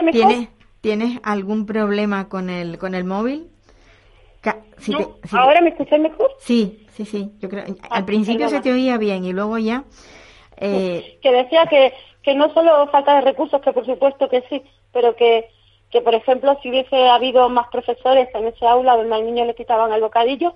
¿Me? 0.00 0.10
¿tienes, 0.12 0.48
¿tienes 0.80 1.20
algún 1.22 1.64
problema 1.64 2.28
con 2.28 2.50
el, 2.50 2.76
con 2.78 2.94
el 2.96 3.04
móvil? 3.04 3.48
Ca- 4.40 4.58
si 4.78 4.92
No, 4.92 4.98
te- 4.98 5.28
si 5.28 5.36
te- 5.36 5.38
¿Ahora 5.38 5.60
me 5.60 5.70
escucháis 5.70 6.02
mejor? 6.02 6.30
Sí, 6.40 6.86
sí, 6.90 7.04
sí. 7.04 7.30
Yo 7.38 7.48
creo, 7.48 7.64
Ah, 7.82 7.96
al 7.98 8.04
principio 8.04 8.46
perdona. 8.46 8.62
se 8.62 8.62
te 8.68 8.72
oía 8.72 8.98
bien 8.98 9.24
y 9.24 9.32
luego 9.32 9.58
ya. 9.58 9.84
Eh, 10.56 11.18
que 11.22 11.30
decía 11.30 11.66
que, 11.66 11.92
que 12.22 12.34
no 12.34 12.52
solo 12.52 12.88
falta 12.88 13.14
de 13.16 13.20
recursos, 13.20 13.60
que 13.60 13.72
por 13.72 13.86
supuesto 13.86 14.28
que 14.28 14.42
sí, 14.48 14.62
pero 14.92 15.14
que, 15.14 15.48
que 15.90 16.00
por 16.00 16.14
ejemplo 16.16 16.58
si 16.62 16.70
hubiese 16.70 17.08
habido 17.08 17.48
más 17.48 17.68
profesores 17.68 18.28
en 18.34 18.48
ese 18.48 18.66
aula 18.66 18.96
donde 18.96 19.14
al 19.14 19.24
niño 19.24 19.44
le 19.44 19.54
quitaban 19.54 19.92
el 19.92 20.00
bocadillo, 20.00 20.54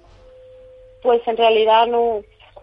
pues 1.03 1.21
en 1.27 1.37
realidad 1.37 1.87
no 1.87 2.23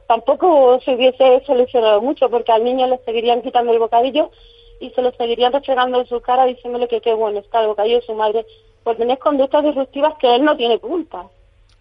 tampoco 0.10 0.80
se 0.82 0.96
hubiese 0.96 1.44
solucionado 1.46 2.02
mucho 2.02 2.32
porque 2.32 2.52
al 2.52 2.64
niño 2.64 2.88
le 2.88 2.98
seguirían 3.06 3.44
quitando 3.44 3.72
el 3.72 3.78
bocadillo 3.78 4.32
y 4.80 4.90
se 4.90 5.04
lo 5.04 5.12
seguirían 5.12 5.54
restregando 5.54 6.00
en 6.00 6.08
su 6.08 6.20
cara 6.20 6.46
diciéndole 6.46 6.88
que 6.88 7.00
qué 7.00 7.14
bueno 7.14 7.38
está 7.40 7.62
el 7.62 7.68
bocadillo 7.68 8.00
de 8.00 8.06
su 8.08 8.16
madre 8.16 8.44
por 8.84 8.98
tener 8.98 9.20
conductas 9.20 9.64
disruptivas 9.64 10.16
que 10.20 10.34
él 10.34 10.44
no 10.44 10.58
tiene 10.58 10.80
culpa 10.80 11.30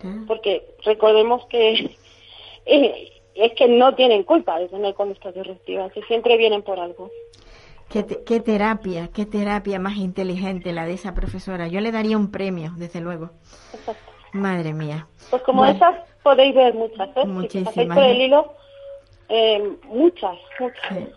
ah, 0.04 0.24
porque 0.26 0.62
recordemos 0.84 1.46
que 1.46 1.96
eh, 2.66 3.12
es 3.34 3.52
que 3.54 3.66
no 3.66 3.94
tienen 3.94 4.24
culpa 4.24 4.58
de 4.58 4.68
tener 4.68 4.92
conductas 4.94 5.34
disruptivas 5.34 5.90
y 5.96 6.02
siempre 6.02 6.36
vienen 6.36 6.60
por 6.62 6.78
algo. 6.78 7.10
Qué, 7.88 8.02
te- 8.02 8.22
qué 8.24 8.40
terapia, 8.40 9.08
qué 9.14 9.24
terapia 9.24 9.78
más 9.78 9.96
inteligente 9.96 10.72
la 10.72 10.84
de 10.84 10.92
esa 10.92 11.14
profesora. 11.14 11.68
Yo 11.68 11.80
le 11.80 11.92
daría 11.92 12.18
un 12.18 12.30
premio, 12.30 12.72
desde 12.76 13.00
luego. 13.00 13.30
Exacto. 13.72 14.17
Madre 14.32 14.72
mía. 14.72 15.06
Pues 15.30 15.42
como 15.42 15.62
Bueno. 15.62 15.74
esas 15.76 15.96
podéis 16.22 16.54
ver 16.54 16.74
muchas, 16.74 17.08
¿eh? 17.16 17.20
Si 17.22 17.26
Muchísimas, 17.28 17.74
pasáis 17.74 17.88
por 17.88 18.02
el 18.04 18.20
hilo, 18.22 18.52
eh, 19.28 19.76
muchas, 19.84 20.36
muchas. 20.58 20.82
Sí. 20.90 21.08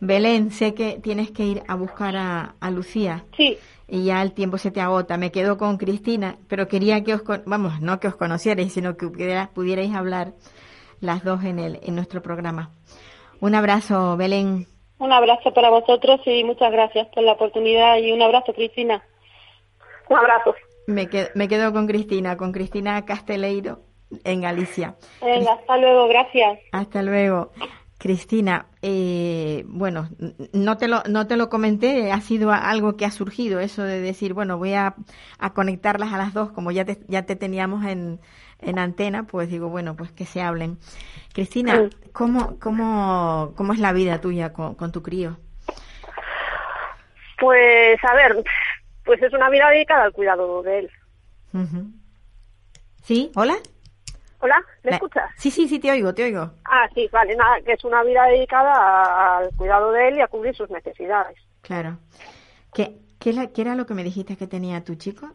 Belén, 0.00 0.50
sé 0.50 0.74
que 0.74 0.98
tienes 1.02 1.30
que 1.30 1.44
ir 1.44 1.62
a 1.66 1.76
buscar 1.76 2.16
a, 2.16 2.54
a 2.60 2.70
Lucía 2.70 3.24
Sí, 3.36 3.58
y 3.88 4.04
ya 4.04 4.20
el 4.22 4.32
tiempo 4.32 4.58
se 4.58 4.70
te 4.70 4.80
agota. 4.80 5.16
Me 5.16 5.30
quedo 5.32 5.56
con 5.56 5.78
Cristina, 5.78 6.36
pero 6.48 6.68
quería 6.68 7.02
que 7.04 7.14
os, 7.14 7.22
con- 7.22 7.42
vamos, 7.46 7.80
no 7.80 8.00
que 8.00 8.08
os 8.08 8.16
conocierais, 8.16 8.72
sino 8.72 8.96
que 8.96 9.06
pudiera- 9.06 9.50
pudierais 9.54 9.94
hablar 9.94 10.32
las 11.00 11.24
dos 11.24 11.42
en, 11.44 11.58
el, 11.58 11.80
en 11.82 11.94
nuestro 11.94 12.20
programa. 12.22 12.70
Un 13.40 13.54
abrazo, 13.54 14.16
Belén. 14.16 14.66
un 14.98 15.12
abrazo 15.12 15.52
para 15.54 15.70
vosotros 15.70 16.20
y 16.26 16.44
muchas 16.44 16.70
gracias 16.72 17.08
por 17.08 17.22
la 17.22 17.32
oportunidad 17.32 17.96
y 17.98 18.12
un 18.12 18.20
abrazo, 18.22 18.52
Cristina. 18.52 19.02
Un 20.08 20.18
abrazo. 20.18 20.54
Me 20.86 21.08
quedo, 21.08 21.28
me 21.34 21.48
quedo 21.48 21.72
con 21.72 21.86
Cristina, 21.86 22.36
con 22.36 22.52
Cristina 22.52 23.04
Casteleiro 23.04 23.80
en 24.24 24.42
Galicia. 24.42 24.96
Venga, 25.22 25.54
hasta 25.54 25.76
luego, 25.78 26.08
gracias. 26.08 26.58
Hasta 26.72 27.02
luego. 27.02 27.52
Cristina, 27.98 28.66
eh, 28.82 29.64
bueno, 29.66 30.10
no 30.52 30.76
te, 30.76 30.88
lo, 30.88 31.02
no 31.08 31.26
te 31.26 31.38
lo 31.38 31.48
comenté, 31.48 32.12
ha 32.12 32.20
sido 32.20 32.52
algo 32.52 32.96
que 32.96 33.06
ha 33.06 33.10
surgido, 33.10 33.60
eso 33.60 33.82
de 33.82 34.00
decir, 34.00 34.34
bueno, 34.34 34.58
voy 34.58 34.74
a, 34.74 34.94
a 35.38 35.54
conectarlas 35.54 36.12
a 36.12 36.18
las 36.18 36.34
dos, 36.34 36.50
como 36.50 36.70
ya 36.70 36.84
te, 36.84 36.98
ya 37.08 37.22
te 37.22 37.34
teníamos 37.34 37.86
en, 37.86 38.20
en 38.60 38.78
antena, 38.78 39.22
pues 39.22 39.48
digo, 39.48 39.70
bueno, 39.70 39.96
pues 39.96 40.12
que 40.12 40.26
se 40.26 40.42
hablen. 40.42 40.76
Cristina, 41.32 41.88
¿cómo, 42.12 42.58
cómo, 42.58 43.54
cómo 43.56 43.72
es 43.72 43.78
la 43.78 43.92
vida 43.92 44.20
tuya 44.20 44.52
con, 44.52 44.74
con 44.74 44.92
tu 44.92 45.02
crío? 45.02 45.38
Pues 47.40 47.98
a 48.04 48.14
ver, 48.14 48.44
pues 49.04 49.22
es 49.22 49.32
una 49.32 49.50
vida 49.50 49.68
dedicada 49.70 50.04
al 50.04 50.12
cuidado 50.12 50.62
de 50.62 50.78
él. 50.80 50.90
¿Sí? 53.02 53.30
¿Hola? 53.36 53.54
Hola, 54.40 54.56
¿me 54.82 54.90
La- 54.90 54.96
escuchas? 54.96 55.30
Sí, 55.36 55.50
sí, 55.50 55.68
sí, 55.68 55.78
te 55.78 55.90
oigo, 55.90 56.12
te 56.14 56.24
oigo. 56.24 56.50
Ah, 56.64 56.88
sí, 56.94 57.08
vale, 57.12 57.34
nada, 57.36 57.60
que 57.62 57.72
es 57.72 57.84
una 57.84 58.02
vida 58.02 58.24
dedicada 58.26 59.38
al 59.38 59.50
cuidado 59.56 59.92
de 59.92 60.08
él 60.08 60.18
y 60.18 60.20
a 60.20 60.28
cubrir 60.28 60.54
sus 60.54 60.68
necesidades. 60.70 61.36
Claro. 61.62 61.98
¿Qué, 62.74 62.98
qué, 63.18 63.50
qué 63.54 63.62
era 63.62 63.74
lo 63.74 63.86
que 63.86 63.94
me 63.94 64.04
dijiste 64.04 64.36
que 64.36 64.46
tenía 64.46 64.84
tu 64.84 64.96
chico? 64.96 65.30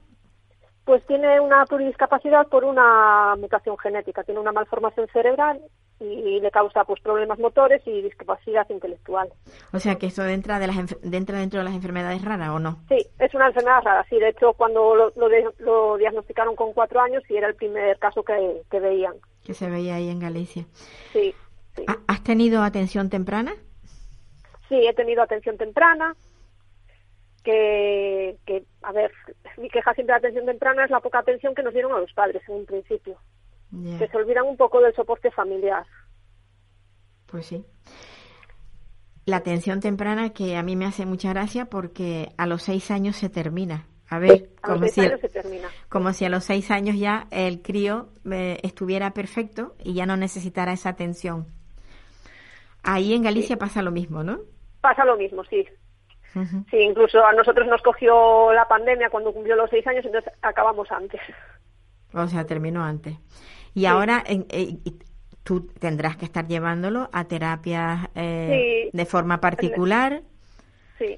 Pues 0.85 1.05
tiene 1.07 1.39
una 1.39 1.65
pluridiscapacidad 1.65 2.47
por 2.47 2.65
una 2.65 3.35
mutación 3.37 3.77
genética, 3.77 4.23
tiene 4.23 4.39
una 4.41 4.51
malformación 4.51 5.07
cerebral 5.13 5.59
y 5.99 6.39
le 6.39 6.49
causa 6.51 6.83
pues 6.85 7.01
problemas 7.01 7.39
motores 7.39 7.81
y 7.85 8.01
discapacidad 8.01 8.67
intelectual. 8.69 9.29
O 9.73 9.79
sea, 9.79 9.95
que 9.95 10.05
eso 10.07 10.25
entra, 10.25 10.57
de 10.59 10.67
las, 10.67 10.77
entra 11.03 11.39
dentro 11.39 11.59
de 11.59 11.65
las 11.65 11.73
enfermedades 11.73 12.23
raras, 12.23 12.49
¿o 12.49 12.59
no? 12.59 12.79
Sí, 12.87 12.97
es 13.19 13.33
una 13.33 13.47
enfermedad 13.47 13.81
rara, 13.83 14.05
sí, 14.09 14.17
de 14.17 14.29
hecho 14.29 14.53
cuando 14.53 14.95
lo, 14.95 15.11
lo 15.15 15.27
de- 15.29 15.49
lo 15.59 15.97
diagnosticaron 15.97 16.55
con 16.55 16.71
cuatro 16.73 17.01
años 17.01 17.23
y 17.29 17.35
era 17.35 17.47
el 17.47 17.55
primer 17.55 17.99
caso 17.99 18.23
que, 18.23 18.61
que 18.71 18.79
veían. 18.79 19.15
Que 19.43 19.53
se 19.53 19.69
veía 19.69 19.95
ahí 19.95 20.09
en 20.09 20.19
Galicia. 20.19 20.65
Sí, 21.13 21.33
sí. 21.75 21.83
¿Ha- 21.87 21.99
¿Has 22.07 22.23
tenido 22.23 22.63
atención 22.63 23.09
temprana? 23.09 23.53
Sí, 24.69 24.75
he 24.87 24.93
tenido 24.93 25.21
atención 25.23 25.57
temprana, 25.57 26.15
que, 27.43 28.37
que, 28.45 28.63
a 28.83 28.91
ver, 28.91 29.11
mi 29.57 29.69
queja 29.69 29.93
siempre 29.93 30.13
de 30.13 30.17
atención 30.19 30.45
temprana 30.45 30.85
es 30.85 30.91
la 30.91 30.99
poca 30.99 31.19
atención 31.19 31.55
que 31.55 31.63
nos 31.63 31.73
dieron 31.73 31.93
a 31.93 31.99
los 31.99 32.13
padres 32.13 32.41
en 32.47 32.55
un 32.55 32.65
principio, 32.65 33.17
Que 33.71 34.07
se 34.07 34.17
olvidan 34.17 34.45
un 34.45 34.57
poco 34.57 34.81
del 34.81 34.93
soporte 34.95 35.29
familiar. 35.31 35.85
pues 37.27 37.45
sí. 37.45 37.65
La 39.25 39.37
atención 39.37 39.79
temprana 39.79 40.31
que 40.31 40.57
a 40.57 40.63
mí 40.63 40.75
me 40.75 40.85
hace 40.85 41.05
mucha 41.05 41.29
gracia 41.29 41.65
porque 41.65 42.31
a 42.37 42.47
los 42.47 42.63
seis 42.63 42.89
años 42.89 43.15
se 43.15 43.29
termina. 43.29 43.85
A 44.09 44.17
ver, 44.17 44.49
A 44.63 44.69
como 44.69 44.87
si, 44.87 45.01
años 45.01 45.19
se 45.21 45.29
termina. 45.29 45.67
como 45.87 46.13
si 46.13 46.25
a 46.25 46.29
los 46.29 46.43
seis 46.43 46.71
años 46.71 46.97
ya 46.97 47.27
el 47.29 47.61
crío 47.61 48.09
eh, 48.31 48.57
estuviera 48.63 49.11
perfecto 49.11 49.75
y 49.83 49.93
ya 49.93 50.07
no 50.07 50.17
necesitara 50.17 50.73
esa 50.73 50.89
atención. 50.89 51.45
Ahí 52.81 53.13
en 53.13 53.21
Galicia 53.21 53.57
pasa 53.57 53.83
lo 53.83 53.91
mismo, 53.91 54.23
¿no? 54.23 54.39
Pasa 54.81 55.05
lo 55.05 55.15
mismo, 55.15 55.43
sí. 55.43 55.63
Sí, 56.71 56.77
incluso 56.77 57.23
a 57.23 57.33
nosotros 57.33 57.67
nos 57.67 57.81
cogió 57.83 58.51
la 58.53 58.67
pandemia 58.67 59.09
cuando 59.11 59.33
cumplió 59.33 59.55
los 59.55 59.69
seis 59.69 59.85
años, 59.85 60.05
entonces 60.05 60.31
acabamos 60.41 60.91
antes. 60.91 61.19
O 62.13 62.25
sea, 62.27 62.45
terminó 62.45 62.83
antes. 62.83 63.15
Y 63.73 63.85
ahora 63.85 64.23
en- 64.25 64.45
eh, 64.49 64.77
y 64.83 64.99
tú 65.43 65.67
tendrás 65.79 66.17
que 66.17 66.25
estar 66.25 66.47
llevándolo 66.47 67.09
a 67.13 67.25
terapias 67.25 68.07
eh, 68.15 68.89
Sí. 68.91 68.97
de 68.97 69.05
forma 69.05 69.39
particular. 69.41 70.21
Sí. 70.97 71.17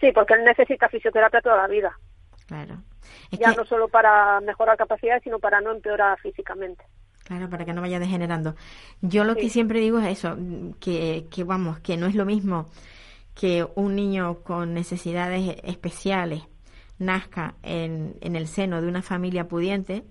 Sí, 0.00 0.12
porque 0.12 0.34
él 0.34 0.44
necesita 0.44 0.88
fisioterapia 0.88 1.40
toda 1.40 1.56
la 1.56 1.66
vida. 1.68 1.98
Claro. 2.46 2.82
Es 3.30 3.38
ya 3.38 3.50
que- 3.50 3.56
no 3.56 3.64
solo 3.64 3.88
para 3.88 4.40
mejorar 4.40 4.76
capacidades, 4.76 5.22
sino 5.22 5.38
para 5.38 5.60
no 5.60 5.72
empeorar 5.72 6.18
físicamente. 6.20 6.84
Claro, 7.24 7.48
para 7.48 7.64
que 7.64 7.72
no 7.72 7.80
vaya 7.80 7.98
degenerando. 7.98 8.54
Yo 9.00 9.24
lo 9.24 9.34
que 9.34 9.48
siempre 9.48 9.80
digo 9.80 9.98
es 9.98 10.18
eso, 10.18 10.36
que, 10.78 11.26
que 11.30 11.42
vamos, 11.44 11.78
que 11.80 11.96
no 11.96 12.06
es 12.06 12.14
lo 12.14 12.26
mismo 12.26 12.66
que 13.34 13.66
un 13.76 13.96
niño 13.96 14.40
con 14.44 14.74
necesidades 14.74 15.56
especiales 15.64 16.42
nazca 16.98 17.54
en, 17.62 18.14
en 18.20 18.36
el 18.36 18.46
seno 18.46 18.80
de 18.82 18.88
una 18.88 19.00
familia 19.02 19.48
pudiente 19.48 20.04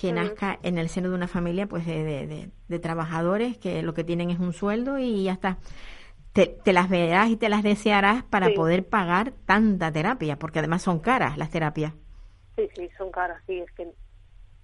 que 0.00 0.12
nazca 0.12 0.58
en 0.62 0.78
el 0.78 0.88
seno 0.88 1.08
de 1.08 1.14
una 1.16 1.28
familia 1.28 1.66
pues 1.66 1.84
de, 1.86 2.04
de- 2.04 2.26
de- 2.26 2.50
de 2.68 2.78
trabajadores 2.78 3.58
que 3.58 3.82
lo 3.82 3.94
que 3.94 4.04
tienen 4.04 4.30
es 4.30 4.38
un 4.38 4.52
sueldo 4.52 4.98
y 4.98 5.24
ya 5.24 5.32
está. 5.32 5.58
Te, 6.32 6.46
te 6.46 6.72
las 6.72 6.88
verás 6.88 7.28
y 7.30 7.36
te 7.36 7.48
las 7.48 7.62
desearás 7.62 8.22
para 8.24 8.48
Sí. 8.48 8.54
poder 8.54 8.86
pagar 8.88 9.32
tanta 9.46 9.90
terapia, 9.90 10.38
porque 10.38 10.60
además 10.60 10.82
son 10.82 11.00
caras 11.00 11.36
las 11.36 11.50
terapias. 11.50 11.94
Sí, 12.56 12.68
sí, 12.76 12.88
son 12.96 13.10
caras, 13.10 13.42
sí, 13.46 13.58
es 13.60 13.70
que 13.72 13.88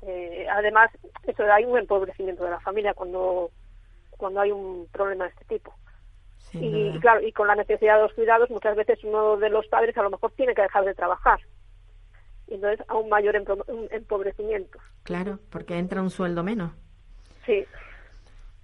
eh, 0.06 0.46
además 0.50 0.90
eso 1.24 1.42
hay 1.52 1.64
un 1.64 1.78
empobrecimiento 1.78 2.44
de 2.44 2.50
la 2.50 2.60
familia 2.60 2.94
cuando 2.94 3.50
cuando 4.10 4.40
hay 4.40 4.52
un 4.52 4.86
problema 4.92 5.24
de 5.24 5.30
este 5.30 5.44
tipo. 5.46 5.74
sin 6.38 6.62
Y, 6.64 6.70
duda. 6.90 7.00
claro, 7.00 7.20
y 7.26 7.32
con 7.32 7.48
la 7.48 7.56
necesidad 7.56 7.96
de 7.96 8.02
los 8.02 8.12
cuidados, 8.12 8.50
muchas 8.50 8.76
veces 8.76 9.02
uno 9.02 9.36
de 9.38 9.48
los 9.50 9.66
padres 9.66 9.96
a 9.98 10.02
lo 10.02 10.10
mejor 10.10 10.30
tiene 10.32 10.54
que 10.54 10.62
dejar 10.62 10.84
de 10.84 10.94
trabajar. 10.94 11.40
Y 12.48 12.54
entonces 12.54 12.84
a 12.88 12.94
un 12.96 13.08
mayor 13.08 13.34
empobrecimiento. 13.36 14.78
Claro, 15.02 15.38
porque 15.50 15.78
entra 15.78 16.02
un 16.02 16.10
sueldo 16.10 16.42
menos. 16.42 16.72
Sí. 17.46 17.64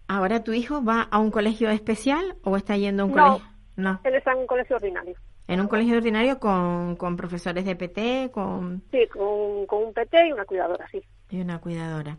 ¿Ahora 0.08 0.42
tu 0.42 0.52
hijo 0.52 0.84
va 0.84 1.02
a 1.02 1.18
un 1.18 1.30
colegio 1.30 1.70
especial 1.70 2.36
o 2.42 2.56
está 2.56 2.76
yendo 2.76 3.04
a 3.04 3.06
un 3.06 3.14
No. 3.14 3.24
colegio? 3.28 3.46
No. 3.76 4.00
Él 4.04 4.14
está 4.14 4.32
en 4.32 4.38
un 4.38 4.46
colegio 4.46 4.76
ordinario. 4.76 5.14
En 5.48 5.60
un 5.60 5.68
colegio 5.68 5.96
ordinario 5.96 6.38
con, 6.38 6.96
con 6.96 7.16
profesores 7.16 7.64
de 7.64 7.74
PT 7.76 8.30
con, 8.32 8.82
Sí, 8.90 9.06
con, 9.08 9.66
con 9.66 9.84
un 9.84 9.92
PT 9.94 10.28
y 10.28 10.32
una 10.32 10.44
cuidadora, 10.44 10.86
sí. 10.90 11.02
y 11.30 11.40
una 11.40 11.60
cuidadora. 11.60 12.16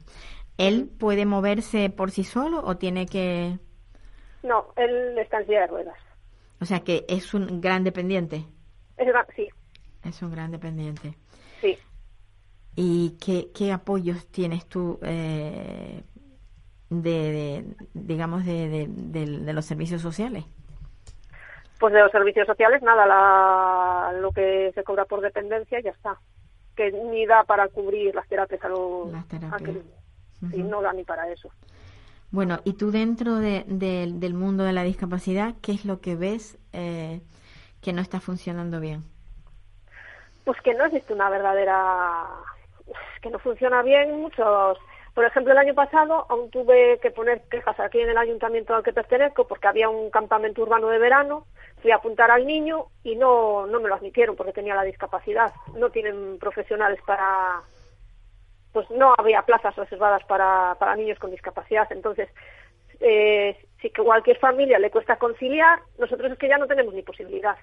¿Él 0.58 0.90
puede 1.00 1.26
moverse 1.26 1.90
por 1.90 2.12
sí 2.12 2.24
solo 2.24 2.62
o 2.64 2.78
tiene 2.78 3.06
que...? 3.06 3.58
No, 4.44 4.68
él 4.76 5.18
está 5.18 5.40
en 5.40 5.46
silla 5.48 5.62
de 5.62 5.68
ruedas. 5.68 5.98
O 6.60 6.66
sea, 6.66 6.82
que 6.82 7.06
es 7.08 7.34
un 7.34 7.62
gran 7.62 7.84
dependiente. 7.84 8.46
Es 8.98 9.08
sí, 9.36 9.48
Es 10.04 10.22
un 10.22 10.32
gran 10.32 10.52
dependiente. 10.52 11.16
Sí. 11.62 11.78
¿Y 12.76 13.18
qué, 13.24 13.52
qué 13.54 13.72
apoyos 13.72 14.28
tienes 14.28 14.66
tú 14.66 14.98
eh, 15.04 16.04
de, 16.90 17.10
de, 17.12 17.66
digamos, 17.94 18.46
de, 18.46 18.68
de, 18.70 18.88
de- 18.88 19.40
de 19.40 19.54
los 19.54 19.66
servicios 19.66 20.02
sociales? 20.02 20.46
Pues 21.80 21.94
de 21.94 22.00
los 22.02 22.12
servicios 22.12 22.46
sociales, 22.48 22.82
nada, 22.82 23.06
la, 23.06 24.14
lo 24.20 24.32
que 24.32 24.72
se 24.76 24.84
cobra 24.84 25.06
por 25.06 25.22
dependencia 25.22 25.80
ya 25.82 25.90
está. 25.92 26.20
Que 26.76 26.92
ni 26.92 27.26
da 27.26 27.44
para 27.44 27.68
cubrir 27.68 28.14
las 28.16 28.28
terapias 28.28 28.64
a 28.64 28.70
los... 28.70 29.12
Las 29.12 29.28
terapias. 29.28 29.62
a 29.62 29.64
que- 29.64 29.82
Ujú. 30.58 30.64
no 30.70 30.82
da 30.82 30.94
ni 30.94 31.04
para 31.04 31.30
eso. 31.32 31.50
Bueno, 32.32 32.60
y 32.64 32.74
tú 32.74 32.92
dentro 32.92 33.36
de- 33.36 33.66
del- 33.68 34.20
del 34.20 34.34
mundo 34.34 34.64
de 34.64 34.72
la 34.74 34.84
discapacidad, 34.84 35.56
¿qué 35.62 35.74
es 35.74 35.84
lo 35.86 36.00
que 36.02 36.16
ves 36.16 36.58
eh, 36.72 37.22
que 37.82 37.92
no 37.94 38.02
está 38.02 38.20
funcionando 38.22 38.80
bien? 38.80 39.04
Pues 40.44 40.60
que 40.62 40.74
no 40.74 40.86
existe 40.86 41.14
una 41.14 41.30
verdadera... 41.30 42.26
que 43.22 43.30
no 43.30 43.40
funciona 43.40 43.82
bien 43.82 44.20
muchos... 44.22 44.78
Por 45.14 45.26
ejemplo, 45.26 45.52
el 45.52 45.58
año 45.58 45.74
pasado 45.74 46.26
aún 46.30 46.50
tuve 46.52 46.98
que 47.02 47.12
poner 47.12 47.42
quejas 47.50 47.78
aquí 47.82 48.00
en 48.00 48.10
el 48.10 48.18
ayuntamiento 48.18 48.74
al 48.74 48.82
que 48.82 48.94
pertenezco 48.94 49.46
porque 49.46 49.68
había 49.68 49.90
un 49.90 50.10
campamento 50.10 50.62
urbano 50.62 50.88
de 50.88 51.00
verano, 51.00 51.48
fui 51.82 51.92
a 51.92 51.96
apuntar 51.96 52.32
al 52.32 52.48
niño 52.48 52.86
y 53.04 53.18
no, 53.18 53.68
no 53.68 53.82
me 53.82 53.90
lo 53.90 53.96
admitieron 53.96 54.38
porque 54.38 54.54
tenía 54.54 54.74
la 54.74 54.84
discapacidad. 54.84 55.52
No 55.76 55.90
tienen 55.90 56.38
profesionales 56.40 57.02
para... 57.06 57.62
Pues 58.72 58.90
no 58.90 59.14
había 59.18 59.42
plazas 59.42 59.76
reservadas 59.76 60.24
para, 60.24 60.76
para 60.80 60.96
niños 60.96 61.20
con 61.20 61.30
discapacidad. 61.30 61.92
Entonces, 61.92 62.30
eh, 63.02 63.58
si 63.82 63.90
que 63.90 64.04
cualquier 64.04 64.38
familia 64.38 64.80
le 64.80 64.92
cuesta 64.92 65.18
conciliar, 65.18 65.80
nosotros 65.98 66.32
es 66.32 66.38
que 66.38 66.48
ya 66.48 66.58
no 66.58 66.68
tenemos 66.68 66.94
ni 66.94 67.02
posibilidad. 67.02 67.58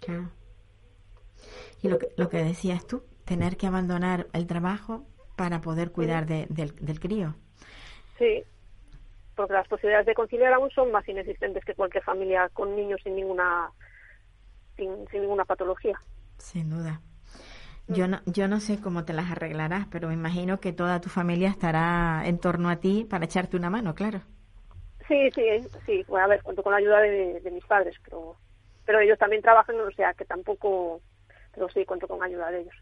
Claro. 0.00 0.30
Y 1.82 1.88
lo 1.88 1.98
que, 1.98 2.08
lo 2.16 2.28
que 2.28 2.42
decías 2.44 2.86
tú, 2.86 3.02
tener 3.24 3.56
que 3.56 3.66
abandonar 3.66 4.28
el 4.32 4.46
trabajo 4.46 5.06
para 5.36 5.60
poder 5.60 5.92
cuidar 5.92 6.26
de- 6.26 6.46
del, 6.50 6.74
del 6.76 7.00
crío. 7.00 7.36
Sí, 8.18 8.44
porque 9.36 9.54
las 9.54 9.68
posibilidades 9.68 10.06
de 10.06 10.14
conciliar 10.14 10.52
aún 10.54 10.70
son 10.70 10.92
más 10.92 11.08
inexistentes 11.08 11.64
que 11.64 11.74
cualquier 11.74 12.04
familia 12.04 12.48
con 12.50 12.76
niños 12.76 13.00
sin 13.04 13.16
ninguna 13.16 13.72
sin, 14.76 15.06
sin 15.08 15.20
ninguna 15.22 15.44
patología. 15.44 16.00
Sin 16.38 16.70
duda. 16.70 17.02
Yo 17.88 18.08
no, 18.08 18.20
yo 18.26 18.48
no 18.48 18.60
sé 18.60 18.80
cómo 18.80 19.04
te 19.04 19.12
las 19.14 19.30
arreglarás, 19.32 19.86
pero 19.90 20.08
me 20.08 20.14
imagino 20.14 20.60
que 20.60 20.72
toda 20.74 21.00
tu 21.02 21.08
familia 21.10 21.50
estará 21.50 22.22
en 22.26 22.38
torno 22.40 22.70
a 22.70 22.76
ti 22.80 23.06
para 23.10 23.26
echarte 23.26 23.56
una 23.58 23.70
mano, 23.70 23.94
claro. 23.94 24.22
Sí, 25.08 25.30
sí, 25.34 25.42
sí. 25.86 26.04
Bueno, 26.08 26.24
a 26.26 26.28
ver, 26.28 26.42
cuento 26.42 26.62
con 26.62 26.72
la 26.72 26.78
ayuda 26.78 27.00
de, 27.00 27.40
de 27.40 27.50
mis 27.50 27.64
padres, 27.66 27.96
pero, 28.04 28.38
pero 28.84 29.00
ellos 29.00 29.18
también 29.18 29.42
trabajan, 29.42 29.80
o 29.80 29.90
sea 29.92 30.14
que 30.14 30.24
tampoco, 30.24 31.02
pero 31.52 31.68
sí, 31.68 31.84
cuento 31.84 32.06
con 32.08 32.22
ayuda 32.22 32.50
de 32.50 32.60
ellos. 32.60 32.74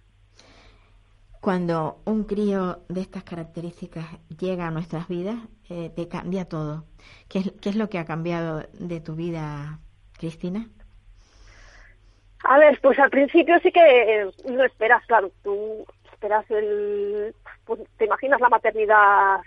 Cuando 1.41 2.01
un 2.05 2.25
crío 2.25 2.81
de 2.89 3.01
estas 3.01 3.23
características 3.23 4.07
llega 4.39 4.67
a 4.67 4.71
nuestras 4.71 5.07
vidas, 5.07 5.37
eh, 5.71 5.91
te 5.95 6.09
cambia 6.09 6.47
todo. 6.47 6.85
¿Qué 7.29 7.39
es, 7.39 7.53
¿Qué 7.61 7.69
es 7.69 7.77
lo 7.77 7.89
que 7.89 7.99
ha 7.99 8.05
cambiado 8.05 8.65
de 8.73 9.01
tu 9.01 9.15
vida, 9.15 9.79
Cristina? 10.19 10.69
A 12.45 12.59
ver, 12.59 12.79
pues 12.81 12.99
al 12.99 13.11
principio 13.11 13.59
sí 13.61 13.71
que 13.71 13.81
eh, 13.81 14.31
no 14.49 14.65
esperas, 14.65 15.05
claro, 15.07 15.31
tú 15.43 15.85
esperas 16.13 16.49
el, 16.51 17.35
pues 17.65 17.81
te 17.97 18.05
imaginas 18.07 18.41
la 18.41 18.49
maternidad, 18.49 19.41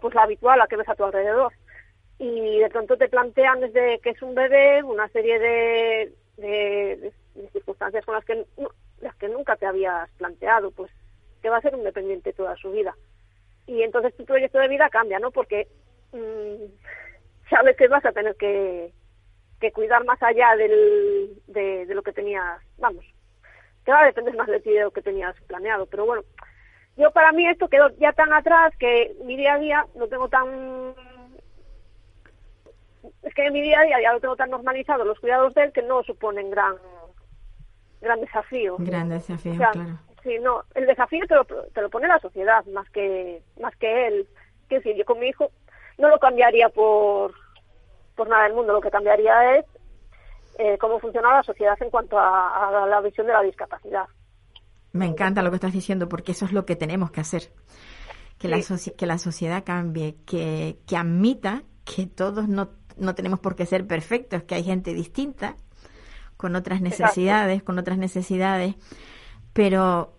pues 0.00 0.14
la 0.14 0.22
habitual, 0.22 0.58
la 0.58 0.66
que 0.66 0.76
ves 0.76 0.88
a 0.88 0.94
tu 0.94 1.04
alrededor, 1.04 1.52
y 2.18 2.58
de 2.58 2.68
pronto 2.70 2.96
te 2.96 3.08
plantean 3.08 3.60
desde 3.60 3.98
que 4.00 4.10
es 4.10 4.22
un 4.22 4.34
bebé 4.34 4.82
una 4.82 5.08
serie 5.08 5.38
de, 5.38 6.12
de, 6.36 7.12
de 7.34 7.50
circunstancias 7.50 8.04
con 8.04 8.14
las 8.14 8.24
que 8.24 8.46
no, 8.56 8.70
las 9.00 9.14
que 9.16 9.28
nunca 9.28 9.56
te 9.56 9.66
habías 9.66 10.10
planteado, 10.12 10.70
pues 10.70 10.90
que 11.42 11.50
va 11.50 11.58
a 11.58 11.62
ser 11.62 11.74
un 11.74 11.84
dependiente 11.84 12.32
toda 12.32 12.56
su 12.56 12.70
vida. 12.70 12.96
Y 13.66 13.82
entonces 13.82 14.16
tu 14.16 14.24
proyecto 14.24 14.58
de 14.58 14.68
vida 14.68 14.88
cambia, 14.88 15.18
¿no? 15.18 15.30
Porque 15.30 15.68
mmm, 16.12 16.64
sabes 17.50 17.76
que 17.76 17.88
vas 17.88 18.04
a 18.04 18.12
tener 18.12 18.34
que, 18.36 18.92
que 19.60 19.72
cuidar 19.72 20.04
más 20.04 20.22
allá 20.22 20.56
del, 20.56 21.42
de, 21.46 21.86
de, 21.86 21.94
lo 21.94 22.02
que 22.02 22.12
tenías, 22.12 22.60
vamos, 22.78 23.04
que 23.84 23.92
va 23.92 24.00
a 24.02 24.06
depender 24.06 24.34
más 24.36 24.48
de 24.48 24.60
ti 24.60 24.70
de 24.70 24.82
lo 24.82 24.90
que 24.90 25.02
tenías 25.02 25.34
planeado. 25.46 25.86
Pero 25.86 26.06
bueno, 26.06 26.22
yo 26.96 27.10
para 27.10 27.32
mí 27.32 27.46
esto 27.46 27.68
quedó 27.68 27.90
ya 27.98 28.12
tan 28.12 28.32
atrás 28.32 28.72
que 28.78 29.14
mi 29.24 29.36
día 29.36 29.54
a 29.54 29.58
día 29.58 29.86
lo 29.96 30.08
tengo 30.08 30.28
tan... 30.28 30.94
Es 33.22 33.34
que 33.34 33.46
en 33.46 33.52
mi 33.52 33.60
día 33.60 33.80
a 33.80 33.84
día 33.84 34.00
ya 34.00 34.12
lo 34.12 34.20
tengo 34.20 34.36
tan 34.36 34.50
normalizado, 34.50 35.04
los 35.04 35.18
cuidados 35.18 35.52
de 35.54 35.64
él, 35.64 35.72
que 35.72 35.82
no 35.82 36.02
suponen 36.04 36.50
gran 36.50 36.76
gran 38.04 38.20
desafío. 38.20 38.76
Gran 38.78 39.08
desafío, 39.08 39.52
o 39.52 39.56
sea, 39.56 39.70
claro. 39.70 39.98
Sí, 40.22 40.38
no, 40.40 40.62
el 40.74 40.86
desafío 40.86 41.26
te 41.26 41.34
lo, 41.34 41.44
te 41.44 41.82
lo 41.82 41.90
pone 41.90 42.08
la 42.08 42.18
sociedad 42.18 42.64
más 42.66 42.88
que 42.90 43.42
más 43.60 43.74
que 43.76 44.06
él. 44.06 44.28
Que 44.68 44.76
decir, 44.76 44.96
yo 44.96 45.04
con 45.04 45.18
mi 45.18 45.28
hijo 45.28 45.50
no 45.98 46.08
lo 46.08 46.18
cambiaría 46.18 46.68
por 46.68 47.32
por 48.14 48.28
nada 48.28 48.44
del 48.44 48.54
mundo, 48.54 48.72
lo 48.72 48.80
que 48.80 48.90
cambiaría 48.90 49.56
es 49.56 49.66
eh, 50.58 50.78
cómo 50.78 51.00
funciona 51.00 51.34
la 51.34 51.42
sociedad 51.42 51.76
en 51.80 51.90
cuanto 51.90 52.18
a, 52.18 52.84
a, 52.84 52.86
la 52.86 53.00
visión 53.00 53.26
de 53.26 53.32
la 53.32 53.42
discapacidad. 53.42 54.06
Me 54.92 55.06
encanta 55.06 55.42
lo 55.42 55.50
que 55.50 55.56
estás 55.56 55.72
diciendo 55.72 56.08
porque 56.08 56.32
eso 56.32 56.44
es 56.44 56.52
lo 56.52 56.64
que 56.64 56.76
tenemos 56.76 57.10
que 57.10 57.20
hacer. 57.20 57.50
Que, 58.38 58.48
la, 58.48 58.60
que 58.96 59.06
la 59.06 59.18
sociedad 59.18 59.64
cambie, 59.64 60.16
que, 60.26 60.78
que 60.86 60.96
admita 60.96 61.62
que 61.84 62.06
todos 62.06 62.48
no, 62.48 62.70
no 62.96 63.14
tenemos 63.14 63.40
por 63.40 63.56
qué 63.56 63.66
ser 63.66 63.86
perfectos, 63.86 64.44
que 64.44 64.54
hay 64.54 64.64
gente 64.64 64.92
distinta, 64.94 65.56
con 66.36 66.56
otras 66.56 66.80
necesidades, 66.80 67.54
Exacto. 67.54 67.66
con 67.66 67.78
otras 67.78 67.98
necesidades, 67.98 68.74
pero 69.52 70.14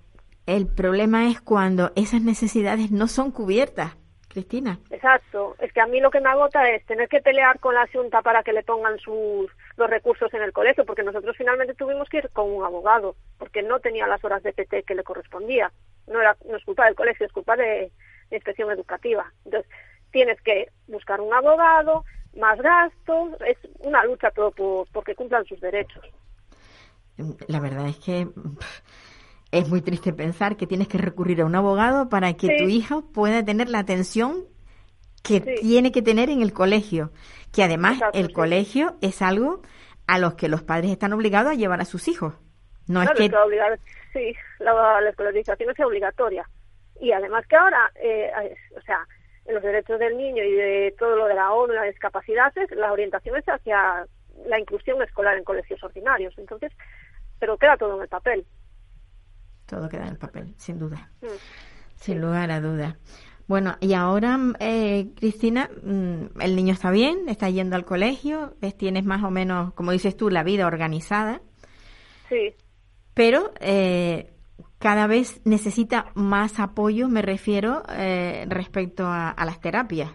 el 0.45 0.67
problema 0.67 1.29
es 1.29 1.41
cuando 1.41 1.91
esas 1.95 2.21
necesidades 2.21 2.91
no 2.91 3.07
son 3.07 3.31
cubiertas. 3.31 3.97
Cristina. 4.35 4.77
Exacto, 4.89 5.55
es 5.59 5.71
que 5.71 5.79
a 5.79 5.87
mí 5.87 6.01
lo 6.01 6.11
que 6.11 6.19
me 6.19 6.27
agota 6.27 6.69
es 6.69 6.85
tener 6.85 7.07
que 7.07 7.21
pelear 7.21 7.57
con 7.61 7.73
la 7.73 7.87
Junta 7.87 8.21
para 8.21 8.43
que 8.43 8.51
le 8.51 8.63
pongan 8.63 8.99
sus 8.99 9.49
los 9.77 9.89
recursos 9.89 10.33
en 10.33 10.43
el 10.43 10.51
colegio, 10.51 10.85
porque 10.85 11.03
nosotros 11.03 11.37
finalmente 11.37 11.73
tuvimos 11.73 12.09
que 12.09 12.17
ir 12.17 12.29
con 12.31 12.51
un 12.51 12.65
abogado, 12.65 13.15
porque 13.37 13.63
no 13.63 13.79
tenía 13.79 14.07
las 14.07 14.21
horas 14.25 14.43
de 14.43 14.51
PT 14.51 14.83
que 14.83 14.93
le 14.93 15.03
correspondía. 15.03 15.71
No 16.07 16.19
era 16.19 16.35
no 16.49 16.57
es 16.57 16.65
culpa 16.65 16.83
del 16.83 16.95
colegio, 16.95 17.25
es 17.25 17.31
culpa 17.31 17.55
de, 17.55 17.93
de 18.29 18.35
inspección 18.35 18.69
educativa. 18.71 19.31
Entonces, 19.45 19.71
tienes 20.11 20.41
que 20.41 20.67
buscar 20.87 21.21
un 21.21 21.33
abogado, 21.33 22.03
más 22.35 22.59
gastos, 22.61 23.41
es 23.47 23.57
una 23.79 24.03
lucha 24.05 24.31
todo 24.31 24.51
por 24.51 24.87
porque 24.91 25.15
cumplan 25.15 25.45
sus 25.45 25.59
derechos. 25.59 26.03
La 27.47 27.59
verdad 27.59 27.87
es 27.87 27.97
que 27.97 28.27
es 29.51 29.69
muy 29.69 29.81
triste 29.81 30.11
pensar 30.13 30.57
que 30.57 30.67
tienes 30.67 30.87
que 30.87 30.97
recurrir 30.97 31.41
a 31.41 31.45
un 31.45 31.55
abogado 31.55 32.09
para 32.09 32.33
que 32.33 32.47
sí. 32.47 32.57
tu 32.57 32.69
hijo 32.69 33.11
pueda 33.11 33.43
tener 33.43 33.69
la 33.69 33.79
atención 33.79 34.45
que 35.23 35.39
sí. 35.39 35.55
tiene 35.61 35.91
que 35.91 36.01
tener 36.01 36.29
en 36.29 36.41
el 36.41 36.53
colegio, 36.53 37.11
que 37.53 37.63
además 37.63 37.93
Exacto, 37.95 38.19
el 38.19 38.27
sí. 38.27 38.33
colegio 38.33 38.97
es 39.01 39.21
algo 39.21 39.61
a 40.07 40.19
los 40.19 40.35
que 40.35 40.49
los 40.49 40.61
padres 40.61 40.91
están 40.91 41.13
obligados 41.13 41.53
a 41.53 41.55
llevar 41.55 41.81
a 41.81 41.85
sus 41.85 42.07
hijos. 42.07 42.33
No 42.87 43.01
claro, 43.01 43.19
es 43.19 43.29
que 43.29 43.37
obligar, 43.37 43.79
sí, 44.13 44.35
la, 44.59 45.01
la, 45.01 45.09
escolarización 45.09 45.71
es 45.71 45.79
obligatoria 45.79 46.47
y 47.01 47.11
además 47.11 47.45
que 47.47 47.55
ahora, 47.55 47.91
eh, 47.95 48.31
o 48.77 48.81
sea, 48.81 49.07
en 49.45 49.53
los 49.53 49.63
derechos 49.63 49.99
del 49.99 50.17
niño 50.17 50.43
y 50.43 50.51
de 50.51 50.95
todo 50.97 51.15
lo 51.15 51.25
de 51.27 51.35
la 51.35 51.51
ONU, 51.51 51.73
las 51.73 51.85
discapacidades, 51.85 52.69
la 52.71 52.91
orientación 52.91 53.37
es 53.37 53.45
hacia 53.45 54.07
la 54.47 54.59
inclusión 54.59 55.01
escolar 55.01 55.37
en 55.37 55.43
colegios 55.43 55.83
ordinarios. 55.83 56.33
Entonces, 56.37 56.71
pero 57.39 57.57
queda 57.57 57.77
todo 57.77 57.95
en 57.95 58.01
el 58.03 58.07
papel. 58.07 58.45
Todo 59.65 59.89
queda 59.89 60.03
en 60.03 60.09
el 60.09 60.17
papel, 60.17 60.53
sin 60.57 60.79
duda. 60.79 61.09
Mm. 61.21 61.27
Sin 61.95 62.21
lugar 62.21 62.51
a 62.51 62.59
duda. 62.59 62.97
Bueno, 63.47 63.77
y 63.79 63.93
ahora, 63.93 64.39
eh, 64.59 65.11
Cristina, 65.15 65.69
mm, 65.83 66.41
el 66.41 66.55
niño 66.55 66.73
está 66.73 66.89
bien, 66.89 67.29
está 67.29 67.49
yendo 67.49 67.75
al 67.75 67.85
colegio, 67.85 68.55
tienes 68.77 69.05
más 69.05 69.23
o 69.23 69.29
menos, 69.29 69.73
como 69.73 69.91
dices 69.91 70.17
tú, 70.17 70.29
la 70.29 70.43
vida 70.43 70.65
organizada. 70.65 71.41
Sí. 72.27 72.55
Pero 73.13 73.53
eh, 73.59 74.34
cada 74.85 75.07
vez 75.07 75.41
necesita 75.47 76.11
más 76.13 76.59
apoyo, 76.59 77.07
me 77.07 77.23
refiero, 77.23 77.81
eh, 77.89 78.45
respecto 78.47 79.07
a, 79.07 79.31
a, 79.31 79.43
las 79.43 79.59
terapias. 79.59 80.11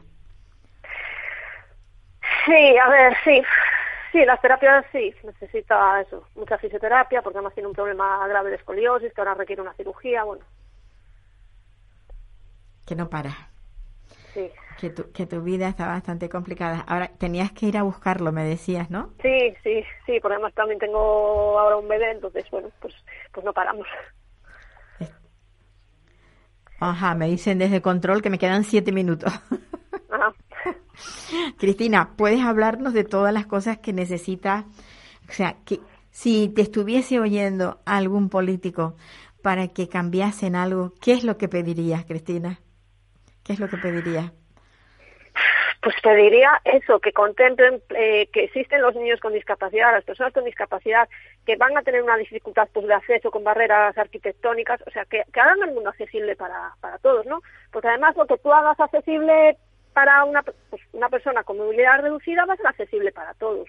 Sí, 2.46 2.78
a 2.78 2.88
ver, 2.88 3.16
sí. 3.24 3.42
Sí, 4.12 4.24
las 4.24 4.40
terapias 4.40 4.86
sí, 4.92 5.12
necesita 5.24 6.00
eso, 6.00 6.24
mucha 6.36 6.56
fisioterapia, 6.56 7.20
porque 7.20 7.38
además 7.38 7.54
tiene 7.54 7.68
un 7.68 7.74
problema 7.74 8.24
grave 8.28 8.50
de 8.50 8.56
escoliosis, 8.56 9.12
que 9.12 9.20
ahora 9.20 9.34
requiere 9.34 9.60
una 9.60 9.74
cirugía, 9.74 10.22
bueno. 10.22 10.44
Que 12.86 12.94
no 12.94 13.10
para. 13.10 13.32
Sí. 14.34 14.52
Que 14.78 14.90
tu, 14.90 15.10
que 15.10 15.26
tu 15.26 15.42
vida 15.42 15.66
está 15.66 15.88
bastante 15.88 16.28
complicada. 16.28 16.84
Ahora, 16.86 17.08
tenías 17.18 17.50
que 17.50 17.66
ir 17.66 17.76
a 17.76 17.82
buscarlo, 17.82 18.30
me 18.30 18.44
decías, 18.44 18.88
¿no? 18.88 19.14
Sí, 19.20 19.52
sí, 19.64 19.84
sí, 20.06 20.20
porque 20.20 20.34
además 20.34 20.54
también 20.54 20.78
tengo 20.78 21.58
ahora 21.58 21.76
un 21.76 21.88
bebé, 21.88 22.12
entonces, 22.12 22.48
bueno, 22.52 22.68
pues, 22.80 22.94
pues 23.32 23.44
no 23.44 23.52
paramos. 23.52 23.88
Ajá, 26.80 27.14
me 27.14 27.28
dicen 27.28 27.58
desde 27.58 27.82
control 27.82 28.22
que 28.22 28.30
me 28.30 28.38
quedan 28.38 28.64
siete 28.64 28.90
minutos. 28.90 29.32
Ajá. 30.10 30.34
Cristina, 31.58 32.16
¿puedes 32.16 32.40
hablarnos 32.40 32.92
de 32.92 33.04
todas 33.04 33.32
las 33.32 33.46
cosas 33.46 33.78
que 33.78 33.92
necesitas? 33.92 34.64
O 35.28 35.32
sea, 35.32 35.56
que 35.64 35.80
si 36.10 36.48
te 36.48 36.62
estuviese 36.62 37.20
oyendo 37.20 37.80
algún 37.84 38.28
político 38.28 38.96
para 39.42 39.68
que 39.68 39.88
cambiasen 39.88 40.56
algo, 40.56 40.92
¿qué 41.00 41.12
es 41.12 41.24
lo 41.24 41.38
que 41.38 41.48
pedirías, 41.48 42.04
Cristina? 42.04 42.60
¿Qué 43.42 43.52
es 43.54 43.60
lo 43.60 43.68
que 43.68 43.78
pedirías? 43.78 44.32
Pues 45.82 45.94
pediría 46.02 46.60
eso, 46.64 47.00
que 47.00 47.12
contemplen 47.12 47.82
eh, 47.96 48.28
que 48.32 48.44
existen 48.44 48.82
los 48.82 48.94
niños 48.94 49.18
con 49.18 49.32
discapacidad, 49.32 49.92
las 49.92 50.04
personas 50.04 50.34
con 50.34 50.44
discapacidad, 50.44 51.08
que 51.46 51.56
van 51.56 51.76
a 51.76 51.82
tener 51.82 52.02
una 52.02 52.18
dificultad 52.18 52.68
pues, 52.72 52.86
de 52.86 52.92
acceso 52.92 53.30
con 53.30 53.44
barreras 53.44 53.96
arquitectónicas, 53.96 54.82
o 54.86 54.90
sea, 54.90 55.06
que, 55.06 55.24
que 55.32 55.40
hagan 55.40 55.62
el 55.62 55.72
mundo 55.72 55.88
accesible 55.88 56.36
para, 56.36 56.74
para 56.80 56.98
todos, 56.98 57.24
¿no? 57.24 57.40
Porque 57.72 57.88
además 57.88 58.14
lo 58.16 58.26
que 58.26 58.36
tú 58.38 58.52
hagas 58.52 58.78
accesible 58.78 59.56
para 59.94 60.24
una, 60.24 60.42
pues, 60.42 60.82
una 60.92 61.08
persona 61.08 61.44
con 61.44 61.56
movilidad 61.56 62.02
reducida 62.02 62.44
va 62.44 62.54
a 62.54 62.56
ser 62.56 62.66
accesible 62.66 63.10
para 63.12 63.32
todos. 63.34 63.68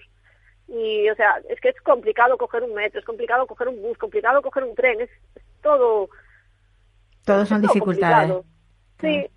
Y, 0.68 1.08
o 1.10 1.14
sea, 1.14 1.40
es 1.48 1.60
que 1.60 1.70
es 1.70 1.80
complicado 1.80 2.36
coger 2.36 2.62
un 2.62 2.74
metro, 2.74 3.00
es 3.00 3.06
complicado 3.06 3.46
coger 3.46 3.68
un 3.68 3.80
bus, 3.82 3.98
complicado 3.98 4.42
coger 4.42 4.64
un 4.64 4.74
tren, 4.74 5.00
es, 5.00 5.10
es 5.34 5.42
todo... 5.62 6.08
Todos 7.24 7.48
son 7.48 7.62
todo 7.62 7.72
dificultades. 7.72 8.32
Complicado. 8.32 8.44
Sí, 9.00 9.30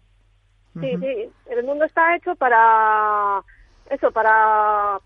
Sí, 0.79 0.95
uh 0.95 0.99
-huh. 0.99 0.99
sí, 0.99 1.33
el 1.51 1.63
mundo 1.63 1.85
está 1.85 2.15
hecho 2.15 2.35
para 2.35 3.41
eso, 3.89 4.11
para 4.11 4.99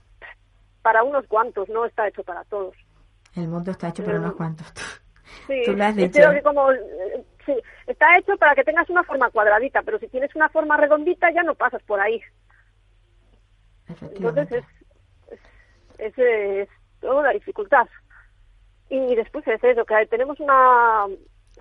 para 0.82 1.04
unos 1.04 1.28
cuantos, 1.28 1.70
no 1.70 1.86
está 1.86 2.08
hecho 2.08 2.24
para 2.24 2.44
todos. 2.46 2.76
El 3.36 3.48
mundo 3.48 3.72
está 3.72 3.90
hecho 3.90 4.04
para 4.04 4.20
unos 4.20 4.36
cuantos. 4.36 4.68
Sí, 5.46 5.62
Tú 5.66 5.74
lo 5.76 5.84
has 5.84 5.96
dicho. 5.96 6.32
Que 6.32 6.42
como, 6.44 6.72
sí, 7.46 7.56
está 7.88 8.18
hecho 8.18 8.36
para 8.38 8.54
que 8.54 8.64
tengas 8.64 8.88
una 8.90 9.04
forma 9.04 9.32
cuadradita, 9.32 9.82
pero 9.82 9.98
si 9.98 10.08
tienes 10.08 10.36
una 10.36 10.50
forma 10.50 10.78
redondita 10.78 11.32
ya 11.32 11.42
no 11.44 11.56
pasas 11.56 11.82
por 11.84 12.00
ahí. 12.00 12.22
Entonces 13.88 14.52
es, 14.52 14.66
es, 15.98 16.18
es, 16.18 16.18
es 16.18 16.70
toda 17.00 17.24
la 17.24 17.32
dificultad. 17.32 17.88
Y 18.90 19.16
después 19.16 19.48
es 19.48 19.64
eso, 19.64 19.86
que 19.86 20.06
tenemos 20.08 20.40
una 20.40 21.08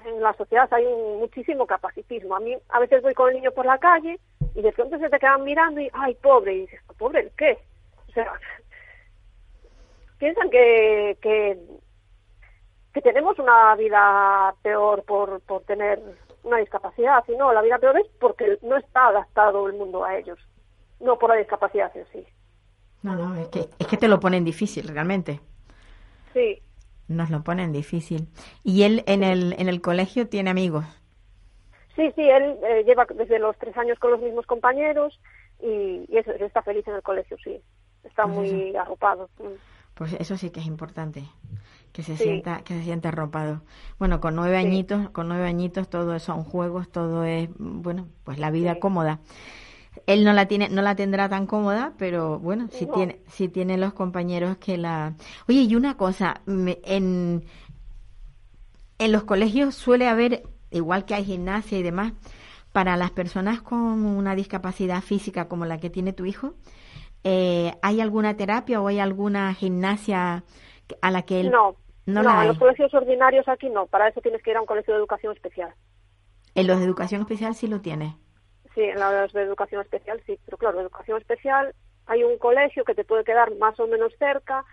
en 0.05 0.23
la 0.23 0.33
sociedad 0.35 0.69
hay 0.73 0.85
un 0.85 1.19
muchísimo 1.19 1.67
capacitismo. 1.67 2.37
A 2.37 2.41
mí 2.41 2.57
a 2.69 2.79
veces 2.81 3.03
voy 3.03 3.15
con 3.15 3.29
el 3.29 3.37
niño 3.37 3.53
por 3.53 3.67
la 3.67 3.79
calle 3.79 4.19
y 4.55 4.63
de 4.63 4.73
pronto 4.73 4.99
se 4.99 5.09
te 5.09 5.19
quedan 5.19 5.45
mirando 5.45 5.81
y, 5.81 5.91
ay, 5.93 6.15
pobre, 6.15 6.55
y 6.55 6.61
dices, 6.63 6.81
¿pobre 6.97 7.21
el 7.21 7.31
qué? 7.33 7.59
O 8.09 8.13
sea, 8.13 8.33
piensan 10.19 10.51
que, 10.51 11.19
que, 11.21 11.59
que 12.93 13.03
tenemos 13.03 13.39
una 13.39 13.75
vida 13.77 14.55
peor 14.63 15.05
por, 15.05 15.41
por 15.43 15.63
tener 15.63 16.01
una 16.43 16.59
discapacidad, 16.59 17.25
y 17.29 17.37
no, 17.37 17.53
la 17.53 17.63
vida 17.63 17.79
peor 17.79 17.99
es 17.99 18.07
porque 18.19 18.59
no 18.63 18.77
está 18.77 19.09
adaptado 19.09 19.67
el 19.67 19.75
mundo 19.75 20.05
a 20.05 20.17
ellos, 20.17 20.39
no 21.01 21.19
por 21.19 21.31
la 21.31 21.37
discapacidad 21.37 21.95
en 21.97 22.07
sí. 22.13 22.27
No, 23.03 23.15
no, 23.15 23.37
es 23.37 23.49
que, 23.49 23.69
es 23.79 23.87
que 23.87 23.97
te 23.97 24.09
lo 24.09 24.19
ponen 24.19 24.45
difícil, 24.45 24.89
realmente. 24.89 25.41
Sí. 26.33 26.61
Nos 27.09 27.31
lo 27.31 27.43
ponen 27.43 27.73
difícil. 27.73 28.29
¿Y 28.63 28.83
él 28.83 29.03
en 29.07 29.23
el, 29.23 29.55
en 29.59 29.69
el 29.69 29.81
colegio 29.81 30.29
tiene 30.29 30.51
amigos? 30.51 30.85
Sí, 31.97 32.13
sí, 32.15 32.23
él 32.23 32.57
eh, 32.63 32.85
lleva 32.85 33.07
desde 33.07 33.39
los 33.39 33.57
tres 33.59 33.77
años 33.77 33.99
con 33.99 34.13
los 34.13 34.21
mismos 34.21 34.47
compañeros 34.47 35.19
y, 35.61 36.05
y 36.09 36.17
eso, 36.17 36.31
está 36.33 36.63
feliz 36.63 36.87
en 36.87 36.95
el 36.95 37.03
colegio, 37.03 37.37
sí. 37.43 37.61
Está 38.05 38.25
Pues 38.25 38.37
muy 38.53 38.77
arropado. 38.77 39.29
Pues 39.95 40.13
eso 40.21 40.37
sí 40.37 40.51
que 40.51 40.61
es 40.61 40.67
importante, 40.67 41.25
que 41.93 42.05
se 42.05 42.17
sienta, 42.17 42.63
que 42.63 42.75
se 42.75 42.85
sienta 42.85 43.09
arropado. 43.09 43.63
Bueno, 43.99 44.21
con 44.21 44.37
nueve 44.37 44.57
añitos, 44.57 45.11
con 45.11 45.27
nueve 45.27 45.49
añitos 45.49 45.91
todo 45.91 46.17
son 46.21 46.45
juegos, 46.45 46.89
todo 46.93 47.25
es, 47.25 47.49
bueno, 47.59 48.07
pues 48.23 48.39
la 48.39 48.53
vida 48.53 48.79
cómoda. 48.79 49.19
Él 50.07 50.25
no 50.25 50.33
la 50.33 50.47
tiene, 50.47 50.69
no 50.69 50.83
la 50.83 50.95
tendrá 50.97 51.29
tan 51.29 51.47
cómoda, 51.47 51.93
pero 51.99 52.39
bueno, 52.39 52.69
si 52.71 52.87
No. 52.87 52.93
tiene, 52.95 53.21
si 53.29 53.49
tiene 53.49 53.79
los 53.79 53.93
compañeros 53.95 54.57
que 54.59 54.77
la. 54.79 55.15
Oye, 55.49 55.63
y 55.63 55.75
una 55.77 55.97
cosa, 55.97 56.41
en 56.47 57.45
en 58.99 59.13
los 59.13 59.25
colegios 59.25 59.75
suele 59.75 60.09
haber, 60.09 60.43
igual 60.71 61.05
que 61.05 61.15
hay 61.15 61.25
gimnasia 61.25 61.79
y 61.79 61.83
demás, 61.83 62.13
para 62.73 62.97
las 62.97 63.11
personas 63.11 63.63
con 63.63 64.05
una 64.05 64.35
discapacidad 64.35 65.01
física 65.03 65.49
como 65.49 65.65
la 65.67 65.79
que 65.79 65.91
tiene 65.91 66.13
tu 66.13 66.27
hijo, 66.27 66.55
eh, 67.25 67.73
¿hay 67.83 68.01
alguna 68.01 68.37
terapia 68.37 68.81
o 68.81 68.89
hay 68.89 68.99
alguna 69.01 69.55
gimnasia 69.55 70.45
a 71.03 71.11
la 71.11 71.23
que 71.23 71.41
él 71.41 71.51
No, 71.51 71.77
no 72.07 72.23
no, 72.23 72.31
la 72.31 72.43
en 72.43 72.49
los 72.49 72.59
colegios 72.59 72.93
ordinarios 72.95 73.47
aquí 73.49 73.69
no, 73.69 73.87
para 73.87 74.09
eso 74.09 74.21
tienes 74.21 74.43
que 74.43 74.51
ir 74.51 74.57
a 74.57 74.61
un 74.61 74.67
colegio 74.67 74.95
de 74.95 75.01
educación 75.01 75.33
especial. 75.35 75.73
En 76.55 76.67
los 76.67 76.79
de 76.79 76.85
educación 76.85 77.21
especial 77.21 77.55
sí 77.55 77.69
lo 77.69 77.81
tiene. 77.81 78.17
Sí, 78.79 78.85
en 78.85 79.01
los 79.01 79.33
de 79.33 79.43
educación 79.43 79.81
especial 79.81 80.23
sí, 80.25 80.39
pero 80.45 80.57
claro, 80.57 80.81
educación 80.81 81.19
especial 81.19 81.75
hay 82.07 82.23
un 82.23 82.39
colegio 82.39 82.85
que 82.85 82.95
te 82.95 83.03
puede 83.03 83.25
quedar 83.25 83.53
más 83.57 83.81
o 83.81 83.89
menos 83.89 84.15
cerca. 84.21 84.65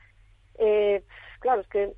Eh, 0.60 1.04
claro, 1.40 1.62
es 1.62 1.68
que 1.70 1.94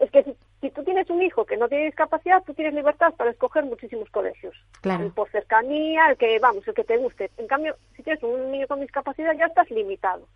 es 0.00 0.10
que 0.10 0.24
si, 0.24 0.36
si 0.60 0.70
tú 0.70 0.84
tienes 0.84 1.08
un 1.08 1.22
hijo 1.22 1.46
que 1.46 1.56
no 1.56 1.66
tiene 1.66 1.86
discapacidad, 1.86 2.42
tú 2.44 2.52
tienes 2.52 2.74
libertad 2.74 3.14
para 3.14 3.30
escoger 3.30 3.64
muchísimos 3.64 4.10
colegios. 4.10 4.54
Claro. 4.82 5.04
El 5.04 5.12
por 5.12 5.30
cercanía, 5.30 6.10
el 6.10 6.18
que, 6.18 6.38
vamos, 6.40 6.68
el 6.68 6.74
que 6.74 6.84
te 6.84 6.98
guste. 6.98 7.30
En 7.38 7.46
cambio, 7.46 7.76
si 7.96 8.02
tienes 8.02 8.22
un 8.22 8.52
niño 8.52 8.68
con 8.68 8.82
discapacidad, 8.82 9.32
ya 9.34 9.46
estás 9.46 9.70
limitado. 9.70 10.28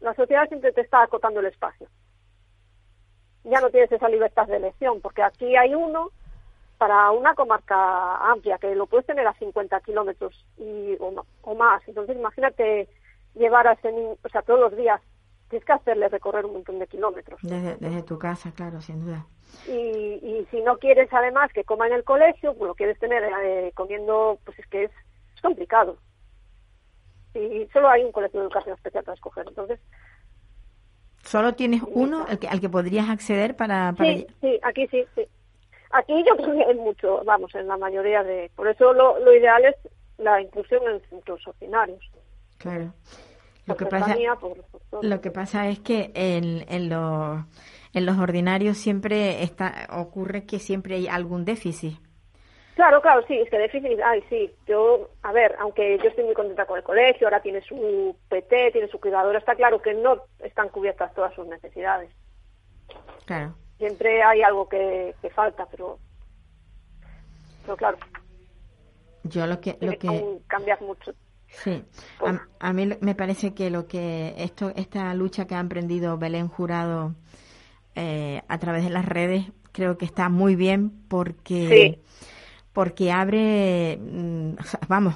La 0.00 0.14
sociedad 0.14 0.48
siempre 0.48 0.72
te 0.72 0.80
está 0.80 1.04
acotando 1.04 1.38
el 1.38 1.46
espacio. 1.46 1.86
Ya 3.44 3.60
no 3.60 3.70
tienes 3.70 3.92
esa 3.92 4.08
libertad 4.08 4.48
de 4.48 4.56
elección, 4.56 5.00
porque 5.00 5.22
aquí 5.22 5.54
hay 5.54 5.76
uno 5.76 6.10
para 6.78 7.10
una 7.10 7.34
comarca 7.34 8.16
amplia, 8.30 8.58
que 8.58 8.74
lo 8.74 8.86
puedes 8.86 9.06
tener 9.06 9.26
a 9.26 9.34
50 9.34 9.80
kilómetros 9.80 10.46
y, 10.58 10.96
o, 11.00 11.24
o 11.42 11.54
más. 11.54 11.82
Entonces, 11.86 12.16
imagínate 12.16 12.88
llevar 13.34 13.66
a 13.66 13.72
ese 13.72 13.92
niño, 13.92 14.16
o 14.22 14.28
sea, 14.28 14.42
todos 14.42 14.60
los 14.60 14.76
días, 14.76 15.00
tienes 15.48 15.64
que 15.64 15.72
hacerle 15.72 16.08
recorrer 16.08 16.44
un 16.44 16.54
montón 16.54 16.78
de 16.78 16.86
kilómetros. 16.86 17.40
Desde, 17.42 17.76
desde 17.76 18.02
tu 18.02 18.18
casa, 18.18 18.52
claro, 18.52 18.80
sin 18.80 19.04
duda. 19.04 19.26
Y, 19.68 19.72
y 19.72 20.46
si 20.50 20.60
no 20.60 20.78
quieres, 20.78 21.12
además, 21.12 21.52
que 21.52 21.64
coma 21.64 21.86
en 21.86 21.94
el 21.94 22.04
colegio, 22.04 22.54
pues 22.54 22.68
lo 22.68 22.74
quieres 22.74 22.98
tener 22.98 23.22
eh, 23.44 23.72
comiendo, 23.74 24.38
pues 24.44 24.58
es 24.58 24.66
que 24.66 24.84
es, 24.84 24.90
es 25.34 25.40
complicado. 25.40 25.98
Y 27.34 27.66
solo 27.72 27.88
hay 27.88 28.02
un 28.02 28.12
colegio 28.12 28.40
de 28.40 28.46
educación 28.46 28.74
especial 28.74 29.04
para 29.04 29.14
escoger. 29.14 29.46
Entonces, 29.46 29.78
¿Solo 31.22 31.54
tienes 31.54 31.82
uno 31.88 32.24
al 32.28 32.38
que, 32.38 32.46
al 32.48 32.60
que 32.60 32.68
podrías 32.68 33.08
acceder 33.08 33.56
para...? 33.56 33.92
para 33.92 34.12
Sí, 34.12 34.26
sí, 34.40 34.60
aquí 34.62 34.86
sí, 34.88 35.04
sí. 35.14 35.26
Aquí 35.96 36.24
yo 36.24 36.36
creo 36.36 36.52
que 36.52 36.64
hay 36.64 36.74
mucho, 36.74 37.22
vamos, 37.24 37.54
en 37.54 37.66
la 37.68 37.76
mayoría 37.76 38.22
de... 38.22 38.50
Por 38.54 38.68
eso 38.68 38.92
lo, 38.92 39.18
lo 39.20 39.34
ideal 39.34 39.64
es 39.64 39.76
la 40.18 40.40
inclusión 40.40 40.82
en 40.88 41.00
centros 41.08 41.46
ordinarios. 41.46 42.00
Claro. 42.58 42.92
Lo 43.66 43.76
que 43.76 43.86
pasa, 43.86 44.16
lo 45.02 45.20
que 45.20 45.30
pasa 45.32 45.68
es 45.68 45.80
que 45.80 46.12
en, 46.14 46.64
en, 46.68 46.88
los, 46.88 47.44
en 47.92 48.06
los 48.06 48.16
ordinarios 48.18 48.76
siempre 48.76 49.42
está, 49.42 49.88
ocurre 49.90 50.46
que 50.46 50.60
siempre 50.60 50.94
hay 50.94 51.08
algún 51.08 51.44
déficit. 51.44 51.98
Claro, 52.76 53.00
claro, 53.00 53.24
sí, 53.26 53.34
es 53.38 53.50
que 53.50 53.58
déficit, 53.58 53.98
ay, 54.04 54.22
sí. 54.28 54.54
Yo, 54.68 55.08
a 55.22 55.32
ver, 55.32 55.56
aunque 55.58 55.98
yo 55.98 56.10
estoy 56.10 56.24
muy 56.24 56.34
contenta 56.34 56.66
con 56.66 56.76
el 56.76 56.84
colegio, 56.84 57.26
ahora 57.26 57.40
tiene 57.40 57.60
su 57.62 58.14
PT, 58.28 58.70
tiene 58.72 58.88
su 58.88 59.00
cuidadora, 59.00 59.38
está 59.38 59.54
claro 59.56 59.80
que 59.80 59.94
no 59.94 60.22
están 60.40 60.68
cubiertas 60.68 61.12
todas 61.14 61.34
sus 61.34 61.46
necesidades. 61.46 62.10
Claro. 63.24 63.54
Siempre 63.78 64.22
hay 64.22 64.42
algo 64.42 64.68
que, 64.68 65.14
que 65.20 65.30
falta, 65.30 65.66
pero, 65.66 65.98
pero 67.62 67.76
claro, 67.76 67.98
Yo 69.24 69.46
lo 69.46 69.60
que... 69.60 69.76
Lo 69.80 69.98
que 69.98 70.38
cambiar 70.46 70.80
mucho. 70.80 71.12
Sí, 71.48 71.84
a, 72.24 72.40
a 72.58 72.72
mí 72.72 72.88
me 73.00 73.14
parece 73.14 73.54
que 73.54 73.70
lo 73.70 73.86
que 73.86 74.34
esto, 74.38 74.72
esta 74.74 75.14
lucha 75.14 75.46
que 75.46 75.54
ha 75.54 75.60
emprendido 75.60 76.18
Belén 76.18 76.48
Jurado 76.48 77.14
eh, 77.94 78.42
a 78.48 78.58
través 78.58 78.84
de 78.84 78.90
las 78.90 79.06
redes, 79.06 79.46
creo 79.72 79.96
que 79.96 80.04
está 80.04 80.28
muy 80.28 80.56
bien 80.56 80.90
porque 81.08 82.00
porque 82.72 83.10
abre, 83.10 83.96
mm, 83.96 84.56
vamos, 84.88 85.14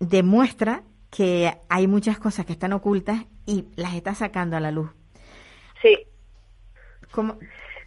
demuestra 0.00 0.84
que 1.10 1.52
hay 1.68 1.86
muchas 1.86 2.18
cosas 2.18 2.46
que 2.46 2.52
están 2.52 2.72
ocultas 2.72 3.26
y 3.44 3.66
las 3.76 3.92
está 3.94 4.14
sacando 4.14 4.56
a 4.56 4.60
la 4.60 4.70
luz. 4.70 4.90
Sí, 5.82 5.98
Como, 7.10 7.36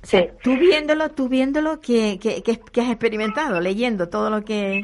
sea, 0.05 0.31
tú 0.43 0.57
viéndolo, 0.57 1.09
tú 1.09 1.29
viéndolo, 1.29 1.81
que, 1.81 2.19
que, 2.19 2.43
que, 2.43 2.59
que 2.59 2.81
has 2.81 2.89
experimentado, 2.89 3.59
leyendo 3.59 4.09
todo 4.09 4.29
lo 4.29 4.43
que... 4.43 4.83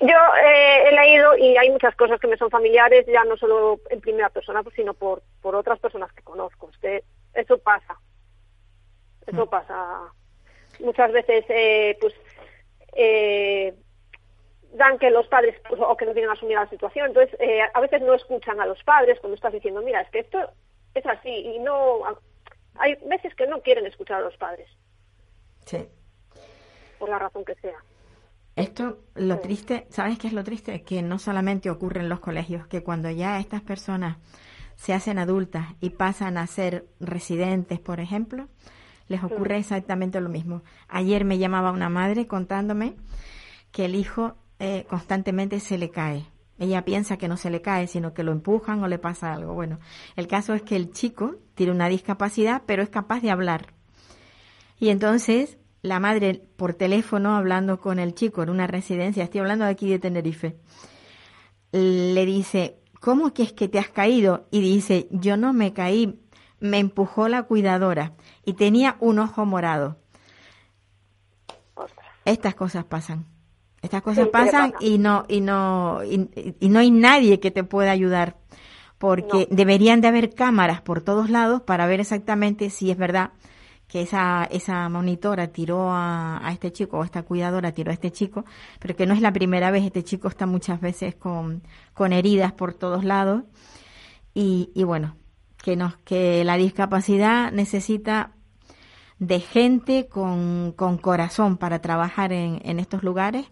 Yo 0.00 0.16
eh, 0.44 0.88
he 0.88 0.92
leído 0.92 1.36
y 1.38 1.56
hay 1.56 1.70
muchas 1.70 1.96
cosas 1.96 2.20
que 2.20 2.26
me 2.26 2.36
son 2.36 2.50
familiares, 2.50 3.06
ya 3.06 3.24
no 3.24 3.36
solo 3.36 3.80
en 3.88 4.00
primera 4.00 4.28
persona, 4.28 4.62
pues, 4.62 4.74
sino 4.74 4.92
por, 4.92 5.22
por 5.40 5.54
otras 5.54 5.78
personas 5.78 6.12
que 6.12 6.22
conozco. 6.22 6.68
Es 6.70 6.78
que 6.78 7.04
eso 7.34 7.56
pasa. 7.58 7.96
Eso 9.26 9.46
pasa. 9.46 10.12
Muchas 10.80 11.12
veces, 11.12 11.44
eh, 11.48 11.96
pues, 11.98 12.14
eh, 12.94 13.74
dan 14.74 14.98
que 14.98 15.10
los 15.10 15.26
padres, 15.28 15.56
pues, 15.66 15.80
o 15.80 15.96
que 15.96 16.04
no 16.04 16.12
quieren 16.12 16.30
asumir 16.30 16.56
la 16.56 16.68
situación. 16.68 17.06
Entonces, 17.06 17.34
eh, 17.40 17.60
a 17.72 17.80
veces 17.80 18.02
no 18.02 18.12
escuchan 18.14 18.60
a 18.60 18.66
los 18.66 18.82
padres 18.84 19.18
cuando 19.20 19.36
estás 19.36 19.52
diciendo, 19.52 19.80
mira, 19.80 20.02
es 20.02 20.10
que 20.10 20.18
esto 20.20 20.38
es 20.94 21.06
así. 21.06 21.30
Y 21.30 21.58
no. 21.60 22.02
Hay 22.78 22.94
veces 23.08 23.34
que 23.34 23.46
no 23.46 23.60
quieren 23.62 23.86
escuchar 23.86 24.18
a 24.20 24.24
los 24.24 24.36
padres, 24.36 24.68
Sí. 25.64 25.86
por 26.98 27.08
la 27.08 27.18
razón 27.18 27.44
que 27.44 27.54
sea. 27.56 27.76
Esto, 28.54 28.98
lo 29.14 29.40
triste, 29.40 29.86
¿sabes 29.90 30.18
qué 30.18 30.28
es 30.28 30.32
lo 30.32 30.42
triste? 30.42 30.82
Que 30.82 31.02
no 31.02 31.18
solamente 31.18 31.68
ocurre 31.68 32.00
en 32.00 32.08
los 32.08 32.20
colegios, 32.20 32.66
que 32.68 32.82
cuando 32.82 33.10
ya 33.10 33.38
estas 33.38 33.60
personas 33.60 34.16
se 34.76 34.94
hacen 34.94 35.18
adultas 35.18 35.66
y 35.80 35.90
pasan 35.90 36.38
a 36.38 36.46
ser 36.46 36.86
residentes, 37.00 37.80
por 37.80 38.00
ejemplo, 38.00 38.48
les 39.08 39.22
ocurre 39.22 39.58
exactamente 39.58 40.20
lo 40.20 40.28
mismo. 40.30 40.62
Ayer 40.88 41.24
me 41.24 41.38
llamaba 41.38 41.70
una 41.70 41.88
madre 41.90 42.26
contándome 42.26 42.94
que 43.72 43.84
el 43.84 43.94
hijo 43.94 44.36
eh, 44.58 44.86
constantemente 44.88 45.60
se 45.60 45.76
le 45.76 45.90
cae. 45.90 46.24
Ella 46.58 46.84
piensa 46.84 47.18
que 47.18 47.28
no 47.28 47.36
se 47.36 47.50
le 47.50 47.60
cae, 47.60 47.86
sino 47.86 48.14
que 48.14 48.22
lo 48.22 48.32
empujan 48.32 48.82
o 48.82 48.88
le 48.88 48.98
pasa 48.98 49.32
algo. 49.32 49.54
Bueno, 49.54 49.78
el 50.16 50.26
caso 50.26 50.54
es 50.54 50.62
que 50.62 50.76
el 50.76 50.90
chico 50.90 51.36
tiene 51.54 51.72
una 51.72 51.88
discapacidad, 51.88 52.62
pero 52.66 52.82
es 52.82 52.88
capaz 52.88 53.20
de 53.20 53.30
hablar. 53.30 53.74
Y 54.78 54.88
entonces 54.88 55.58
la 55.82 56.00
madre 56.00 56.42
por 56.56 56.74
teléfono 56.74 57.36
hablando 57.36 57.80
con 57.80 57.98
el 57.98 58.14
chico 58.14 58.42
en 58.42 58.50
una 58.50 58.66
residencia, 58.66 59.24
estoy 59.24 59.40
hablando 59.40 59.64
de 59.64 59.70
aquí 59.70 59.88
de 59.88 59.98
Tenerife, 59.98 60.56
le 61.72 62.26
dice, 62.26 62.78
¿cómo 63.00 63.32
que 63.32 63.42
es 63.42 63.52
que 63.52 63.68
te 63.68 63.78
has 63.78 63.88
caído? 63.88 64.48
Y 64.50 64.60
dice, 64.60 65.08
yo 65.10 65.36
no 65.36 65.52
me 65.52 65.72
caí, 65.72 66.20
me 66.58 66.78
empujó 66.78 67.28
la 67.28 67.44
cuidadora 67.44 68.14
y 68.44 68.54
tenía 68.54 68.96
un 69.00 69.18
ojo 69.18 69.44
morado. 69.44 69.98
Ostras. 71.74 72.06
Estas 72.24 72.54
cosas 72.54 72.84
pasan. 72.84 73.26
Estas 73.86 74.02
cosas 74.02 74.24
Sí, 74.24 74.30
pasan 74.32 74.72
pasa. 74.72 74.84
y 74.84 74.98
no 74.98 75.24
y 75.28 75.40
no 75.40 76.00
y, 76.04 76.28
y 76.60 76.68
no 76.68 76.78
hay 76.80 76.90
nadie 76.90 77.40
que 77.40 77.50
te 77.50 77.64
pueda 77.64 77.90
ayudar 77.90 78.36
porque 78.98 79.46
deberían 79.50 80.00
de 80.00 80.08
haber 80.08 80.34
cámaras 80.34 80.80
por 80.82 81.02
todos 81.02 81.28
lados 81.30 81.62
para 81.62 81.86
ver 81.86 82.00
exactamente 82.00 82.70
si 82.70 82.90
es 82.90 82.96
verdad 82.96 83.30
que 83.88 84.02
esa 84.02 84.44
esa 84.50 84.88
monitora 84.88 85.48
tiró 85.48 85.90
a, 85.92 86.38
a 86.46 86.52
este 86.52 86.72
chico 86.72 86.98
o 86.98 87.04
esta 87.04 87.22
cuidadora 87.22 87.72
tiró 87.72 87.90
a 87.90 87.94
este 87.94 88.10
chico, 88.10 88.44
pero 88.80 88.96
que 88.96 89.06
no 89.06 89.14
es 89.14 89.20
la 89.20 89.32
primera 89.32 89.70
vez, 89.70 89.84
este 89.84 90.02
chico 90.02 90.28
está 90.28 90.46
muchas 90.46 90.80
veces 90.80 91.14
con, 91.14 91.62
con 91.94 92.12
heridas 92.12 92.52
por 92.52 92.74
todos 92.74 93.04
lados. 93.04 93.44
Y, 94.34 94.70
y 94.74 94.84
bueno, 94.84 95.16
que 95.62 95.76
nos 95.76 95.96
que 95.98 96.44
la 96.44 96.56
discapacidad 96.56 97.52
necesita 97.52 98.32
de 99.18 99.40
gente 99.40 100.08
con, 100.08 100.72
con 100.76 100.98
corazón 100.98 101.56
para 101.56 101.80
trabajar 101.80 102.32
en, 102.32 102.60
en 102.64 102.78
estos 102.80 103.02
lugares 103.02 103.46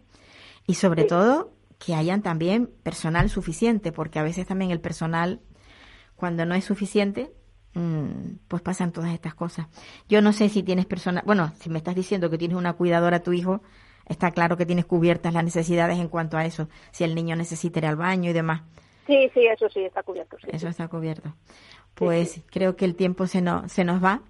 Y 0.67 0.75
sobre 0.75 1.05
todo 1.05 1.55
que 1.79 1.95
hayan 1.95 2.23
también 2.23 2.71
personal 2.83 3.29
suficiente, 3.29 3.93
porque 3.93 4.19
a 4.19 4.23
veces 4.23 4.47
también 4.47 4.71
el 4.71 4.81
personal, 4.81 5.41
cuando 6.17 6.47
no 6.47 6.55
es 6.55 6.65
suficiente, 6.65 7.33
mm, 7.75 8.37
pues 8.49 8.63
pasan 8.63 8.93
todas 8.93 9.13
estas 9.13 9.35
cosas. 9.35 9.67
Yo 10.09 10.23
no 10.23 10.33
sé 10.33 10.49
si 10.49 10.63
tienes 10.63 10.87
personal, 10.87 11.23
bueno, 11.27 11.53
si 11.61 11.69
me 11.69 11.79
estás 11.79 11.95
diciendo 11.95 12.31
que 12.31 12.39
tienes 12.39 12.57
una 12.57 12.75
cuidadora 12.75 13.19
a 13.19 13.23
tu 13.23 13.33
hijo, 13.33 13.63
está 14.07 14.31
claro 14.31 14.57
que 14.57 14.67
tienes 14.67 14.87
cubiertas 14.87 15.35
las 15.35 15.45
necesidades 15.45 15.99
en 15.99 16.09
cuanto 16.09 16.37
a 16.37 16.45
eso, 16.45 16.69
si 16.91 17.05
el 17.05 17.15
niño 17.15 17.37
necesita 17.37 17.81
ir 17.81 17.87
al 17.87 17.97
baño 17.97 18.31
y 18.31 18.33
demás. 18.33 18.63
Sí, 19.07 19.31
sí, 19.35 19.47
eso 19.47 19.69
sí, 19.69 19.81
está 19.81 20.03
cubierto. 20.03 20.39
Eso 20.49 20.69
está 20.69 20.89
cubierto. 20.89 21.35
Pues 21.95 22.43
creo 22.51 22.77
que 22.77 22.87
el 22.87 22.97
tiempo 22.97 23.27
se, 23.27 23.43
no, 23.43 23.69
se 23.69 23.85
nos 23.85 24.03
va 24.03 24.23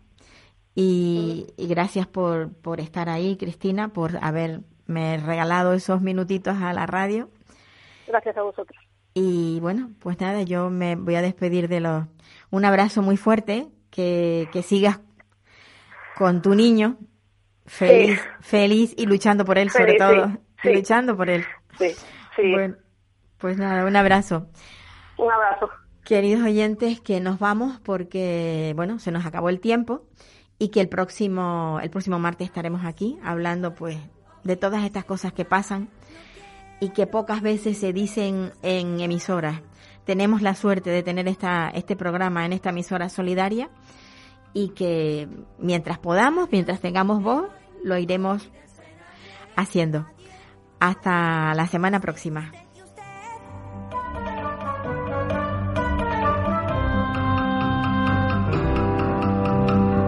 y, 0.75 1.47
y 1.57 1.67
gracias 1.69 2.07
por, 2.07 2.53
por 2.53 2.81
estar 2.81 3.09
ahí, 3.09 3.37
Cristina, 3.37 3.93
por 3.93 4.19
haberme 4.89 5.19
regalado 5.19 5.73
esos 5.73 6.01
minutitos 6.01 6.57
a 6.61 6.73
la 6.73 6.87
radio. 6.87 7.31
Gracias 8.07 8.37
a 8.37 8.43
vosotros. 8.43 8.79
Y 9.15 9.61
bueno, 9.61 9.91
pues 10.01 10.21
nada, 10.21 10.43
yo 10.43 10.71
me 10.71 10.97
voy 10.97 11.15
a 11.15 11.23
despedir 11.23 11.69
de 11.69 11.81
los... 11.81 12.05
Un 12.51 12.65
abrazo 12.65 13.03
muy 13.03 13.17
fuerte, 13.17 13.69
que, 13.91 14.49
que 14.53 14.63
sigas 14.63 15.01
con 16.17 16.43
tu 16.43 16.55
niño, 16.55 16.99
feliz, 17.67 18.21
feliz 18.41 18.95
y 18.97 19.07
luchando 19.07 19.45
por 19.45 19.59
él 19.59 19.71
sobre 19.71 19.95
todo. 19.95 20.27
sí, 20.63 20.69
y 20.69 20.69
sí. 20.69 20.75
luchando 20.75 21.17
por 21.17 21.31
él. 21.31 21.45
Sí, 21.79 21.91
sí. 22.37 22.53
Bueno, 22.53 22.77
pues 23.39 23.57
nada, 23.57 23.85
un 23.85 23.97
abrazo. 23.97 24.49
Un 25.17 25.31
abrazo. 25.31 25.71
Queridos 26.05 26.43
oyentes, 26.43 27.01
que 27.01 27.21
nos 27.21 27.39
vamos 27.39 27.81
porque, 27.81 28.73
bueno, 28.77 28.99
se 28.99 29.11
nos 29.11 29.25
acabó 29.27 29.49
el 29.49 29.61
tiempo 29.61 30.07
y 30.59 30.69
que 30.69 30.81
el 30.81 30.89
próximo, 30.89 31.79
el 31.83 31.91
próximo 31.91 32.19
martes 32.19 32.49
estaremos 32.49 32.85
aquí 32.85 33.19
hablando, 33.23 33.75
pues, 33.75 33.97
de 34.45 34.57
todas 34.57 34.85
estas 34.85 35.05
cosas 35.05 35.33
que 35.33 35.45
pasan 35.45 35.89
y 36.81 36.91
que 36.91 37.07
pocas 37.07 37.43
veces 37.43 37.79
se 37.79 37.93
dicen 37.93 38.53
en 38.63 39.01
emisoras. 39.01 39.61
Tenemos 40.05 40.43
la 40.43 40.55
suerte 40.55 40.91
de 40.91 41.03
tener 41.03 41.27
esta, 41.29 41.71
este 41.71 41.97
programa 41.97 42.45
en 42.45 42.53
esta 42.53 42.71
emisora 42.71 43.09
solidaria 43.09 43.71
y 44.53 44.69
que 44.71 45.29
mientras 45.59 45.99
podamos, 45.99 46.49
mientras 46.53 46.81
tengamos 46.81 47.23
voz, 47.23 47.49
lo 47.83 47.97
iremos 47.97 48.51
haciendo. 49.57 50.07
Hasta 50.79 51.55
la 51.55 51.67
semana 51.67 52.01
próxima. 52.01 52.53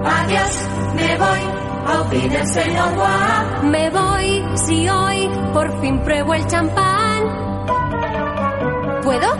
Adiós, 0.04 0.68
me 0.94 1.18
voy 1.18 1.65
a 1.86 2.02
oír 2.02 2.34
el 2.34 2.46
señor 2.48 2.94
Juan. 2.96 3.70
Me 3.70 3.90
voy 3.90 4.44
si 4.54 4.88
hoy 4.88 5.30
por 5.52 5.80
fin 5.80 6.00
pruebo 6.00 6.34
el 6.34 6.46
champán. 6.46 7.22
¿Puedo? 9.02 9.36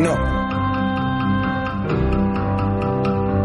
No, 0.00 0.14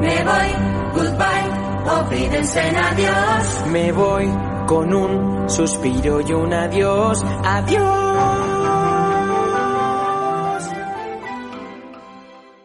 Me 0.02 0.24
voy, 0.24 0.50
goodbye, 0.96 1.92
olvídense 2.00 2.68
en 2.68 2.76
adiós. 2.76 3.64
Me 3.68 3.92
voy 3.92 4.30
con 4.68 4.94
un 4.94 5.50
suspiro 5.50 6.22
y 6.22 6.34
un 6.34 6.54
adiós. 6.54 7.24
Adiós. 7.44 8.11